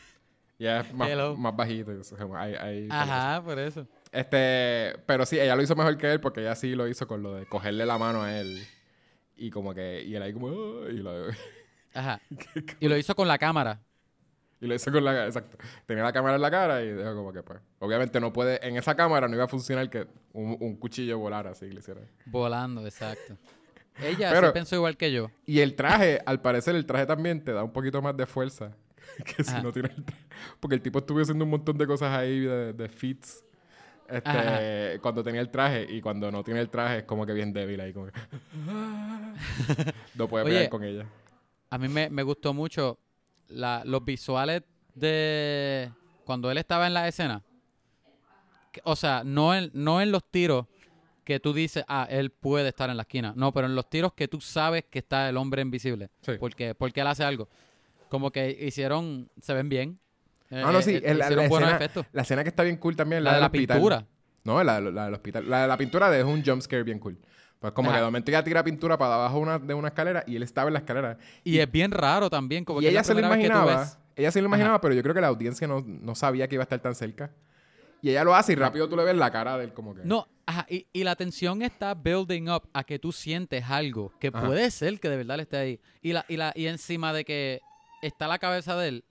[0.60, 1.92] Ya es más, más bajito.
[2.38, 3.86] hay- hay- Ajá, por eso.
[4.12, 7.22] Este, pero sí, ella lo hizo mejor que él porque ella sí lo hizo con
[7.24, 8.64] lo de cogerle la mano a él.
[9.36, 11.12] Y como que, y él ahí como, y lo,
[11.94, 12.22] Ajá.
[12.80, 13.82] Y lo hizo con la cámara.
[14.62, 15.58] y lo hizo con la, exacto.
[15.86, 18.78] Tenía la cámara en la cara y dijo como que pues, obviamente no puede, en
[18.78, 22.02] esa cámara no iba a funcionar que un, un cuchillo volara así que le hiciera.
[22.28, 23.38] Volando, exacto.
[24.02, 25.30] Ella Pero- sí pensó igual que yo.
[25.46, 28.76] Y el traje, al parecer el traje también te da un poquito más de fuerza
[29.26, 29.62] que si Ajá.
[29.62, 30.24] no tiene el traje.
[30.60, 33.44] Porque el tipo estuvo haciendo un montón de cosas ahí de, de feats.
[34.10, 35.00] Este, Ajá.
[35.02, 37.80] cuando tenía el traje y cuando no tiene el traje es como que bien débil
[37.80, 38.14] ahí como que-
[40.16, 41.06] no puede Oye, pelear con ella.
[41.70, 43.00] A mí me, me gustó mucho
[43.48, 44.64] la- los visuales
[44.94, 45.90] de
[46.26, 47.42] cuando él estaba en la escena.
[48.84, 50.66] O sea, no en, no en los tiros
[51.24, 53.34] que tú dices, ah, él puede estar en la esquina.
[53.36, 56.10] No, pero en los tiros que tú sabes que está el hombre invisible.
[56.22, 56.34] Sí.
[56.40, 57.48] Porque, porque él hace algo.
[58.10, 60.00] Como que hicieron, se ven bien.
[60.52, 62.06] Ah, no, Eh, sí, eh, el- la, hicieron la buenos escena, efectos.
[62.14, 63.78] la escena que está bien cool también, La, la, de la hospital.
[63.78, 64.06] pintura.
[64.44, 65.50] No, la, la del hospital.
[65.50, 67.18] La de la pintura es un jumpscare bien cool.
[67.60, 67.98] Pues como Ajá.
[67.98, 70.68] que de momento ella tira pintura para abajo una- de una escalera y él estaba
[70.68, 71.18] en la escalera.
[71.46, 72.66] Y, es bien raro también.
[72.66, 73.88] Como y que ella se lo imaginaba.
[74.16, 76.62] Ella se lo imaginaba, pero yo creo que la audiencia no, no sabía que iba
[76.62, 77.32] a estar tan cerca.
[78.04, 80.02] Y ella lo hace y rápido tú le ves la cara de él como que...
[80.04, 84.28] No, ajá, y, y la tensión está building up a que tú sientes algo que
[84.28, 84.46] Ajá.
[84.46, 85.80] puede ser que de verdad le esté ahí.
[86.02, 87.62] Y, la, y, la, y encima de que
[88.02, 89.06] está la cabeza de él,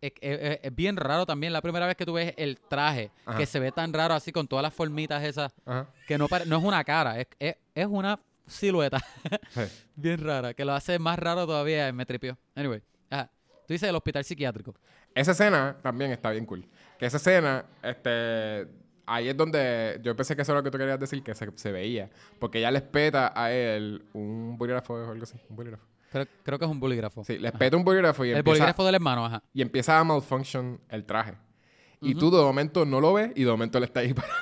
[0.00, 3.38] es, es- es bien raro también la primera vez que tú ves el traje, Ajá.
[3.38, 5.86] que se ve tan raro así con todas las formitas esas, Ajá.
[6.08, 8.98] que no, no es una cara, es, es, es una silueta
[9.50, 9.60] Sí.
[9.94, 12.36] bien rara, que lo hace más raro todavía, me tripió.
[12.56, 13.30] Anyway, ajá.
[13.68, 14.74] Tú dices el hospital psiquiátrico.
[15.14, 16.66] Esa escena también está bien cool.
[17.02, 18.68] Que esa escena, este,
[19.06, 21.50] ahí es donde yo pensé que eso era lo que tú querías decir, que se,
[21.56, 22.08] se veía.
[22.38, 25.36] Porque ella les peta a él un bolígrafo o algo así.
[25.50, 25.84] Un bolígrafo.
[26.12, 27.24] Creo, creo que es un bolígrafo.
[27.24, 29.42] Sí, les peta un bolígrafo y el empieza, bolígrafo del hermano, ajá.
[29.52, 31.34] y empieza a malfunction el traje.
[32.00, 34.34] Y tú de momento no lo ves y de momento él está ahí parado.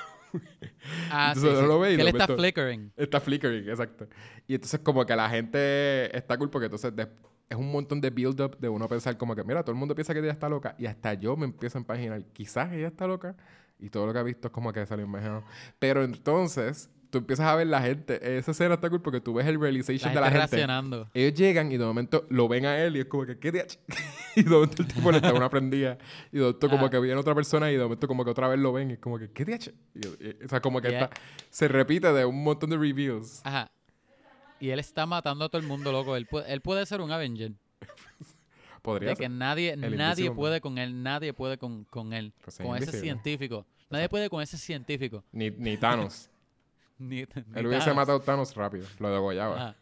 [1.10, 1.66] Ah, sí, Entonces, sí.
[1.66, 2.92] no lo que él está flickering.
[2.94, 4.06] Está flickering, exacto.
[4.46, 7.08] Y entonces como que la gente está cool porque entonces de-
[7.50, 10.14] es un montón de build-up de uno pensar como que, mira, todo el mundo piensa
[10.14, 13.36] que ella está loca y hasta yo me empiezo a imaginar, quizás ella está loca
[13.78, 15.42] y todo lo que ha visto es como que se lo imaginó.
[15.78, 19.44] Pero entonces tú empiezas a ver la gente, esa escena está cool porque tú ves
[19.46, 20.46] el La realization gente de la gente.
[20.56, 21.10] reaccionando.
[21.12, 23.66] Ellos llegan y de momento lo ven a él y es como que, ¿qué?
[24.36, 25.98] Y de momento el tipo le está una prendida.
[26.30, 26.90] Y de momento como Ah.
[26.90, 28.98] que viene otra persona y de momento como que otra vez lo ven y es
[29.00, 29.42] como que, ¿qué?
[29.42, 31.04] Y- y- o sea, como que Yeah.
[31.06, 31.16] está,
[31.50, 33.40] se repite de un montón de reveals.
[33.44, 33.66] Ajá.
[34.60, 36.16] Y él está matando a todo el mundo, loco.
[36.16, 37.52] Él puede, él puede ser un Avenger.
[38.82, 39.30] Podría De que ser.
[39.30, 42.32] nadie, El nadie Invisible puede con él, nadie puede con, con él.
[42.42, 43.66] Pues con ese científico.
[43.90, 45.24] Nadie puede con ese científico.
[45.32, 46.28] Ni, ni Thanos.
[46.98, 48.86] Ni, ni Él hubiese matado a Thanos rápido.
[48.98, 49.56] Lo degollaba.
[49.56, 49.76] Ajá.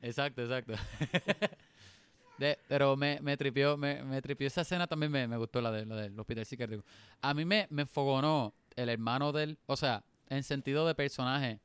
[0.00, 0.72] Exacto, exacto.
[2.38, 5.70] De- pero me, me tripió, me, me tripió esa escena también me, me gustó la,
[5.70, 6.82] de, la del hospital psiquiátrico.
[7.20, 11.60] A mí me, me enfogonó el hermano del, o sea, en sentido de personaje.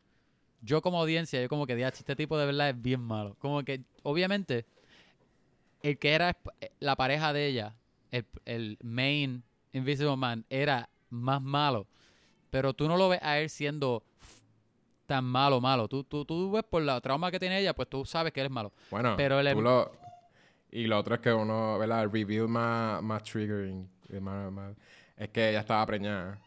[0.65, 3.35] Yo como audiencia, yo como que, "Diach, este tipo de verdad es bien malo.
[3.39, 4.65] Como que, obviamente,
[5.83, 7.75] el que era eh, la pareja de ella,
[8.11, 9.43] el, el main
[9.73, 11.85] Invisible Man, era más malo.
[12.49, 14.03] Pero tú no lo ves a él siendo
[15.05, 15.87] tan malo, malo.
[15.87, 18.47] Tú, tú, tú ves por la trauma que tiene ella, pues tú sabes que él
[18.47, 18.71] es malo.
[18.89, 19.91] Bueno, Pero el tú lo...
[20.71, 22.03] Y lo otro es que uno, ¿verdad?
[22.03, 23.87] El reveal más, más triggering.
[24.19, 24.75] más- más-
[25.15, 26.39] es que ella estaba preñada.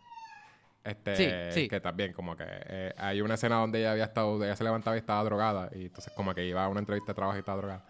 [0.84, 1.16] Este,
[1.52, 1.68] Sí, sí.
[1.68, 4.96] Que también como que eh, hay una escena donde ella había estado, ella se levantaba
[4.96, 5.70] y estaba drogada.
[5.74, 7.84] Y entonces como que iba a una entrevista de trabajo y estaba drogada.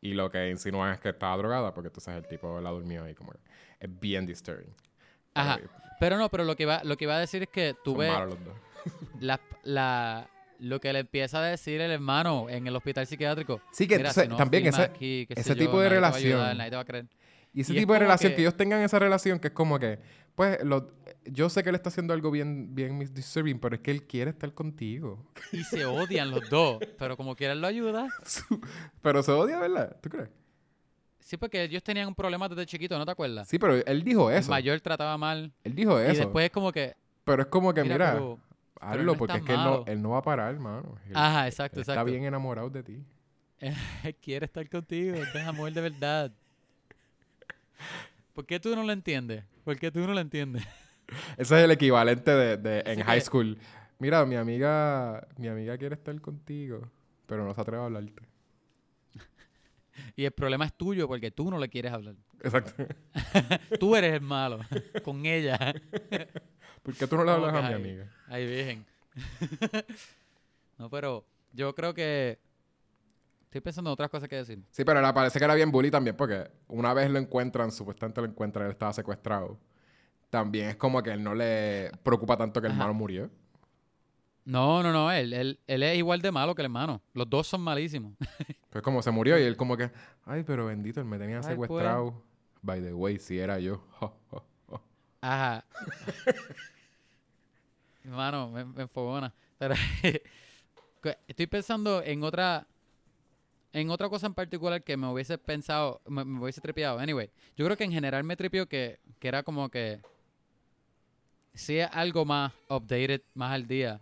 [0.00, 3.14] Y lo que insinúan es que estaba drogada porque entonces el tipo la durmió y
[3.14, 3.38] como que
[3.80, 4.72] es bien disturbing.
[5.34, 5.56] Ajá.
[5.56, 7.96] Pero Pero no, pero lo que iba, lo que iba a decir es que tú
[7.96, 8.36] ves los
[9.20, 13.60] la, la, lo que le empieza a decir el hermano en el hospital psiquiátrico.
[13.72, 16.12] Sí, que Mira, entonces si no también ese- aquí, ese yo, tipo de va ayudar,
[16.20, 16.58] relación.
[16.58, 17.06] nadie te va a creer.
[17.54, 18.42] Y ese Y es tipo de relación, que- que...
[18.42, 19.98] ellos tengan esa relación que es como que,
[20.34, 20.92] pues, lo-
[21.26, 24.30] yo sé que él está haciendo algo bien, bien disturbing, pero es que él quiere
[24.30, 25.24] estar contigo.
[25.52, 28.08] Y se odian los dos, pero como quieran lo ayuda.
[29.02, 29.96] pero se odia, ¿verdad?
[30.00, 30.28] ¿Tú crees?
[31.20, 33.48] Sí, porque ellos tenían un problema desde chiquito, ¿no te acuerdas?
[33.48, 34.50] Sí, pero él dijo El eso.
[34.50, 35.52] mayor trataba mal.
[35.64, 36.12] Él dijo eso.
[36.12, 36.94] Y después es como que,
[37.24, 38.38] Pero es como que, mira, mira, pero-
[38.74, 40.96] pero él hazlo, no porque es que él no, él no va a parar, hermano.
[41.06, 42.00] Él- Ajá, exacto, él exacto.
[42.00, 43.02] Está bien enamorado de ti.
[44.04, 46.32] Él quiere estar contigo, es amor de verdad.
[48.34, 49.44] ¿Por qué tú no lo entiendes?
[49.64, 50.62] ¿Por qué tú no lo entiendes?
[51.36, 53.58] Ese es el equivalente de, de en high que- school.
[53.98, 56.90] Mira, mi amiga, mi amiga quiere estar contigo,
[57.26, 58.22] pero no se atreve a hablarte.
[60.16, 62.16] Y el problema es tuyo porque tú no le quieres hablar.
[62.42, 62.72] Exacto.
[63.80, 64.58] Tú eres el malo
[65.04, 65.56] con ella.
[66.82, 68.10] ¿Por qué tú no le hablas a mi amiga?
[68.28, 68.84] Ay, virgen.
[70.78, 72.38] no, pero yo creo que
[73.44, 74.62] estoy pensando en otras cosas que decir.
[74.70, 78.20] Sí, pero era- parece que era bien bully también, porque una vez lo encuentran, supuestamente
[78.20, 79.58] lo encuentran, él estaba secuestrado.
[80.34, 82.80] También es como que él no le preocupa tanto que el Ajá.
[82.80, 83.30] hermano murió.
[84.44, 87.00] No, no, no, él, él, él es igual de malo que el hermano.
[87.12, 88.14] Los dos son malísimos.
[88.68, 89.92] Pues como se murió y él como que,
[90.24, 92.20] ay, pero bendito, él me tenía Ay, secuestrado.
[92.62, 93.80] By the way, si era yo.
[95.20, 95.64] Ajá.
[98.04, 99.32] Hermano, me, me enfogona.
[99.56, 99.76] Pero
[101.28, 102.66] estoy pensando en otra
[103.72, 106.98] en otra cosa en particular que me hubiese pensado, me, me hubiese tripeado.
[106.98, 110.00] Anyway, yo creo que en general me tripió que, que era como que
[111.54, 114.00] sí es algo más updated, más al día.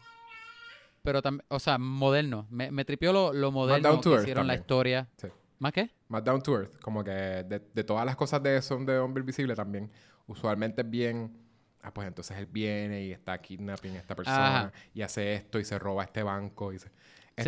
[1.03, 2.47] Pero también, o sea, moderno.
[2.51, 5.09] Me, me tripió lo, lo moderno que earth hicieron la historia.
[5.17, 5.29] Sí.
[5.59, 5.91] ¿Más qué?
[6.09, 6.79] Más down to earth.
[6.81, 9.91] Como que de, de todas las cosas de son de hombre invisible también,
[10.27, 11.37] usualmente es bien.
[11.83, 14.73] Ah, pues entonces él viene y está kidnapping a esta persona Ajá.
[14.95, 16.73] y hace esto y se roba este banco.
[16.73, 16.89] Y se...
[16.89, 16.93] Sí.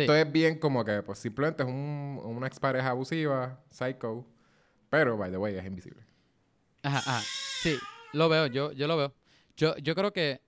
[0.01, 4.25] Esto es bien como que, pues simplemente es un, una expareja abusiva, psycho,
[4.89, 6.03] pero, by the way, es invisible.
[6.83, 7.21] Ajá, ajá.
[7.21, 7.77] Sí,
[8.11, 9.13] lo veo, yo, yo lo veo.
[9.57, 10.41] Yo, yo creo que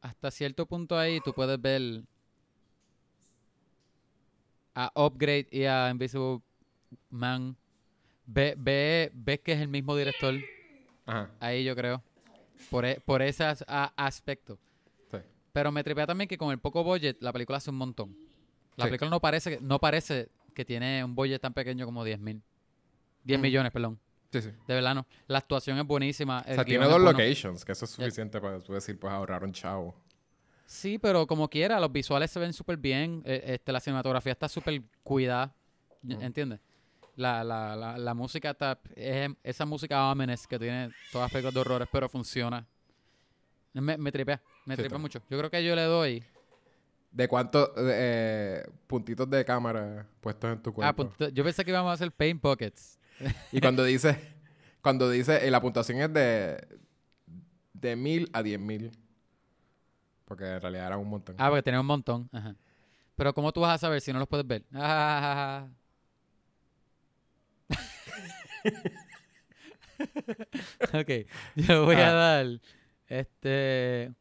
[0.00, 2.02] hasta cierto punto ahí tú puedes ver
[4.74, 6.40] a Upgrade y a Invisible
[7.10, 7.56] Man.
[8.26, 10.34] Ve, ve, ves que es el mismo director.
[11.06, 12.02] Ajá, Ahí yo creo.
[12.70, 14.58] Por, e- por ese as- a- aspecto.
[15.10, 15.18] sí.
[15.52, 18.16] Pero me tripea también que con el poco budget la película hace un montón.
[18.76, 18.90] La Sí.
[18.90, 22.40] película no parece, que- no parece que tiene un budget tan pequeño como 10 mil.
[23.24, 23.42] 10 Mm.
[23.42, 23.98] millones, perdón.
[24.32, 24.50] Sí, sí.
[24.66, 25.06] De verdad no.
[25.26, 26.40] La actuación es buenísima.
[26.40, 27.12] O sea, tiene dos bueno.
[27.12, 29.94] locations, que eso es suficiente para tú decir, pues ahorraron chavo.
[30.64, 33.22] Sí, pero como quiera, los visuales se ven súper bien.
[33.26, 35.54] eh, este, la cinematografía está súper cuidada.
[36.02, 36.20] Ujú.
[36.22, 36.60] ¿Entiendes?
[37.14, 38.80] La, la, la, la música está.
[38.96, 42.66] es esa música ominous que tiene todas las películas de horrores, pero funciona.
[43.74, 44.40] Me, me tripea.
[44.64, 44.98] Me Sí, tripea está.
[44.98, 45.20] mucho.
[45.28, 46.24] Yo creo que yo le doy.
[47.10, 51.12] ¿De cuántos eh, puntitos de cámara puestos en tu cuerpo?
[51.20, 52.98] Ah, yo pensé que íbamos a hacer paint pockets.
[53.52, 54.18] Y cuando dice,
[54.82, 56.66] cuando dice, eh, la puntuación es de,
[57.74, 58.90] de mil a diez mil.
[60.24, 61.36] Porque en realidad era un montón.
[61.38, 62.28] Ah, porque tenía un montón.
[62.32, 62.54] Ajá.
[63.16, 64.64] Pero ¿cómo tú vas a saber si no los puedes ver?
[64.72, 65.66] Ah.
[70.94, 71.10] ok,
[71.56, 72.12] yo voy a Ah.
[72.12, 72.46] dar
[73.08, 74.12] este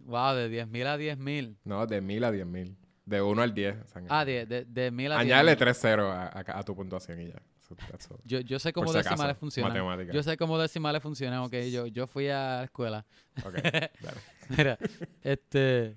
[0.00, 1.56] wow, de 10.000 a 10.000.
[1.64, 2.76] No, de mil a diez mil.
[3.04, 3.76] De uno al diez.
[3.84, 5.20] o sea, Ah, de, de, de 1.000 a 10.000.
[5.20, 7.40] Añádele tres ceros a, a- a tu puntuación y ya.
[7.74, 8.18] That's all.
[8.24, 9.72] Yo, yo sé cómo si acaso, decimales funcionan.
[9.72, 10.12] matemática.
[10.12, 11.54] Yo sé cómo decimales funcionan, ok.
[11.70, 13.04] Yo, yo fui a la escuela.
[13.44, 13.54] Ok,
[14.00, 14.20] dale.
[14.50, 14.78] Mira,
[15.22, 15.96] este.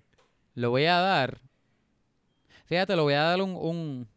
[0.56, 1.40] Lo voy a dar.
[2.66, 3.56] Fíjate, lo voy a dar un.
[3.56, 4.08] Un,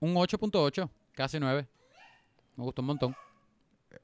[0.00, 1.66] un 8.8, casi 9.
[2.56, 3.16] Me gustó un montón.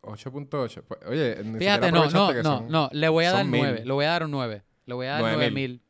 [0.03, 0.83] 8.8.
[0.83, 2.89] Pues, oye, ni Fíjate, no, no, que no, son no.
[2.93, 3.73] Le voy a dar 9.
[3.75, 3.85] mil.
[3.87, 4.63] Le voy a dar un 9.
[4.87, 5.53] Le voy a dar 9.000.
[5.53, 5.81] 9.000.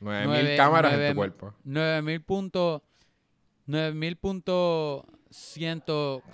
[0.00, 1.54] 9000 nueve- cámaras nueve- en tu cuerpo.
[1.64, 2.82] 9.000 punto.
[3.72, 5.06] 9.000 punto.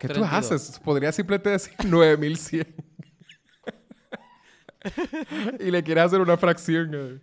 [0.01, 0.81] ¿Qué tú haces?
[0.83, 2.75] Podría simplemente decir 9100.
[5.61, 6.91] y le quieres hacer una fracción.
[6.95, 7.19] eh.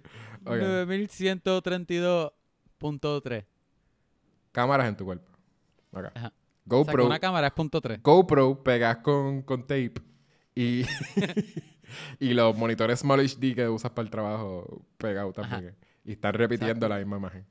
[0.45, 0.55] Ok.
[0.55, 3.45] 9132.3.
[4.51, 5.31] Cámaras en tu cuerpo.
[5.91, 6.05] Ok.
[6.13, 6.27] Ajá.
[6.27, 6.35] O sea, que
[6.65, 7.05] GoPro.
[7.05, 8.01] una cámara es punto 3.
[8.01, 9.93] GoPro pegas con, con tape
[10.55, 10.83] y,
[12.19, 15.75] y los monitores Small HD que usas para el trabajo pegados también.
[16.03, 17.45] Y están repitiendo la misma imagen.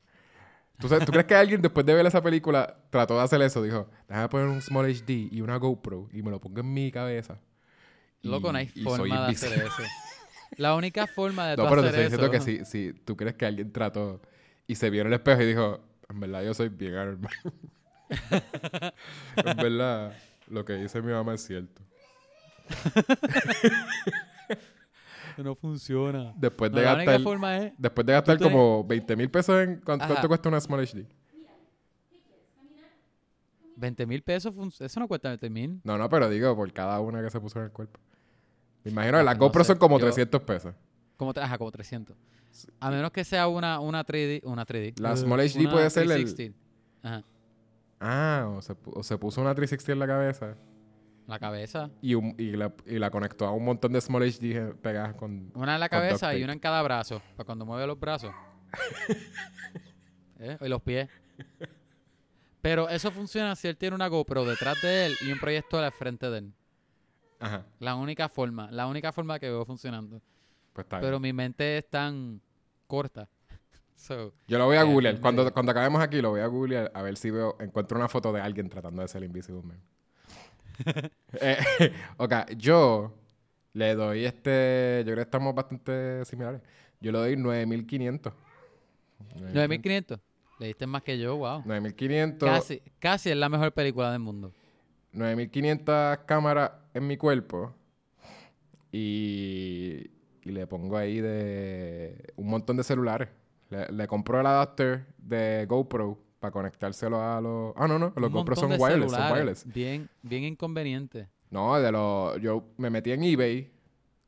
[0.78, 3.62] ¿Tú, sabes- ¿Tú crees que alguien después de ver esa película trató de hacer eso?
[3.62, 6.90] Dijo, déjame poner un Small HD y una GoPro y me lo pongo en mi
[6.90, 7.38] cabeza.
[8.22, 9.82] Y- Loco, no hay forma de hacer eso.
[10.56, 12.44] La única forma de No, pero te hacer estoy diciendo eso...
[12.56, 14.20] que si, si tú crees que alguien trató
[14.66, 17.32] y se vio en el espejo y dijo, en verdad yo soy bien normal.
[19.36, 20.16] en verdad,
[20.48, 21.82] lo que dice mi mamá es cierto.
[25.42, 26.32] No funciona.
[26.36, 27.72] Después No, de la única gastar, forma es...
[27.78, 31.06] después de gastar como 20 mil pesos en ¿cuánto, cuánto cuesta una Small HD?
[33.76, 35.80] 20 mil pesos, eso no cuesta 20 mil.
[35.82, 37.98] No, no, pero digo, por cada una que se puso en el cuerpo.
[38.84, 39.68] Me imagino que Ah, las no GoPro sé.
[39.68, 40.74] son como Yo- 300 pesos.
[41.16, 42.16] Como, ajá, como 300.
[42.78, 45.00] A menos que sea una, una 3D, una 3D.
[45.00, 46.58] La uh, Small HD una puede ser el- 360.
[47.02, 47.24] Ajá.
[48.00, 50.54] Ah, o se, o se puso una 360 en la cabeza
[51.26, 51.90] La cabeza.
[52.02, 55.50] y, un- y, la, y la conectó a un montón de Small HD pegadas con...
[55.54, 57.22] Una en la cabeza y una en cada brazo.
[57.36, 58.32] Para cuando mueve los brazos.
[60.38, 60.58] ¿Eh?
[60.60, 61.08] Y los pies.
[62.60, 65.92] Pero eso funciona si él tiene una GoPro detrás de él y un proyector al
[65.92, 66.52] frente de él.
[67.40, 68.70] Ajá, La única forma.
[68.70, 70.20] La única forma que veo funcionando.
[70.72, 71.00] pues está.
[71.00, 72.40] Pero mi mente es tan
[72.86, 73.28] corta.
[73.96, 75.14] So, Yo lo voy a Eh, googlear.
[75.14, 77.96] es Cuando, medio- cuando acabemos aquí, lo voy a googlear a ver si veo, encuentro
[77.96, 79.80] una foto de alguien tratando de ser Invisible Man.
[81.40, 81.56] Eh,
[82.16, 83.12] ok, yo
[83.72, 84.98] le doy este.
[85.00, 86.60] Yo creo que estamos bastante similares.
[87.00, 88.32] Yo le doy 9500.
[89.52, 90.20] 9500.
[90.60, 91.62] Le diste más que yo, wow.
[91.64, 92.48] 9500.
[92.48, 94.52] Casi, casi es la mejor película del mundo.
[95.12, 97.74] 9500 cámaras en mi cuerpo.
[98.92, 100.10] Y,
[100.44, 103.28] y le pongo ahí de un montón de celulares.
[103.70, 107.72] Le, le compro el adapter de GoPro para conectárselo a los...
[107.74, 108.12] Ah, no, no.
[108.16, 109.64] Los GoPro son wireless, son wireless.
[109.72, 111.26] Bien, bien inconveniente.
[111.48, 112.38] No, de los...
[112.42, 113.72] Yo me metí en eBay.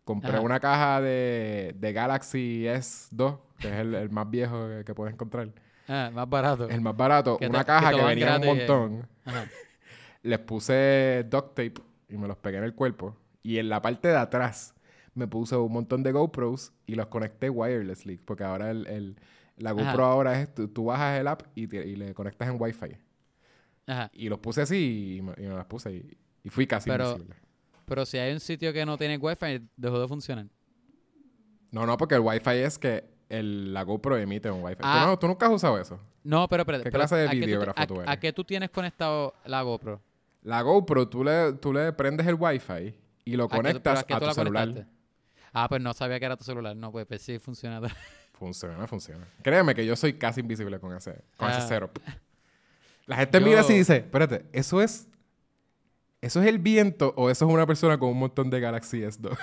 [0.02, 0.40] Compré Ajá.
[0.40, 5.12] una caja de, de Galaxy S2, que es el, el más viejo que, que puedes
[5.12, 5.50] encontrar.
[5.88, 6.70] Ah, más barato.
[6.70, 7.36] El más barato.
[7.36, 8.54] Que una que caja que, dan venía un gratis, eh.
[8.54, 9.08] montón.
[9.26, 9.44] Ajá.
[10.22, 11.74] les puse duct tape
[12.08, 13.14] y me los pegué en el cuerpo.
[13.42, 14.74] Y en la parte de atrás
[15.12, 18.16] me puse un montón de GoPros y los conecté wirelessly.
[18.16, 19.16] Porque ahora el, el-
[19.58, 19.90] la Ajá.
[19.90, 22.96] GoPro ahora es, tú, tú bajas el app y, te- y le conectas en Wi-Fi.
[23.86, 24.10] Ajá.
[24.12, 27.12] Y los puse así y me, y me las puse y, y fui casi Pero-
[27.12, 27.36] invisible.
[27.86, 30.46] Pero si hay un sitio que no tiene wifi, dejó de funcionar.
[31.70, 34.80] No, no, porque el Wi-Fi es que el, la GoPro emite un Wi-Fi.
[34.82, 35.00] Ah.
[35.02, 36.00] ¿Tú, no- tú nunca has usado eso?
[36.24, 36.84] No, pero espérate.
[36.84, 38.08] ¿Qué pero clase de ¿a tú- videógrafo a- tú eres?
[38.08, 40.02] ¿A qué tú tienes conectado la GoPro?
[40.42, 43.62] La GoPro, tú le, tú le prendes el Wi-Fi y lo ¿A qué tú- pero
[43.62, 44.64] conectas a tú tu la celular.
[44.68, 44.92] conectaste?
[45.52, 46.76] Ah, pues no sabía que era tu celular.
[46.76, 47.80] No, pues, pues sí funciona.
[48.38, 49.26] Funciona, funciona.
[49.42, 51.66] Créeme que yo soy casi invisible con ese, con ese Ah.
[51.68, 51.98] setup.
[53.06, 55.08] La gente Yo- mira así y dice, espérate, ¿eso es,
[56.20, 59.36] ¿eso es el viento o eso es una persona con un montón de Galaxy S2?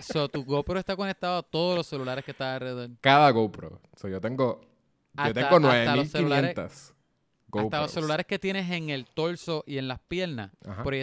[0.00, 2.90] so, tu GoPro está conectado a todos los celulares que están alrededor.
[3.00, 3.80] Cada GoPro.
[3.96, 4.60] So, yo tengo,
[5.26, 6.94] yo tengo hasta los 9500
[7.50, 7.64] GoPros.
[7.66, 10.50] Hasta los celulares que tienes en el torso y en las piernas.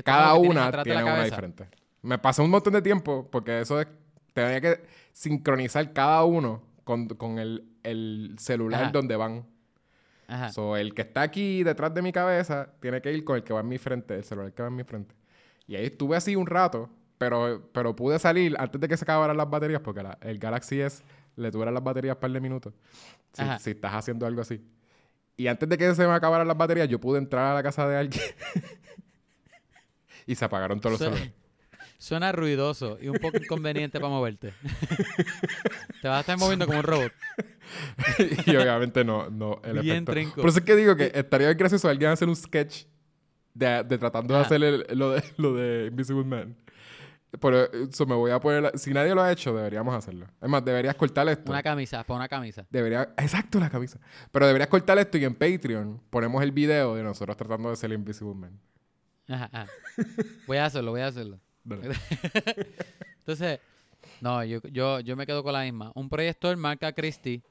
[0.03, 1.68] Cada una tiene una diferente.
[2.02, 3.88] Me pasé un montón de tiempo porque eso es
[4.34, 8.91] Tenía que sincronizar cada uno con, con el, el celular Ajá.
[8.91, 9.45] donde van.
[10.28, 10.52] Ajá.
[10.53, 13.53] So, el que está aquí detrás de mi cabeza tiene que ir con el que
[13.53, 15.14] va en mi frente, el celular que va en mi frente.
[15.68, 19.36] Y ahí estuve así un rato, pero, pero pude salir antes de que se acabaran
[19.36, 21.03] las baterías, porque la- el Galaxy S
[21.36, 22.74] le tuvieran las baterías un par de minutos.
[23.60, 24.64] Si, estás haciendo algo así.
[25.38, 27.88] Y antes de que se me acabaran las baterías, yo pude entrar a la casa
[27.88, 28.24] de alguien.
[30.26, 31.34] y se apagaron todos los celulares.
[31.97, 34.53] Suena ruidoso y un poco inconveniente para moverte.
[36.01, 37.11] Te vas a estar moviendo como un robot.
[38.45, 40.11] y obviamente no, no el Bien efecto.
[40.11, 40.41] trinco.
[40.41, 42.84] Por eso es que digo que estaría gracioso alguien hacer un sketch
[43.53, 46.55] de, de tratando de hacer el- lo, de, lo de Invisible Man.
[47.39, 48.61] Pero eso me voy a poner...
[48.63, 50.27] la- Si nadie lo ha hecho, deberíamos hacerlo.
[50.41, 51.51] Es más, deberías cortar esto.
[51.51, 52.65] Una camisa, para una camisa.
[52.69, 53.13] Debería...
[53.17, 53.99] Exacto, la camisa.
[54.31, 57.91] Pero deberías cortar esto y en Patreon ponemos el video de nosotros tratando de ser
[57.91, 58.59] Invisible Man.
[59.27, 59.67] Ajá, ajá.
[60.47, 61.39] Voy a hacerlo, voy a hacerlo.
[61.65, 61.95] Dale.
[63.19, 63.59] Entonces,
[64.21, 65.91] no, yo, yo, yo me quedo con la misma.
[65.95, 67.41] Un proyector marca Christie,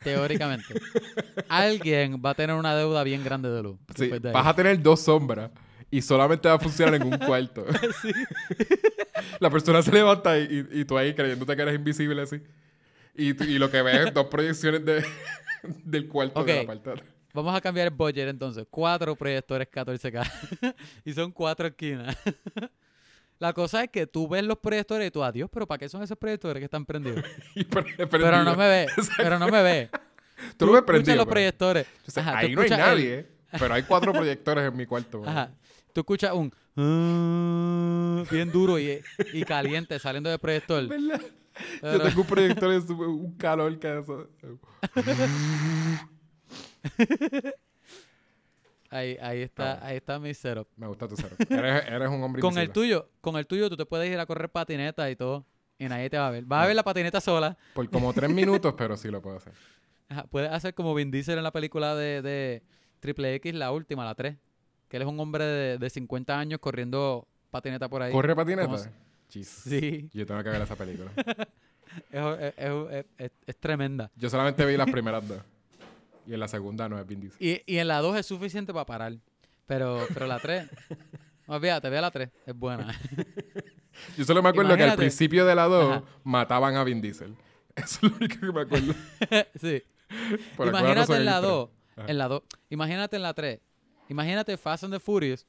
[0.05, 0.74] Teóricamente.
[1.48, 3.78] Alguien va a tener una deuda bien grande de luz.
[3.97, 5.51] Sí, de vas a tener dos sombras
[5.90, 7.64] y solamente va a funcionar en un cuarto.
[9.40, 12.40] La persona se levanta y, y- y tú ahí creyéndote que eres invisible así.
[13.14, 15.05] Y, y lo que ves es dos proyecciones de,
[15.84, 17.06] del cuarto de la parte atrás.
[17.34, 18.66] Vamos a cambiar el budget entonces.
[18.70, 20.74] Cuatro proyectores 14K.
[21.05, 22.16] y son cuatro esquinas.
[23.39, 26.01] La cosa es que tú ves los proyectores y tú, adiós, pero ¿para qué son
[26.02, 27.24] esos proyectores que están prendidos?
[28.10, 28.93] Pero no me ves.
[29.16, 29.89] pero no me ves.
[30.56, 31.16] Tú lo ves prendido.
[31.16, 31.86] los pero- proyectores.
[32.14, 33.26] Ajá, ahí no hay escuchas el- nadie,
[33.59, 35.22] pero hay cuatro proyectores en mi cuarto.
[35.26, 35.51] Ajá.
[35.93, 39.01] Tú escuchas un "Ah", bien duro y,
[39.32, 40.86] y caliente saliendo del proyector.
[40.86, 41.20] ¿Verdad?
[41.82, 44.28] Yo tengo un proyector de su- un calor que eso.
[48.90, 49.78] Ahí, ahí está, Ah.
[49.86, 50.68] ahí está mi setup.
[50.76, 51.34] Me gusta tu cero.
[51.48, 54.26] Eres, eres un hombre Con el tuyo, con el tuyo tú te puedes ir a
[54.26, 55.46] correr patineta y todo.
[55.78, 56.44] Y nadie te va a ver.
[56.44, 57.56] Vas a ver la patineta sola.
[57.72, 59.54] Por como tres minutos, pero sí lo puedo hacer.
[60.10, 62.62] Ajá, Puedes hacer como Vin Diesel en la película de, de
[63.00, 64.36] Triple X, la última, la 3.
[64.88, 68.12] Que él es un hombre de, de 50 años corriendo patineta por ahí.
[68.12, 68.92] ¿Corre ¿Cómo patineta?
[69.32, 69.64] Jesus.
[69.64, 71.10] Sí, Yo tengo que ver esa película.
[72.10, 74.10] es, es- es- es- es tremenda.
[74.16, 75.40] Yo solamente vi las primeras dos.
[76.26, 77.36] Y en la segunda no es Vin Diesel.
[77.40, 79.14] Y, y en la 2 es suficiente para parar.
[79.66, 80.68] Pero, pero la 3,
[81.48, 82.94] no, olvídate, ve la 3, es buena.
[84.16, 86.04] Yo solo me acuerdo que al principio de la 2 Ajá.
[86.24, 87.34] mataban a Vin Diesel.
[87.74, 88.94] Eso es lo único que me acuerdo.
[89.60, 89.82] sí.
[90.56, 91.50] Por Imagínate en la el intro.
[91.50, 92.10] 2, Ajá.
[92.10, 93.60] en la 2, imagínate en la 3,
[94.09, 95.46] imagínate Fast and the Furious,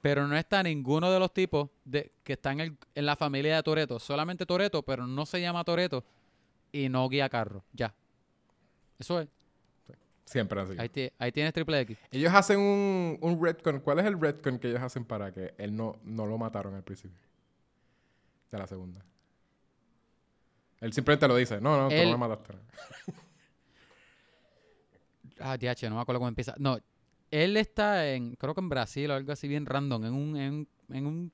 [0.00, 3.62] pero no está ninguno de los tipos de, que están en, en la familia de
[3.62, 6.04] Toreto, solamente Toreto, pero no se llama Toreto
[6.72, 7.94] y no guía carro, ya.
[8.98, 9.28] Eso es,
[10.24, 10.74] Siempre así.
[10.78, 11.96] ahí, ti- ahí tienes triple X.
[12.10, 13.80] Ellos hacen un, un retcon.
[13.80, 16.82] ¿Cuál es el retcon que ellos hacen para que él no, no lo mataron al
[16.82, 17.16] principio?
[18.50, 19.00] De la segunda.
[20.82, 21.60] Él simplemente lo dice.
[21.62, 22.54] No, no, tú no me mataste.
[25.40, 26.54] Ah, DH, no me acuerdo cómo empieza.
[26.58, 26.78] No,
[27.30, 30.52] él está en, creo que en Brasil o algo así bien random, en un, en,
[30.54, 31.32] un- en un,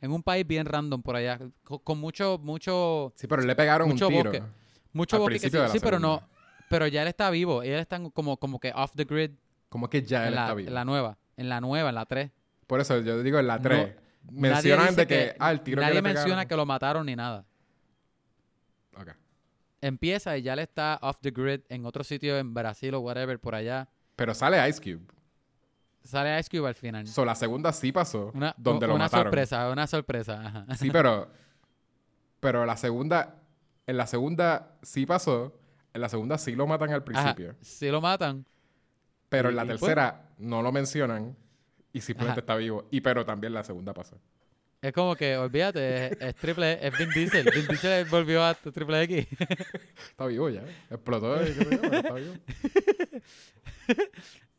[0.00, 3.88] en un país bien random por allá, con, con mucho, mucho, Sí, pero le pegaron
[3.88, 4.30] Mucho un tiro.
[4.30, 4.44] bosque.
[4.92, 6.22] mucho Al bosque que sí, pero no,
[6.68, 9.30] pero ya él está vivo, él está como, como que off the grid
[9.68, 10.68] Como que ya él la, está vivo.
[10.68, 12.30] en la nueva, en la nueva, en la 3.
[12.66, 13.94] Por eso yo digo en la No, 3.
[14.30, 16.48] mencionan dice de que, ah, el tiro nadie que le menciona pegaron.
[16.48, 17.44] que lo mataron ni nada.
[18.96, 19.08] Ok.
[19.80, 23.38] Empieza y ya él está off the grid en otro sitio en Brasil o whatever
[23.38, 23.88] por allá.
[24.16, 25.04] Pero sale Ice Cube.
[26.02, 27.06] Sale Ice Cube al final.
[27.06, 28.30] So, la segunda sí pasó.
[28.34, 29.26] Una, donde u- lo una mataron.
[29.26, 30.40] sorpresa, una sorpresa.
[30.46, 30.66] ajá.
[30.76, 31.28] Sí, pero.
[32.40, 33.36] Pero la segunda.
[33.86, 35.58] En la segunda sí pasó.
[35.94, 37.56] En la segunda sí lo matan al Ajá, principio.
[37.60, 38.44] Si lo matan,
[39.28, 41.36] Pero en la pues- tercera no lo mencionan
[41.92, 42.40] y simplemente Ajá.
[42.40, 42.86] está vivo.
[42.90, 44.18] Y pero también la segunda pasó.
[44.82, 47.50] Es como que, olvídate, es, es triple, es Vin Diesel.
[47.52, 49.26] Vin Diesel volvió a triple X.
[50.10, 50.62] Está vivo ya.
[50.90, 52.34] Explotó yo, pero está vivo.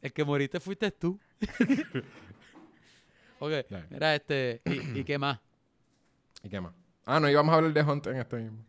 [0.02, 1.20] El que moriste fuiste tú.
[3.40, 3.52] ok,
[3.90, 5.40] mira este, ¿y, y qué más?
[6.44, 6.74] ¿Y qué más?
[7.06, 8.66] Ah, no íbamos a hablar de Hunt en este mismo.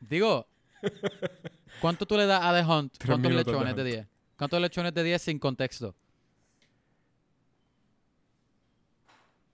[0.00, 0.46] Digo,
[1.80, 2.94] ¿cuánto tú le das a The Hunt?
[2.96, 3.90] Tres ¿Cuántos de lechones de Hunt.
[3.90, 4.06] 10?
[4.36, 5.94] ¿Cuántos lechones de 10 sin contexto?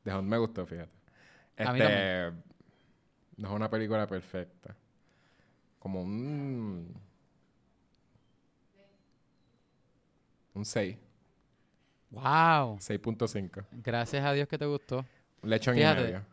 [0.04, 0.97] The Hunt me gustó, fíjate.
[1.58, 2.32] A mí Este,
[3.36, 4.74] no es una película perfecta.
[5.78, 6.94] Como un...
[10.54, 10.96] Un 6.
[12.10, 12.78] ¡Wow!
[12.78, 13.64] 6.5.
[13.72, 15.04] Gracias a Dios que te gustó.
[15.42, 16.00] Lechón Fíjate.
[16.00, 16.24] y medio.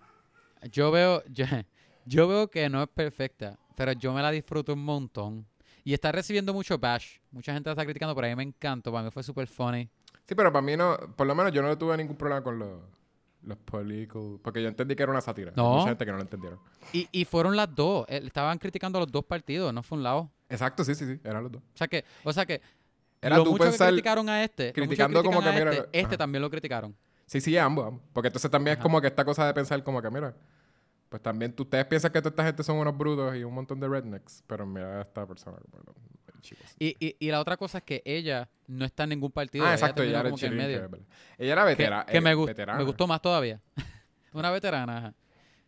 [0.71, 1.45] Yo veo, yo,
[2.05, 5.45] yo veo que no es perfecta, pero yo me la disfruto un montón.
[5.83, 7.17] Y está recibiendo mucho bash.
[7.29, 8.91] Mucha gente la está criticando, pero a mí me encantó.
[8.91, 9.87] Para mí fue súper funny.
[10.23, 10.97] Sí, pero para mí no...
[11.15, 12.79] Por lo menos yo no tuve ningún problema con los...
[13.45, 14.39] Los political...
[14.41, 15.51] Porque yo entendí que era una sátira.
[15.51, 15.73] Hay No.
[15.75, 16.59] mucha gente que no lo entendieron.
[16.93, 18.05] Y, y fueron las dos.
[18.09, 20.29] Eh, Estaban criticando a los dos partidos, no fue un lado.
[20.49, 21.19] Exacto, sí, sí, sí.
[21.23, 21.61] Eran los dos.
[21.61, 22.61] O sea que, o sea que
[23.21, 26.41] Era lo mucho que criticaron a este, criticando como que, a mira, este, este también
[26.41, 26.95] lo criticaron.
[27.25, 28.01] Sí, sí, ambos, ambos.
[28.13, 30.35] Porque entonces también es como que esta cosa de pensar como que, mira,
[31.09, 33.79] pues también tú- ustedes piensan que toda esta gente son unos brutos y un montón
[33.79, 35.95] de rednecks, pero mira a esta persona los
[36.45, 36.75] chicos.
[36.79, 39.65] Y, y, y la otra cosa es que ella no está en ningún partido.
[39.65, 40.89] Ah, exacto, ella era que en medio.
[41.37, 42.05] Ella era Que, veterana.
[42.05, 42.77] que me, gu- veterana.
[42.79, 43.59] me gustó más todavía.
[44.33, 44.97] Una veterana.
[44.97, 45.13] ajá.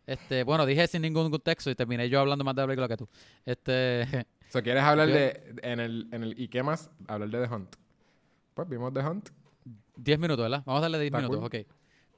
[0.06, 2.96] Este, bueno, dije sin ningún contexto y terminé yo hablando más de la película que
[2.96, 3.08] tú.
[3.44, 6.90] Este, So, ¿Quieres hablar Yo- de, en el, en el, ¿y qué más?
[7.06, 7.76] Hablar de The Hunt.
[8.54, 9.28] Pues vimos The Hunt.
[9.96, 10.62] 10 minutos, ¿verdad?
[10.64, 11.60] Vamos a darle 10 Está minutos, cool.
[11.60, 11.66] ok.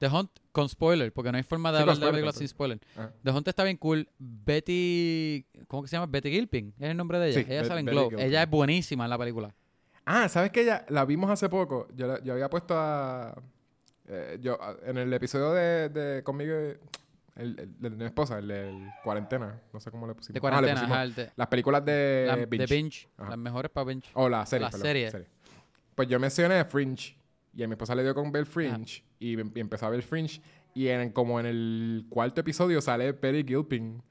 [0.01, 2.47] The Hunt con spoiler, porque no hay forma de Sí, hablar de la película sin
[2.47, 2.79] spoiler.
[2.97, 3.13] Ajá.
[3.23, 4.09] The Hunt está bien cool.
[4.17, 5.45] Betty.
[5.67, 6.07] ¿Cómo que se llama?
[6.07, 6.73] Betty Gilpin.
[6.79, 7.39] Es el nombre de ella.
[7.39, 8.09] Sí, ella sale en Glow.
[8.09, 8.25] Gilpin.
[8.25, 9.53] Ella es buenísima en la película.
[10.05, 11.87] Ah, ¿sabes que ella la vimos hace poco?
[11.95, 13.35] Yo, la- yo había puesto a...
[14.07, 16.79] eh, yo, en el episodio de, de conmigo, el,
[17.35, 20.33] el- el de mi esposa, el de cuarentena, no sé cómo le pusimos.
[20.33, 22.57] De Ah, le cuarentena, pusimos ajá, el de, Las películas de la- Binge.
[22.67, 23.07] de Binge.
[23.19, 24.09] Las mejores para Binge.
[24.15, 25.11] O la serie, La perdón, serie.
[25.93, 27.15] Pues yo mencioné Fringe.
[27.53, 29.03] Y a mi esposa le dio con ver Fringe.
[29.19, 30.41] Y, em- y empezó a ver Fringe.
[30.73, 34.01] Y en, como en el cuarto episodio sale Perry Gilpin.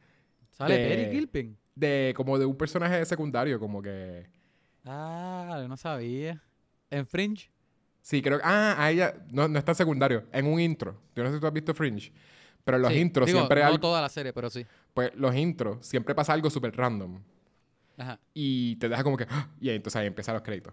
[0.51, 1.57] Sale de- Betty Gilpin.
[1.75, 4.27] De, como de un personaje secundario, como que...
[4.85, 6.43] Ah, no sabía.
[6.91, 7.51] En Fringe.
[8.03, 8.45] Sí, creo que...
[8.47, 9.15] Ah, a ella...
[9.31, 10.27] No, no está secundario.
[10.33, 11.01] En un intro.
[11.15, 12.13] Yo no sé si tú has visto Fringe.
[12.65, 13.61] Pero en los Sí, intros digo, siempre...
[13.63, 14.67] No algo- toda la serie, pero sí.
[14.93, 17.23] pues los intros siempre pasa algo súper random.
[17.97, 18.19] Ajá.
[18.33, 19.51] y te deja como que ¡ah!
[19.61, 20.73] y entonces ahí empiezan los créditos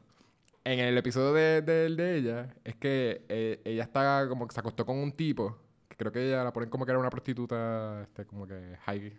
[0.73, 4.59] en el episodio de, de, de ella es que eh, ella está como que se
[4.59, 5.57] acostó con un tipo
[5.87, 9.13] que creo que ella la ponen como que era una prostituta este como que high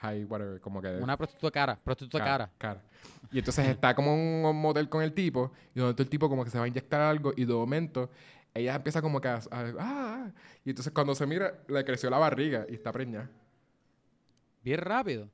[0.00, 1.78] high whatever como que Una prostituta cara.
[1.82, 2.50] Prostituta cara.
[2.58, 2.82] cara
[3.30, 6.44] y entonces está como en un motel con el tipo y donde el tipo como
[6.44, 8.10] que se va a inyectar algo y de momento
[8.54, 10.30] ella empieza como que a, a- ah,
[10.64, 13.28] y entonces cuando se mira le creció la barriga y está preñada
[14.62, 15.28] Bien rápido.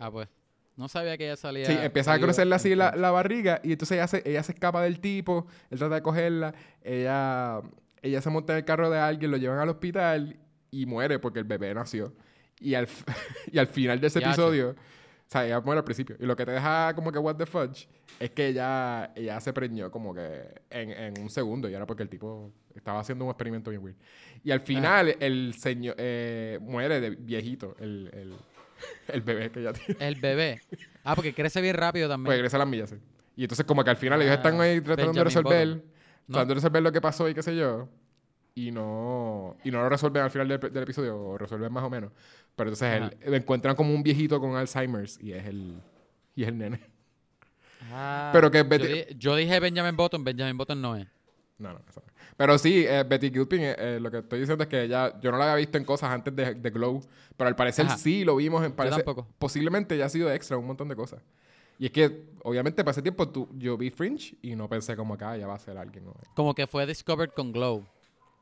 [0.00, 0.28] Ah, pues.
[0.76, 1.66] No sabía que ella salía.
[1.66, 4.82] Sí, empieza a crecerle así la, la barriga y entonces ella se, ella se escapa
[4.82, 7.60] del tipo, él trata de cogerla, ella,
[8.02, 10.36] ella se monta en el carro de alguien, lo llevan al hospital
[10.70, 12.14] y muere porque el bebé nació.
[12.58, 12.88] Y al,
[13.52, 16.16] y al final de ese episodio, o sea, ella muere al principio.
[16.18, 17.88] Y lo que te deja como que what the fudge
[18.18, 22.02] es que ella, ella se preñó como que en, en un segundo y era porque
[22.02, 23.96] el tipo estaba haciendo un experimento bien weird.
[24.42, 28.34] Y al final el señor eh, muere de viejito, el, el,
[29.08, 29.96] el bebé que ella tiene.
[30.06, 30.60] El bebé.
[31.04, 32.26] Ah, porque crece bien rápido también.
[32.26, 32.96] Pues regresa a las millas, sí.
[33.36, 35.68] Y entonces como que al final ellos Ah, están ahí tratando de resolver.
[35.68, 35.82] No.
[36.26, 37.88] tratando de resolver lo que pasó y qué sé yo.
[38.54, 41.90] Y no, y no lo resuelven al final del, del episodio, o resuelven más o
[41.90, 42.12] menos.
[42.54, 45.74] Pero entonces él- encuentran como un viejito con Alzheimer's y es el,
[46.36, 46.80] y es el nene.
[47.92, 50.22] Ah, Pero que yo, di- yo dije Benjamin Button.
[50.24, 51.06] Benjamin Button no es.
[51.58, 52.12] No, no, eso no.
[52.36, 55.30] Pero sí, eh, Betty Gilpin, eh, eh, lo que estoy diciendo es que ella, yo
[55.30, 57.00] no la había visto en cosas antes de, de Glow,
[57.36, 57.96] pero al parecer Ajá.
[57.96, 59.28] sí lo vimos en parece, tampoco.
[59.38, 61.22] Posiblemente ya ha sido extra un montón de cosas.
[61.78, 65.14] Y es que, obviamente, para ese tiempo tú, yo vi Fringe y no pensé como
[65.14, 66.04] acá ya va a ser alguien.
[66.04, 66.14] ¿no?
[66.34, 67.84] Como que fue discovered con Glow.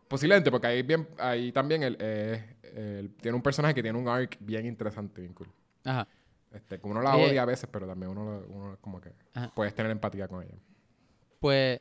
[0.09, 4.67] Posiblemente, porque ahí, bien, ahí también él tiene un personaje que tiene un arc bien
[4.67, 5.49] interesante, bien cool.
[5.85, 6.07] Ajá.
[6.53, 9.51] Este, como uno la odia a veces, pero también uno, uno como que Ajá.
[9.55, 10.55] puedes tener empatía con ella.
[11.41, 11.81] Pues,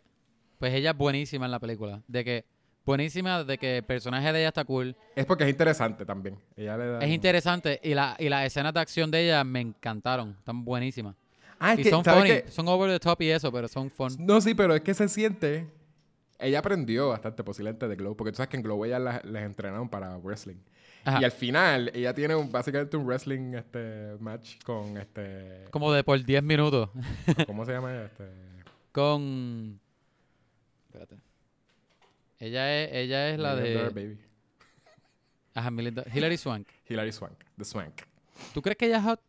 [0.61, 2.01] pues ella es buenísima en la película.
[2.07, 2.45] De que,
[2.85, 4.95] buenísima de que el personaje de ella está cool.
[5.15, 6.37] Es porque es interesante también.
[6.55, 9.59] Ella le da Es interesante y, la, y las escenas de acción de ella me
[9.59, 10.35] encantaron.
[10.37, 11.15] Están buenísimas.
[11.59, 12.29] Ah, es y que, son ¿sabes funny.
[12.43, 12.51] qué?
[12.51, 14.15] Son over the top y eso, pero son fun.
[14.19, 15.67] No, sí, pero es que se siente.
[16.39, 19.43] Ella aprendió bastante posiblemente de Glow, porque tú sabes que en Glow ella las- les
[19.43, 20.57] entrenaron para wrestling.
[21.05, 21.19] Ajá.
[21.21, 25.65] Y al final, ella tiene un- básicamente un wrestling este, match con este.
[25.71, 26.89] Como de por 10 minutos.
[27.47, 28.05] ¿Cómo se llama ella?
[28.11, 28.25] Este,
[28.91, 29.79] con...
[30.91, 31.15] Espérate.
[32.37, 34.07] Ella es, ella es la Million Dollar de...
[34.07, 34.19] Baby.
[35.53, 36.67] Ajá, Million Dollar- Hilary Swank.
[36.89, 37.45] Hilary Swank.
[37.57, 38.01] The Swank.
[38.53, 39.21] ¿Tú crees que ella es hot?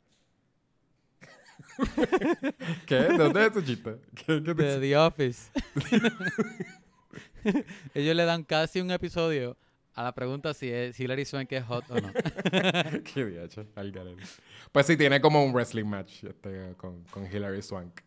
[2.86, 2.94] ¿Qué?
[2.96, 3.96] ¿De dónde es ese chiste?
[4.14, 5.52] ¿Qué, qué te De The Office.
[7.94, 9.56] Ellos le dan casi un episodio
[9.94, 12.12] a la pregunta si es si Hilary Swank es hot o no.
[13.04, 14.22] Qué al garete.
[14.72, 18.00] Pues sí, tiene como un wrestling match este, con, con Hilary Swank.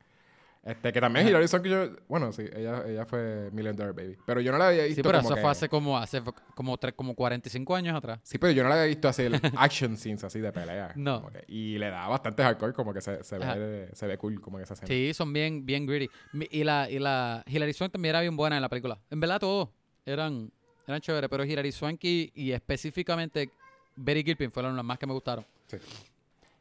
[0.66, 1.28] Este, que también.
[1.28, 4.18] Hilary Swank, yo, bueno, sí, ella, ella fue Million Dollar Baby.
[4.26, 6.24] Pero yo no la había visto Sí, pero como eso que- fue hace como hace
[6.56, 8.20] como tres, como 45 años atrás.
[8.24, 10.92] Sí, pero yo no la había visto hacer action scenes así de pelea.
[10.96, 11.22] No.
[11.22, 14.42] como que- y le da bastante hardcore, como que se, se, ve, se ve cool,
[14.42, 14.88] como que esa escena.
[14.88, 16.10] Sí, son bien bien gritty.
[16.50, 19.00] Y la y la Hilary Swank también era bien buena en la película.
[19.12, 19.70] En verdad todos
[20.04, 20.52] eran
[20.88, 23.50] eran chéveres, pero Hilary Swank y, y específicamente
[23.96, 25.46] Betty Gilpin fueron las más que me gustaron.
[25.68, 25.78] Sí.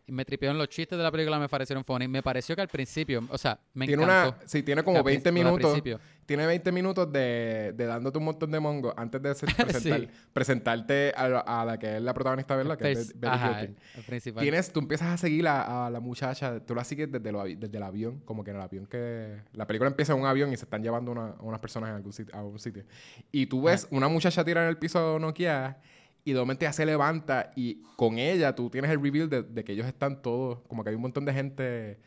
[0.07, 2.07] Me tripearon los chistes de la película, me parecieron funny.
[2.09, 4.37] Me pareció que al principio, o sea, me tiene encantó.
[4.39, 5.83] una, sí, tiene como al 20 princi- al minutos.
[6.27, 10.09] Tiene 20 minutos de, de dándote un montón de mongo antes de hacer- presentar- Sí.
[10.33, 12.77] presentarte a, la- a la que es la protagonista, ¿verdad?
[12.79, 13.77] Que es Betty Ajá, Gilpin.
[13.97, 14.43] el principal.
[14.43, 17.77] Tienes, tú empiezas a seguir a, a la muchacha, tú la sigues desde, lo desde
[17.77, 19.39] el avión, como que en el avión que...
[19.53, 22.13] La película empieza en un avión y se están llevando una- unas personas en algún
[22.13, 22.85] sitio, a un sitio.
[23.33, 25.81] Y tú ves una muchacha tirada en el piso noqueada
[26.25, 29.65] y de momento ella se levanta y con ella tú tienes el reveal de, de
[29.65, 31.99] que ellos están todos, como que hay un montón de gente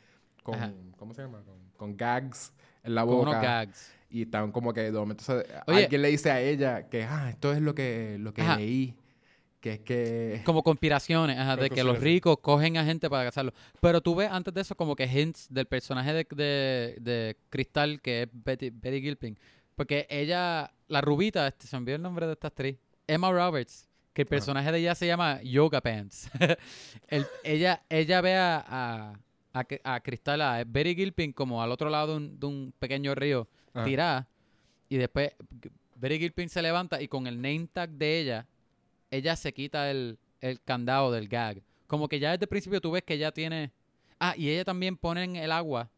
[0.44, 0.56] con...
[0.56, 0.73] Ajá.
[0.98, 1.44] ¿Cómo se llama?
[1.44, 2.52] Con, con gags
[2.84, 3.30] en la Con boca.
[3.30, 3.94] unos gags.
[4.10, 5.84] Y están como que de momento se- Oye.
[5.84, 8.56] alguien le dice a ella que, ah, esto es lo que, lo que Ajá.
[8.57, 8.95] leí.
[9.60, 10.41] Que es que...
[10.45, 13.53] Como conspiraciones, ajá, de que los ricos cogen a gente para casarlo.
[13.81, 17.99] Pero tú ves antes de eso como que hints del personaje de, de, de Cristal,
[18.02, 19.38] que es Betty, Betty Gilpin.
[19.76, 22.77] Porque ella, la rubita, este, se me olvidó el nombre de esta actriz,
[23.07, 23.86] Emma Roberts,
[24.18, 26.27] que el personaje de ella se llama Yoga Pants.
[27.07, 29.14] El- ella, ella ve a, a,
[29.53, 32.73] a, Cri- a Cristal, a Betty Gilpin, como al otro lado de un, de un
[32.80, 33.85] pequeño río, Ajá.
[33.85, 34.27] tirada.
[34.89, 35.34] Y después
[35.95, 38.48] Betty Gilpin se levanta y con el name tag de ella,
[39.11, 41.61] ella se quita el, el candado del gag.
[41.85, 43.72] Como que ya desde el principio tú ves que ella tiene...
[44.19, 45.91] Ah, y ella también pone en el agua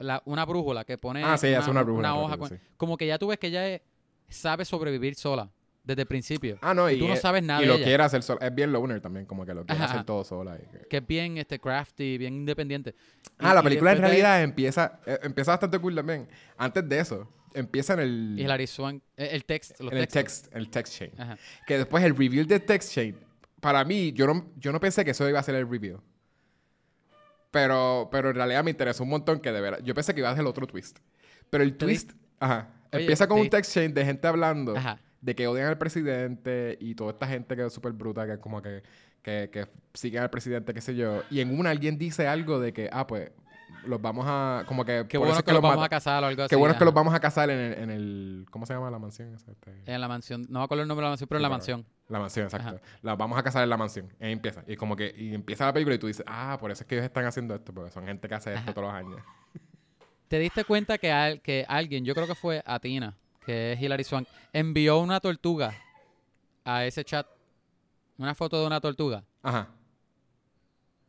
[0.00, 2.36] la- una brújula que pone Ah, sí, ella hace una brújula hoja.
[2.36, 2.56] con- sí.
[2.76, 3.82] Como que ya tú ves que ella es-
[4.28, 5.48] sabe sobrevivir sola
[5.90, 6.58] desde el principio.
[6.62, 7.84] Ah, no, y tú no es- sabes nada y de lo ella.
[7.84, 8.46] quiere hacer sola.
[8.46, 10.56] Es bien loner también, como que lo quiere Ajá, hacer todo sola.
[10.56, 12.90] y que- Que es bien este, crafty, bien independiente.
[12.90, 16.28] Y- Ah, la y película en después de realidad empieza, eh, empieza bastante cool también.
[16.56, 20.08] Antes de eso, empieza en el, Y Hilary Swank, eh, el text, los en el
[20.08, 21.12] text, el text chain.
[21.18, 21.36] Ajá.
[21.66, 23.16] Que después el reveal del text chain,
[23.60, 26.00] para mí, yo no, yo no pensé que eso iba a ser el reveal.
[27.50, 29.80] Pero, pero en realidad me interesó un montón que de verdad.
[29.82, 30.98] Yo pensé que iba a ser el otro twist.
[31.50, 35.00] Pero el twist, ajá, Oye, empieza con te un text chain de gente hablando Ajá.
[35.20, 38.38] De que odian al presidente y toda esta gente que es súper bruta, que es
[38.38, 38.82] como que,
[39.22, 41.22] que, que siguen al presidente, qué sé yo.
[41.30, 43.30] Y en una alguien dice algo de que, ah, pues,
[43.86, 45.06] los vamos a, como que...
[45.08, 46.50] Qué bueno es que los vamos a casar o algo así.
[46.50, 48.90] Qué bueno es que los vamos a casar en el, en el- ¿cómo se llama
[48.90, 49.34] la mansión?
[49.34, 49.54] Este,
[49.86, 50.46] En la mansión.
[50.50, 51.86] No me acuerdo el nombre de la mansión, pero en la mansión.
[52.08, 52.80] La mansión, exacto.
[53.02, 54.12] La vamos a casar en la mansión.
[54.20, 54.64] Y ahí empieza.
[54.66, 56.96] Y como que y empieza la película y tú dices, ah, por eso es que
[56.96, 58.74] ellos están haciendo esto, porque son gente que hace esto Ajá.
[58.74, 59.20] todos los años.
[60.28, 63.16] ¿Te diste cuenta que, al- que alguien, yo creo que fue Atina,
[63.50, 65.74] que es Hilary Swank, envió una tortuga
[66.64, 67.26] a ese chat?
[68.16, 69.24] Una foto de una tortuga.
[69.42, 69.68] Ajá.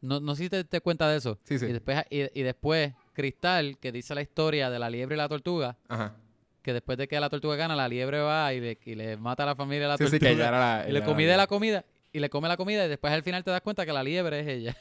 [0.01, 1.37] No, no sé si te diste cuenta de eso.
[1.43, 1.67] Sí, sí.
[1.67, 5.29] Y después, y, y después, Cristal, que dice la historia de la liebre y la
[5.29, 6.15] tortuga, Ajá.
[6.63, 9.43] que después de que la tortuga gana, la liebre va y le, y le mata
[9.43, 10.29] a la familia de la Sí, sí, tortuga.
[10.31, 10.85] que la...
[10.87, 13.43] y le era de la comida, y le come la comida, y después al final
[13.43, 14.75] te das cuenta que la liebre es ella,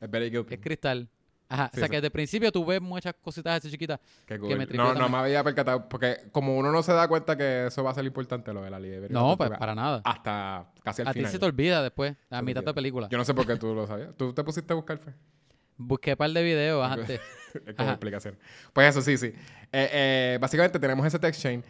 [0.00, 0.60] Es Betty es Gilpin.
[0.60, 1.08] Cristal.
[1.48, 1.90] Ajá, Sí, o sea sí.
[1.90, 4.00] que desde el principio tú ves muchas cositas así chiquitas.
[4.26, 4.56] Qué que cool.
[4.58, 7.66] me tripió no, no me había percatado, porque como uno no se da cuenta que
[7.66, 9.08] eso va a ser importante, lo de la liebre.
[9.12, 10.00] la No, pues para nada.
[10.04, 11.30] Hasta casi al A ti final.
[11.32, 13.08] se te olvida después, a mitad de película.
[13.10, 14.08] Yo no sé por qué tú lo sabías.
[14.16, 15.12] ¿Tú te pusiste a buscar, fe?
[15.78, 17.20] Busqué un par de videos antes.
[17.66, 18.36] Es como explicación.
[18.72, 19.26] Pues eso, sí, sí.
[19.72, 21.64] Eh, eh, básicamente tenemos ese text chain.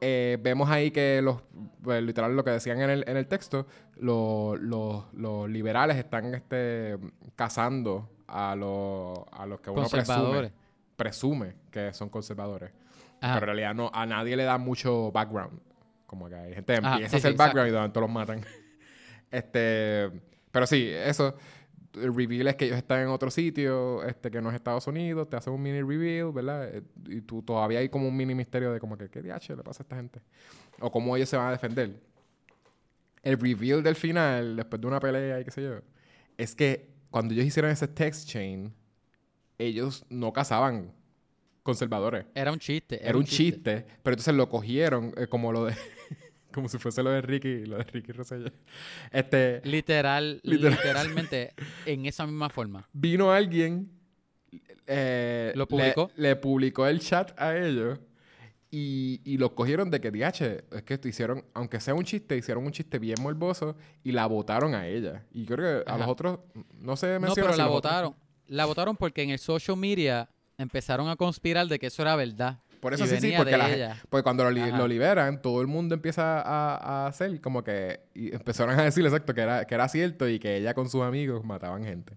[0.00, 1.42] Eh, vemos ahí que los,
[1.80, 3.68] pues, literal lo que decían en el, en el texto,
[3.98, 6.98] lo- los- los liberales están este,
[7.36, 10.52] cazando a, los a los que uno presume, Conservadores.
[10.96, 12.70] presume que son conservadores.
[13.20, 13.34] Ajá.
[13.34, 15.60] Pero en realidad no, a nadie le da mucho background.
[16.06, 18.00] Como que hay gente que Ajá, empieza sí, a hacer sí, background y de momento
[18.00, 18.44] los matan.
[19.30, 20.10] este,
[20.50, 21.34] pero sí, eso.
[21.94, 25.28] El reveal es que ellos están en otro sitio, este, que no es Estados Unidos,
[25.28, 26.66] te hacen un mini reveal, ¿verdad?
[26.74, 29.62] Eh, Y tú todavía hay como un mini misterio de como que, ¿qué DH le
[29.62, 30.22] pasa a esta gente?
[30.80, 32.00] O cómo ellos se van a defender.
[33.22, 35.74] El reveal del final, después de una pelea y qué sé yo,
[36.38, 38.74] es que cuando ellos hicieron ese text chain,
[39.58, 40.92] ellos no cazaban
[41.62, 42.26] conservadores.
[42.34, 43.06] Era un chiste.
[43.06, 45.74] Era un chiste, pero entonces lo cogieron eh, como lo de...
[46.52, 48.50] como si fuese lo de Ricky, lo de Ricky Rosselló.
[49.12, 50.72] Este, Literal, Literal.
[50.76, 51.54] literalmente
[51.86, 52.88] en esa misma forma.
[52.92, 53.90] vino alguien,
[54.86, 56.10] eh, Lo le- publicó.
[56.16, 58.00] Le, publicó el chat a ellos
[58.74, 62.64] Y, y los cogieron de que, DH, es que hicieron, aunque sea un chiste, hicieron
[62.64, 65.24] un chiste bien morboso y la votaron a ella.
[65.30, 66.38] Y creo que a los otros,
[66.80, 68.14] no se menciona No, pero si la votaron.
[68.46, 72.60] La votaron porque en el social media empezaron a conspirar de que eso era verdad.
[72.80, 74.02] Por eso y sí, sí, porque, de la, ella.
[74.08, 78.00] porque cuando lo, li- lo liberan, todo el mundo empieza a, a hacer como que...
[78.14, 81.02] Y empezaron a decir exacto que era, que era cierto y que ella con sus
[81.02, 82.16] amigos mataban gente.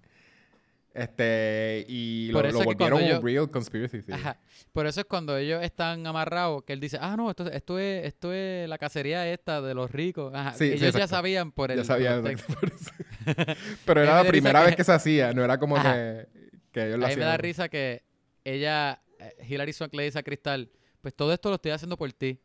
[0.95, 1.85] Este...
[1.89, 4.22] Y lo, volvieron un ellos- real conspiracy theory.
[4.22, 4.39] Ajá.
[4.72, 8.05] Por eso es cuando ellos están amarrados que él dice, ah, no, esto, esto, es,
[8.05, 10.34] esto es la cacería esta de los ricos.
[10.34, 10.53] Ajá.
[10.53, 12.93] Sí, sí, ellos ya sabían por el, ya sabía por el exacto texto.
[13.26, 13.55] por eso.
[13.85, 15.34] Pero era la primera vez que- se hacía.
[15.34, 16.27] No era como que,
[16.72, 17.39] que ellos lo A mí me da hacían.
[17.43, 18.03] risa que
[18.45, 20.69] ella, eh, Hilary Swank le dice a Cristal,
[21.01, 22.39] pues todo esto lo estoy haciendo por ti.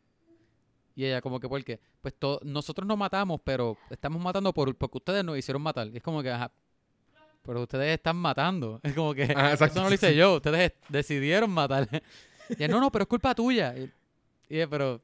[0.93, 1.79] Y ella como que, ¿por qué?
[2.01, 2.13] Pues
[2.43, 5.87] nosotros no matamos, pero estamos matando por, porque ustedes nos hicieron matar.
[5.87, 6.51] Y es como que, ajá,
[7.43, 8.79] pero ustedes están matando.
[8.83, 11.87] Es como que, exacto, eso no lo hice yo, ustedes decidieron matar.
[12.49, 13.73] Y ella, no, no, pero es culpa tuya.
[13.77, 13.89] Y,
[14.49, 15.01] y ella, pero...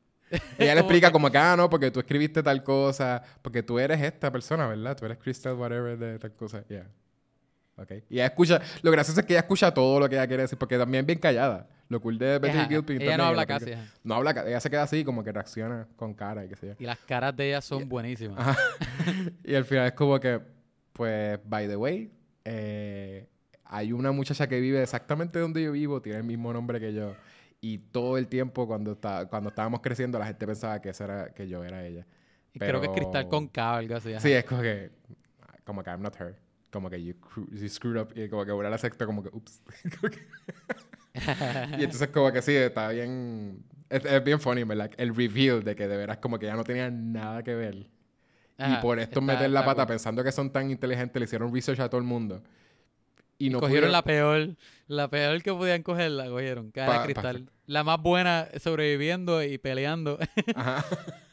[0.58, 3.80] Ella le explica que- como que, ah, no, porque tú escribiste tal cosa, porque tú
[3.80, 4.98] eres esta persona, ¿verdad?
[4.98, 6.66] Tú eres Crystal whatever de tal cosa.
[6.68, 6.90] Yeah.
[7.78, 7.92] Ok.
[8.10, 10.58] Y ella escucha, lo gracioso es que ella escucha todo lo que ella quiere decir,
[10.58, 11.70] porque también es bien callada.
[11.88, 13.72] Lo cool de Betty Ajá, Gilpin ella no habla la casi.
[13.72, 13.86] ajá.
[14.04, 16.74] No habla, ella se queda así, como que reacciona con cara y qué sé yo.
[16.80, 18.38] Y las caras de ella son buenísimas.
[18.40, 18.58] Ajá.
[19.42, 20.42] y al final es como que,
[20.92, 22.12] pues, by the way,
[22.48, 23.28] eh,
[23.66, 27.16] hay una muchacha que vive exactamente donde yo vivo, tiene el mismo nombre que yo.
[27.60, 31.48] Y todo el tiempo cuando, está, cuando estábamos creciendo, la gente pensaba que, era, que
[31.48, 32.08] yo era ella.
[32.54, 34.14] Y creo que es cristal con K o algo así.
[34.14, 34.20] ajá.
[34.22, 34.92] Sí, es como que,
[35.66, 36.36] como que I'm not her.
[36.72, 37.16] Como que you,
[37.52, 38.14] you screwed up.
[38.16, 39.62] Y como que una la sexta, como que, ups.
[40.00, 40.28] Como que-
[41.78, 43.64] y entonces como que sí, está bien...
[43.90, 44.92] Es, es bien funny, ¿verdad?
[44.98, 47.90] El reveal de que de veras como que ya no tenía nada que ver.
[48.58, 51.80] Y por esto está- meter la pata pensando que son tan inteligentes, le hicieron research
[51.80, 52.42] a todo el mundo.
[53.40, 54.56] Y no cogieron pudieron- la peor,
[54.88, 57.50] la peor que podían coger, la cogieron, cara de cristal.
[57.68, 60.18] La más buena sobreviviendo y peleando.
[60.56, 60.84] Ajá.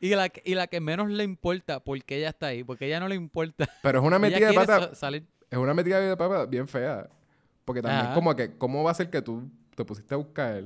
[0.00, 2.98] y, la, que- y la que menos le importa porque ella está ahí, porque ella
[3.00, 3.68] no le importa.
[3.82, 4.94] Pero es una metida de pata...
[4.94, 5.26] salir.
[5.50, 7.08] Es una metida de pata bien fea.
[7.66, 8.14] Porque también Ajá.
[8.14, 10.64] como que, ¿cómo va a ser que tú te pusiste a buscar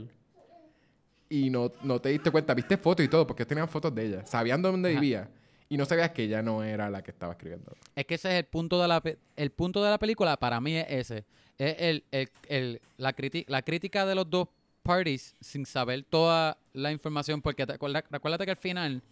[1.28, 2.54] y no, no te diste cuenta?
[2.54, 4.26] Viste fotos y todo, porque tenían fotos de ella.
[4.26, 5.00] Sabían dónde Ajá.
[5.00, 5.28] vivía.
[5.74, 7.72] Y no sabías que ella no era la que estaba escribiendo.
[7.96, 10.60] Es que ese es el punto de la pe- el punto de la película para
[10.60, 11.24] mí es ese.
[11.58, 13.12] Es el, el- el- la,
[13.48, 14.46] la crítica de los dos
[14.84, 17.42] parties sin saber toda la información.
[17.42, 19.02] Porque te acuerda- recuérdate que al final,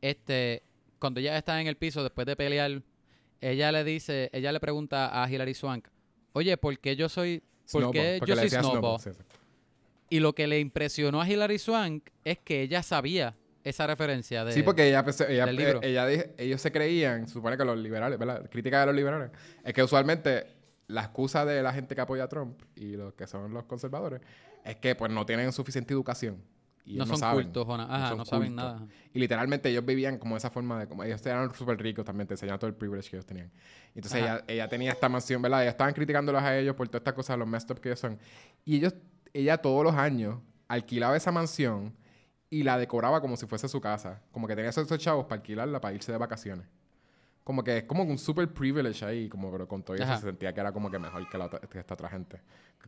[0.00, 0.62] este,
[0.98, 2.82] cuando ella está en el piso después de pelear,
[3.42, 5.86] ella le dice, ella le pregunta a Hilary Swank,
[6.32, 9.00] oye, ¿por qué yo soy, por qué yo soy Snowball?
[9.00, 9.10] Sí.
[10.08, 14.52] Y lo que le impresionó a Hilary Swank es que ella sabía esa referencia de...
[14.52, 15.80] Sí, porque ella, ella, del libro.
[15.82, 16.06] ella
[16.38, 18.48] ellos se creían, se supone que los liberales, ¿verdad?
[18.50, 19.30] Crítica de los liberales,
[19.64, 20.46] es que usualmente
[20.86, 24.20] la excusa de la gente que apoya a Trump y los que son los conservadores
[24.64, 26.42] es que pues no tienen suficiente educación.
[26.84, 27.44] Y no son saben.
[27.44, 27.84] cultos, Jona.
[27.84, 28.64] Ajá, no, saben cultos.
[28.64, 28.86] nada.
[29.12, 32.34] Y literalmente ellos vivían como esa forma de como ellos eran súper ricos también, te
[32.34, 33.52] enseñaban todo el privilege que ellos tenían.
[33.94, 35.62] Entonces ella, ella tenía esta mansión, ¿verdad?
[35.62, 38.18] Ellos estaban criticándolos a ellos por todas estas cosas, los messed up que ellos son.
[38.64, 38.94] Y ellos,
[39.32, 41.94] ella todos los años alquilaba esa mansión
[42.50, 44.20] y la decoraba como si fuese su casa.
[44.32, 46.66] Como que tenía esos, chavos para alquilarla para irse de vacaciones.
[47.44, 50.16] Como que es como un super privilege ahí, como pero con todo eso Ajá.
[50.18, 52.40] se sentía que era como que mejor que, la otra- que esta otra gente.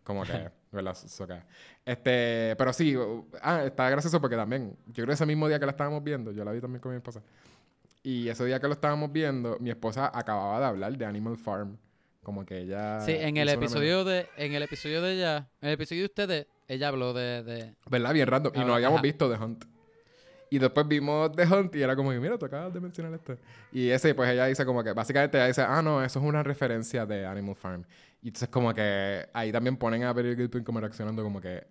[0.05, 0.95] Como que, ¿verdad?
[0.95, 1.43] So que-
[1.85, 5.59] Este, pero sí, uh, ah, está gracioso porque también, yo creo que ese mismo día
[5.59, 7.23] que la estábamos viendo, yo la vi también con mi esposa.
[8.03, 11.79] Y ese día que lo estábamos viendo, mi esposa acababa de hablar de Animal Farm.
[12.23, 13.01] Como que ella.
[13.01, 16.47] Sí, en el episodio de en el episodio de ella, en el episodio de ustedes,
[16.69, 18.13] ella habló de, de ¿Verdad?
[18.13, 18.53] Bien random.
[18.55, 19.65] Y Ah, no habíamos visto The Hunt.
[20.51, 23.39] Y después vimos The Hunt y era como que, mira, tú acabas de mencionar esto.
[23.73, 26.43] Y ese, pues ella dice como que, básicamente ella dice, ah, no, eso es una
[26.43, 27.85] referencia de Animal Farm.
[28.21, 31.67] Y entonces como que ahí también ponen a Betty Gilpin como reaccionando como que,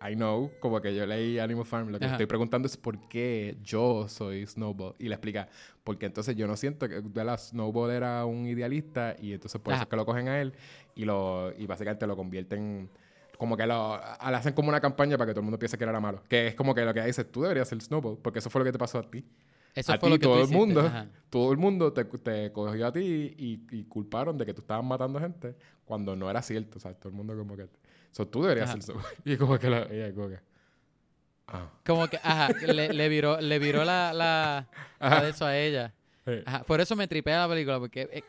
[0.00, 2.14] I know, como que yo leí Animal Farm, lo que Ajá.
[2.14, 4.94] estoy preguntando es por qué yo soy Snowball.
[5.00, 5.48] Y le explica,
[5.82, 7.02] porque entonces yo no siento que.
[7.36, 10.54] Snowball era un idealista y entonces por eso es que lo cogen a él
[10.94, 12.90] y, lo, y básicamente lo convierten
[13.38, 16.00] como que lo hacen como una campaña para que todo el mundo piense que era
[16.00, 16.22] malo.
[16.28, 18.64] Que es como que lo que dice, tú deberías ser Snowball, porque eso fue lo
[18.64, 19.24] que te pasó a ti.
[19.74, 21.06] eso a fue ti, lo que tú todo el hiciste, mundo, ajá.
[21.30, 24.84] todo el mundo te, te cogió a ti y, y culparon de que tú estabas
[24.84, 25.54] matando gente
[25.84, 26.78] cuando no era cierto.
[26.78, 27.68] O sea, todo el mundo como que...
[28.10, 28.80] So, tú deberías Ajá.
[28.80, 29.12] ser Snowball.
[29.24, 30.40] Y como que como que...
[31.46, 31.70] Ah.
[31.86, 34.68] Como que, ajá, le, le viró, le viró la, la,
[35.00, 35.94] la de eso a ella.
[36.44, 38.22] Ajá, por eso me tripea la película, porque eh,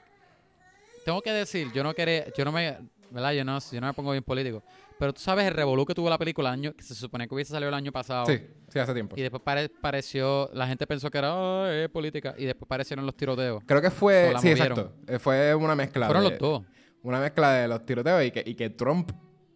[1.04, 2.78] tengo que decir, yo no quería, yo no me,
[3.10, 3.34] ¿verdad?
[3.34, 4.64] Yo no, yo no me pongo bien político.
[5.00, 7.52] Pero tú sabes el revolú que tuvo la película año, que se supone que hubiese
[7.54, 8.26] salido el año pasado.
[8.26, 9.16] Sí, sí, hace tiempo.
[9.18, 12.36] Y después pare- pareció, la gente pensó que era, "Ah, es política.
[12.38, 13.64] Y después parecieron los tiroteos.
[13.66, 14.34] Creo que fue...
[14.42, 14.78] Sí, movieron.
[14.80, 14.94] exacto.
[15.08, 16.64] Eh, Fue una mezcla Fueron de- los dos.
[17.02, 19.10] Una mezcla de los tiroteos y que, y que Trump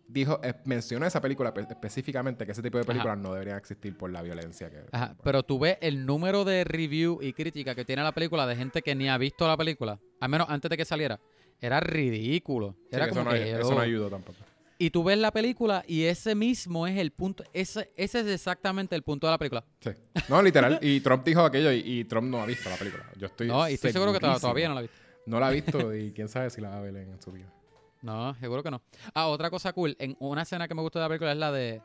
[0.08, 3.98] dijo, eh, mencionó esa película pe- específicamente, que ese tipo de películas no deberían existir
[3.98, 4.86] por la violencia que...
[4.94, 8.56] Ajá, pero tú ves el número de review y crítica que tiene la película de
[8.56, 11.20] gente que ni ha visto la película, al menos antes de que saliera.
[11.60, 12.76] Era ridículo.
[12.92, 13.80] Era como eso, no, que, eso no "Oh".
[13.80, 14.38] ayudó tampoco.
[14.86, 18.96] Y tú ves la película y ese mismo es el punto, ese, ese es exactamente
[18.98, 19.64] el punto de la película.
[19.80, 19.92] Sí.
[20.28, 20.78] No, literal.
[20.82, 23.06] Y Trump dijo aquello y, y Trump no ha visto la película.
[23.18, 24.98] Yo estoy no, y estoy seguro que todavía no la he visto.
[25.26, 27.46] No la ha visto y quién sabe si la va a ver en su vida.
[28.02, 28.82] No, seguro que no.
[29.14, 29.96] Ah, otra cosa cool.
[30.00, 31.82] En una escena que me gustó de la película es la de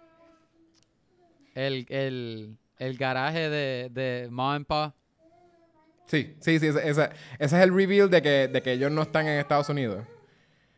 [1.55, 4.93] el, el, el garaje de, de Mom and Pa.
[6.07, 6.67] Sí, sí, sí.
[6.67, 9.69] Ese, ese- ese es el reveal de que, de que ellos no están en Estados
[9.69, 10.05] Unidos.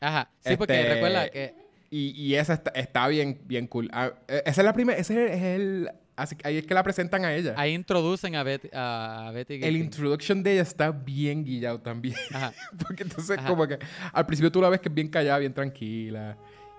[0.00, 0.30] Ajá.
[0.40, 1.54] Sí, porque Este, recuerda que
[1.90, 3.88] Y, y esa está, está bien, bien cool.
[3.92, 4.98] Ah, eh, esa es la primera...
[4.98, 5.90] Ese es el...
[6.16, 7.54] Así, ahí es que la presentan a ella.
[7.56, 12.14] ahí introducen a Betty, a Betty el introduction de ella está bien guillado también.
[12.30, 12.52] Ajá.
[12.78, 13.48] Porque entonces Ajá.
[13.48, 13.78] como que
[14.12, 16.36] al principio tú la ves que es bien callada, bien tranquila.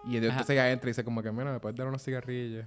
[0.08, 2.66] Y entonces ella entra y dice como que, mira, me puedes dar unos cigarrillos.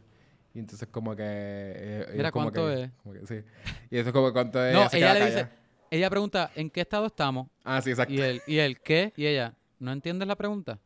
[0.53, 1.23] Y entonces como que...
[1.25, 2.91] eh, ella Mira como cuánto que- es.
[3.03, 3.45] como que- sí.
[3.93, 4.75] Y eso es como cuánto es.
[4.75, 5.49] No, ella le dice,
[5.93, 7.47] ella pregunta, ¿en qué estado estamos?
[7.63, 8.13] Ah, sí, exacto.
[8.13, 9.13] Y él, y él, ¿qué?
[9.17, 10.81] Y ella, ¿no entiendes la pregunta?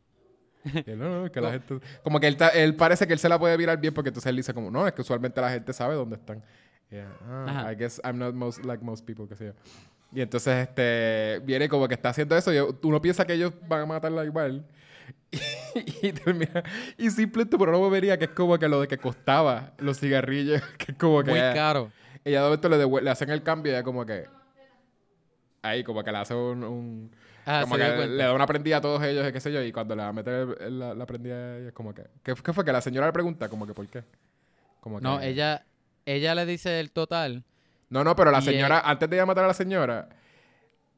[0.85, 1.79] Y él, no, no, que la gente...
[2.03, 4.29] Como que él, ta- él parece que él se la puede virar bien porque entonces
[4.29, 6.43] él dice como, no, es que usualmente la gente sabe dónde están.
[6.91, 7.71] Y ella, ah.
[7.71, 9.53] I guess I'm not most, like most people, que sé yo.
[10.11, 13.81] Y entonces este viene como que está haciendo eso y uno piensa que ellos van
[13.81, 14.65] a matarla igual.
[16.01, 16.63] Y, termina...
[16.97, 20.61] Y simplemente por una bobería que es como que lo de que costaba los cigarrillos,
[20.79, 21.29] que es como que...
[21.29, 21.91] Muy ella- caro.
[22.25, 24.25] ella de momento le, le hacen el cambio y ella como que...
[25.61, 26.63] Ahí, como que le hace un...
[26.63, 27.11] un-
[27.51, 29.61] Ah, como que le da una prendida a todos ellos y qué sé yo.
[29.63, 31.93] Y cuando le va a meter el- el- la, la prendida a ella, es como
[31.95, 32.03] que...
[32.23, 32.63] ¿qué, qué fue?
[32.63, 34.03] Que la señora le pregunta como que ¿por qué?
[34.79, 35.65] Como No, que- ella,
[36.05, 37.43] ella le dice el total.
[37.89, 38.81] No, no, pero la señora...
[38.85, 40.09] Antes de ella matar a la señora...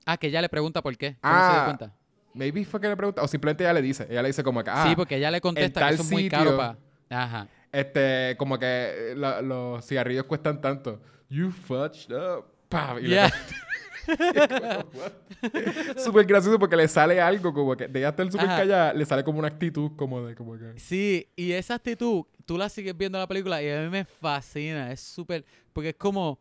[0.05, 1.15] Ah, que ella le pregunta por qué.
[1.21, 1.95] ¿Cómo se Ah, dio cuenta?
[2.33, 3.21] Maybe fue que le pregunta...
[3.21, 4.05] O simplemente ella le dice.
[4.09, 4.69] Ella le dice como que...
[4.69, 6.77] Ah, sí, porque ella le contesta que eso es muy sitio- caro para...
[7.23, 7.47] Ajá.
[7.71, 8.35] Este...
[8.37, 11.01] Como que eh, la- los cigarrillos cuestan tanto.
[11.29, 12.45] You fudged up.
[12.67, 13.31] Pa, y le Yeah.
[15.97, 18.57] Súper gracioso porque le sale algo como que de ella estar súper Ajá.
[18.57, 20.73] callada, le sale como una actitud como de como que.
[20.79, 24.05] Sí, y esa actitud, tú la sigues viendo en la película y a mí me
[24.05, 24.91] fascina.
[24.91, 25.45] Es súper...
[25.73, 26.39] Porque es como...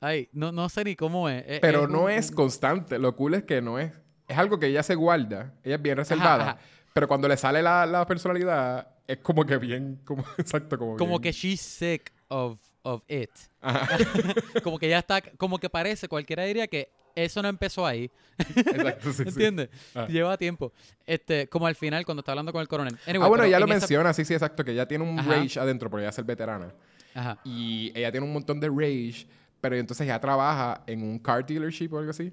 [0.00, 1.44] Ay, no, no sé ni cómo es.
[1.46, 2.98] Es- Pero es no un- es constante.
[2.98, 3.92] Lo cool es que no es.
[4.28, 5.54] Es algo que ella se guarda.
[5.64, 6.42] Ella es bien reservada.
[6.50, 6.58] ajá.
[6.92, 10.00] Pero cuando le sale la, la personalidad, es como que bien.
[10.04, 12.60] Como, exacto, como Como bien- que she's sick of,
[12.94, 13.30] of it.
[14.62, 15.20] Como que ya está...
[15.36, 18.10] Como que parece, cualquiera diría que eso no empezó ahí.
[18.38, 19.28] exacto, sí, sí.
[19.28, 19.68] ¿Entiendes?
[19.94, 20.06] Ah.
[20.08, 20.72] Lleva tiempo.
[21.04, 22.96] Este, como al final, cuando está hablando con el coronel.
[23.06, 25.18] Anyway, ah, bueno, pero ella lo esa- menciona, sí, sí, exacto, que ella tiene un
[25.18, 25.32] Ajá.
[25.32, 26.72] rage adentro porque ella es el veterana.
[27.14, 27.38] Ajá.
[27.44, 29.26] Y ella tiene un montón de rage,
[29.60, 32.32] pero entonces ella trabaja en un car dealership o algo así.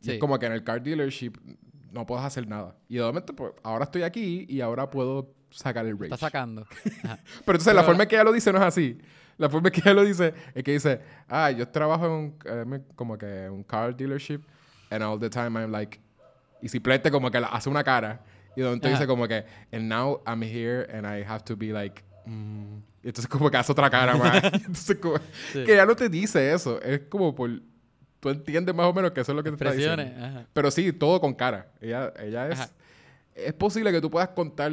[0.00, 0.10] Y Sí.
[0.12, 1.32] es como que en el car dealership
[1.92, 2.76] no puedes hacer nada.
[2.88, 6.06] Y de momento, pues, ahora estoy aquí y ahora puedo sacar el rage.
[6.06, 6.62] Está sacando.
[7.04, 7.20] Ajá.
[7.22, 8.98] Pero entonces la Pero- forma en que ella lo dice no es así.
[9.38, 12.38] La forma en que ella lo dice es que dice, ah, yo trabajo en un,
[12.44, 14.40] eh, como que un car dealership
[14.90, 16.00] and all the time I'm like...
[16.60, 18.20] Y simplemente como que la- hace una cara.
[18.56, 22.02] Y donde dice como que, and now I'm here and I have to be like...
[22.26, 22.78] mm".
[23.04, 24.42] Entonces como que hace otra cara más.
[24.52, 25.18] entonces como...
[25.52, 25.64] Sí.
[25.64, 26.82] Que ella no te dice eso.
[26.82, 27.48] Es como por...
[28.18, 30.02] Tú entiendes más o menos que eso es lo que te está diciendo.
[30.02, 30.46] Ajá.
[30.52, 31.68] Pero sí, todo con cara.
[31.80, 32.58] Ella, ella es...
[32.58, 32.70] Ajá.
[33.36, 34.72] Es posible que tú puedas contar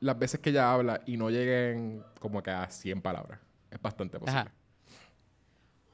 [0.00, 3.38] las veces que ella habla y no lleguen como que a 100 palabras.
[3.74, 4.40] Es bastante posible.
[4.40, 4.52] Ajá.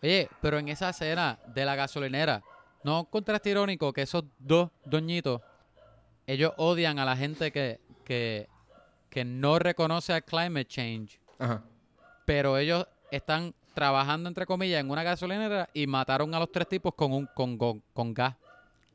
[0.02, 2.42] Oye, pero en esa escena de la gasolinera,
[2.84, 5.40] ¿no encontraste irónico que esos dos doñitos,
[6.26, 8.48] ellos odian a la gente que, que,
[9.08, 11.62] que no reconoce al climate change, Ajá.
[12.24, 16.94] pero ellos están trabajando, entre comillas, en una gasolinera y mataron a los tres tipos
[16.94, 18.36] con, un, con, con, con gas,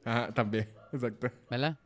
[0.03, 0.71] Ajá, también.
[0.91, 1.29] Exacto.
[1.49, 1.77] ¿verdad?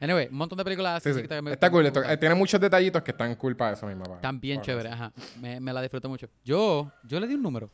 [0.00, 1.28] Anyway, un montón de películas Sí, así sí.
[1.28, 1.86] que me- Está me cool.
[1.86, 4.04] esto- eh, tiene muchos detallitos que están cool para eso mismo.
[4.04, 5.02] para- Están bien para chéveres, eso.
[5.04, 5.12] ajá.
[5.40, 6.28] Me, me la disfruto mucho.
[6.44, 7.70] Yo, yo le di un número.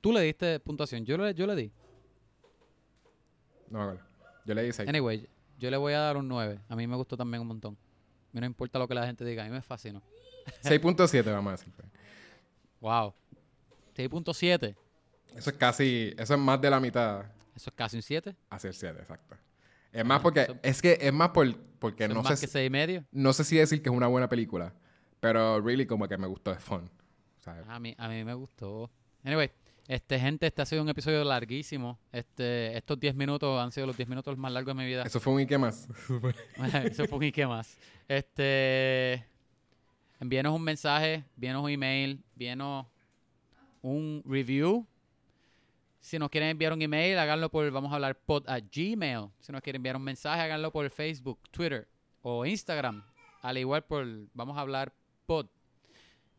[0.00, 1.04] Tú le diste puntuación.
[1.04, 1.72] Yo le, yo le di.
[3.70, 4.02] No me acuerdo.
[4.44, 4.88] Yo le dije 6.
[4.88, 5.28] Anyway,
[5.58, 6.58] yo le voy a dar un 9.
[6.68, 7.74] A mí me gustó también un montón.
[7.74, 10.02] A mí no importa lo que la gente diga, a mí me fascinó.
[10.64, 11.72] 6.7 vamos a decir.
[11.76, 11.88] pues.
[12.80, 13.14] Wow.
[13.94, 14.74] 6.7.
[15.36, 16.12] Eso es casi...
[16.18, 17.24] Eso es más de la mitad
[17.54, 18.34] Eso es casi un 7.
[18.50, 19.36] hacia el 7, exacto.
[19.92, 20.58] Es más Ah, porque...
[20.62, 23.06] Es que es más por, porque no más sé, que si, 6.5.
[23.12, 24.74] no sé si decir que es una buena película.
[25.20, 26.52] Pero really como que me gustó.
[26.52, 26.90] Es fun.
[27.40, 27.64] ¿sabes?
[27.68, 28.90] A mí, a mí me gustó.
[29.24, 29.50] Anyway,
[29.88, 31.98] este, gente, este ha sido un episodio larguísimo.
[32.12, 35.02] Este, estos 10 minutos han sido los 10 minutos más largos de mi vida.
[35.02, 35.88] Eso fue un Ike más.
[36.84, 37.76] Eso fue un y qué más.
[38.08, 39.24] Este.
[40.20, 42.86] Envíenos un mensaje, envíenos un email, envíenos
[43.82, 44.86] un review.
[46.04, 49.28] Si nos quieren enviar un email, háganlo por, vamos a hablar, pod a Gmail.
[49.38, 51.86] Si nos quieren enviar un mensaje, háganlo por Facebook, Twitter
[52.22, 53.04] o Instagram.
[53.42, 54.04] al igual por
[54.34, 54.92] vamos a hablar
[55.26, 55.46] pod.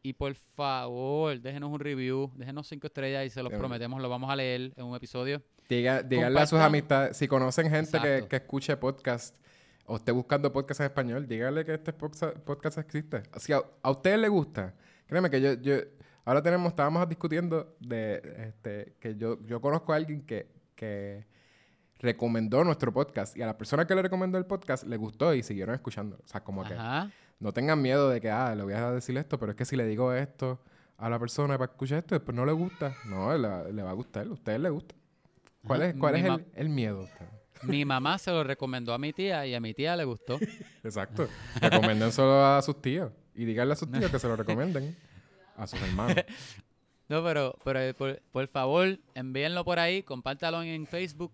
[0.02, 3.60] Y por favor, déjenos un review, déjenos cinco estrellas y se los Bien.
[3.62, 5.42] prometemos, lo vamos a leer en un episodio.
[5.70, 9.38] Diga, díganle a sus amistades, si conocen gente que, que escuche podcast
[9.86, 13.24] o esté buscando podcast en español, díganle que este podca- podcast existe.
[13.38, 14.74] Si a, a ustedes les gusta,
[15.08, 15.76] créeme que yo, yo
[16.26, 21.26] ahora tenemos, estábamos discutiendo de este, que yo, yo conozco a alguien que, que
[22.00, 25.44] recomendó nuestro podcast y a la persona que le recomendó el podcast le gustó y
[25.44, 26.18] siguieron escuchando.
[26.24, 26.76] O sea, como que
[27.40, 29.76] no tengan miedo de que, ah, le voy a decir esto, pero es que si
[29.76, 30.60] le digo esto
[30.98, 32.96] a la persona para escuchar esto, después no le gusta.
[33.06, 34.96] No, le, le va a gustar, a ustedes les gusta.
[35.66, 37.08] ¿Cuál es, cuál Mi es el, el miedo?
[37.64, 40.38] Mi mamá se lo recomendó a mi tía y a mi tía le gustó.
[40.84, 41.28] Exacto.
[41.62, 43.12] Recomienden solo a sus tíos.
[43.34, 44.96] Y díganle a sus tíos que se lo recomienden
[45.58, 46.16] a sus hermanos.
[47.10, 51.34] No, pero, pero eh, por, por favor, envíenlo por ahí, compártalo en, Facebook,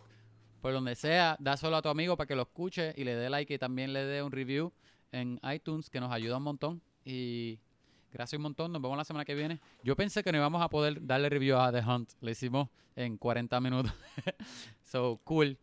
[0.62, 3.54] por donde sea, dáselo a tu amigo para que lo escuche y le dé like
[3.54, 4.74] y también le dé un review
[5.12, 6.82] en iTunes, que nos ayuda un montón.
[7.06, 7.60] Y
[8.12, 9.62] gracias un montón, nos vemos la semana que viene.
[9.84, 13.18] Yo pensé que no íbamos a poder darle review a The Hunt, lo hicimos en
[13.18, 13.94] 40 minutos.
[14.84, 15.58] so, cool.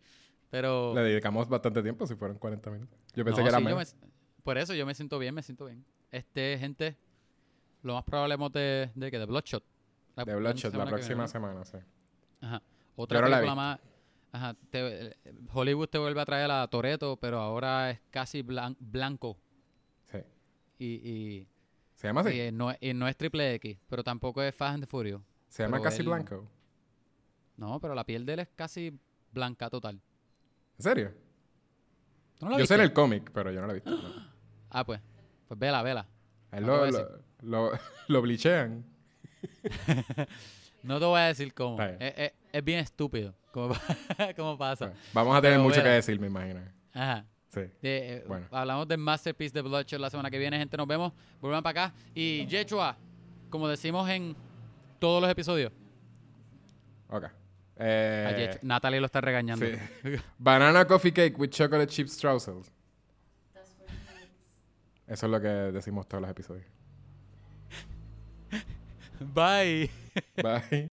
[0.51, 0.95] Pero...
[0.95, 2.97] Le dedicamos bastante tiempo si fueron 40 minutos.
[3.13, 3.95] Yo pensé No, que era sí, menos.
[4.01, 4.09] me-
[4.45, 5.85] por eso yo me siento bien, me siento bien.
[6.13, 6.97] Este, gente,
[7.83, 9.65] lo más probable es de, de que de Bloodshot.
[10.17, 11.29] La- De Bloodshot, la próxima viene.
[11.29, 11.79] semana, sí.
[12.41, 12.63] Ajá.
[12.97, 13.81] Otra la película más.
[14.33, 14.55] Ajá.
[14.71, 15.17] te- eh,
[15.53, 19.37] Hollywood te vuelve a traer a Toreto, pero ahora es casi blan- blanco.
[20.11, 20.19] Sí.
[20.79, 21.49] Y, y,
[21.95, 22.41] ¿Se llama así?
[22.41, 25.23] y, no, y no es triple X, pero tampoco es Fast and Furious.
[25.49, 26.49] ¿Se llama Casi él- Blanco?
[27.57, 28.99] No, pero la piel de él es casi
[29.33, 30.01] blanca total.
[30.79, 31.15] ¿En serio?
[32.39, 33.91] ¿Tú no la Yo sé en el cómic, pero yo no lo he visto.
[33.91, 34.37] no.
[34.71, 35.01] Ah, pues.
[35.49, 36.07] Pues vela, vela.
[36.53, 37.73] Él No lo, lo, lo,
[38.09, 38.85] lo blichean.
[40.83, 41.83] No te voy a decir cómo.
[41.83, 42.13] Está bien.
[42.17, 43.35] Es, es- es bien estúpido.
[43.51, 43.75] Cómo,
[44.37, 44.93] cómo pasa.
[45.13, 46.61] Vamos a tener Pero mucho que decir, me imagino.
[46.93, 47.25] Ajá.
[47.49, 47.61] Sí.
[47.83, 48.47] De- eh, Bueno.
[48.53, 50.77] Hablamos del Masterpiece de Bloodshot la semana que viene, gente.
[50.77, 51.13] Nos vemos.
[51.41, 51.95] Vuelvan para acá.
[52.15, 52.97] Y Yechua,
[53.51, 54.37] como decimos en
[55.01, 55.73] todos los episodios.
[57.09, 57.25] Ok.
[57.79, 59.67] Eh, Natalie lo está regañando.
[59.67, 59.73] sí.
[60.39, 62.71] Banana coffee cake with chocolate chip streusels.
[65.09, 66.65] Eso es lo que decimos todos los episodios.
[69.21, 69.89] Bye.
[70.43, 70.89] Bye.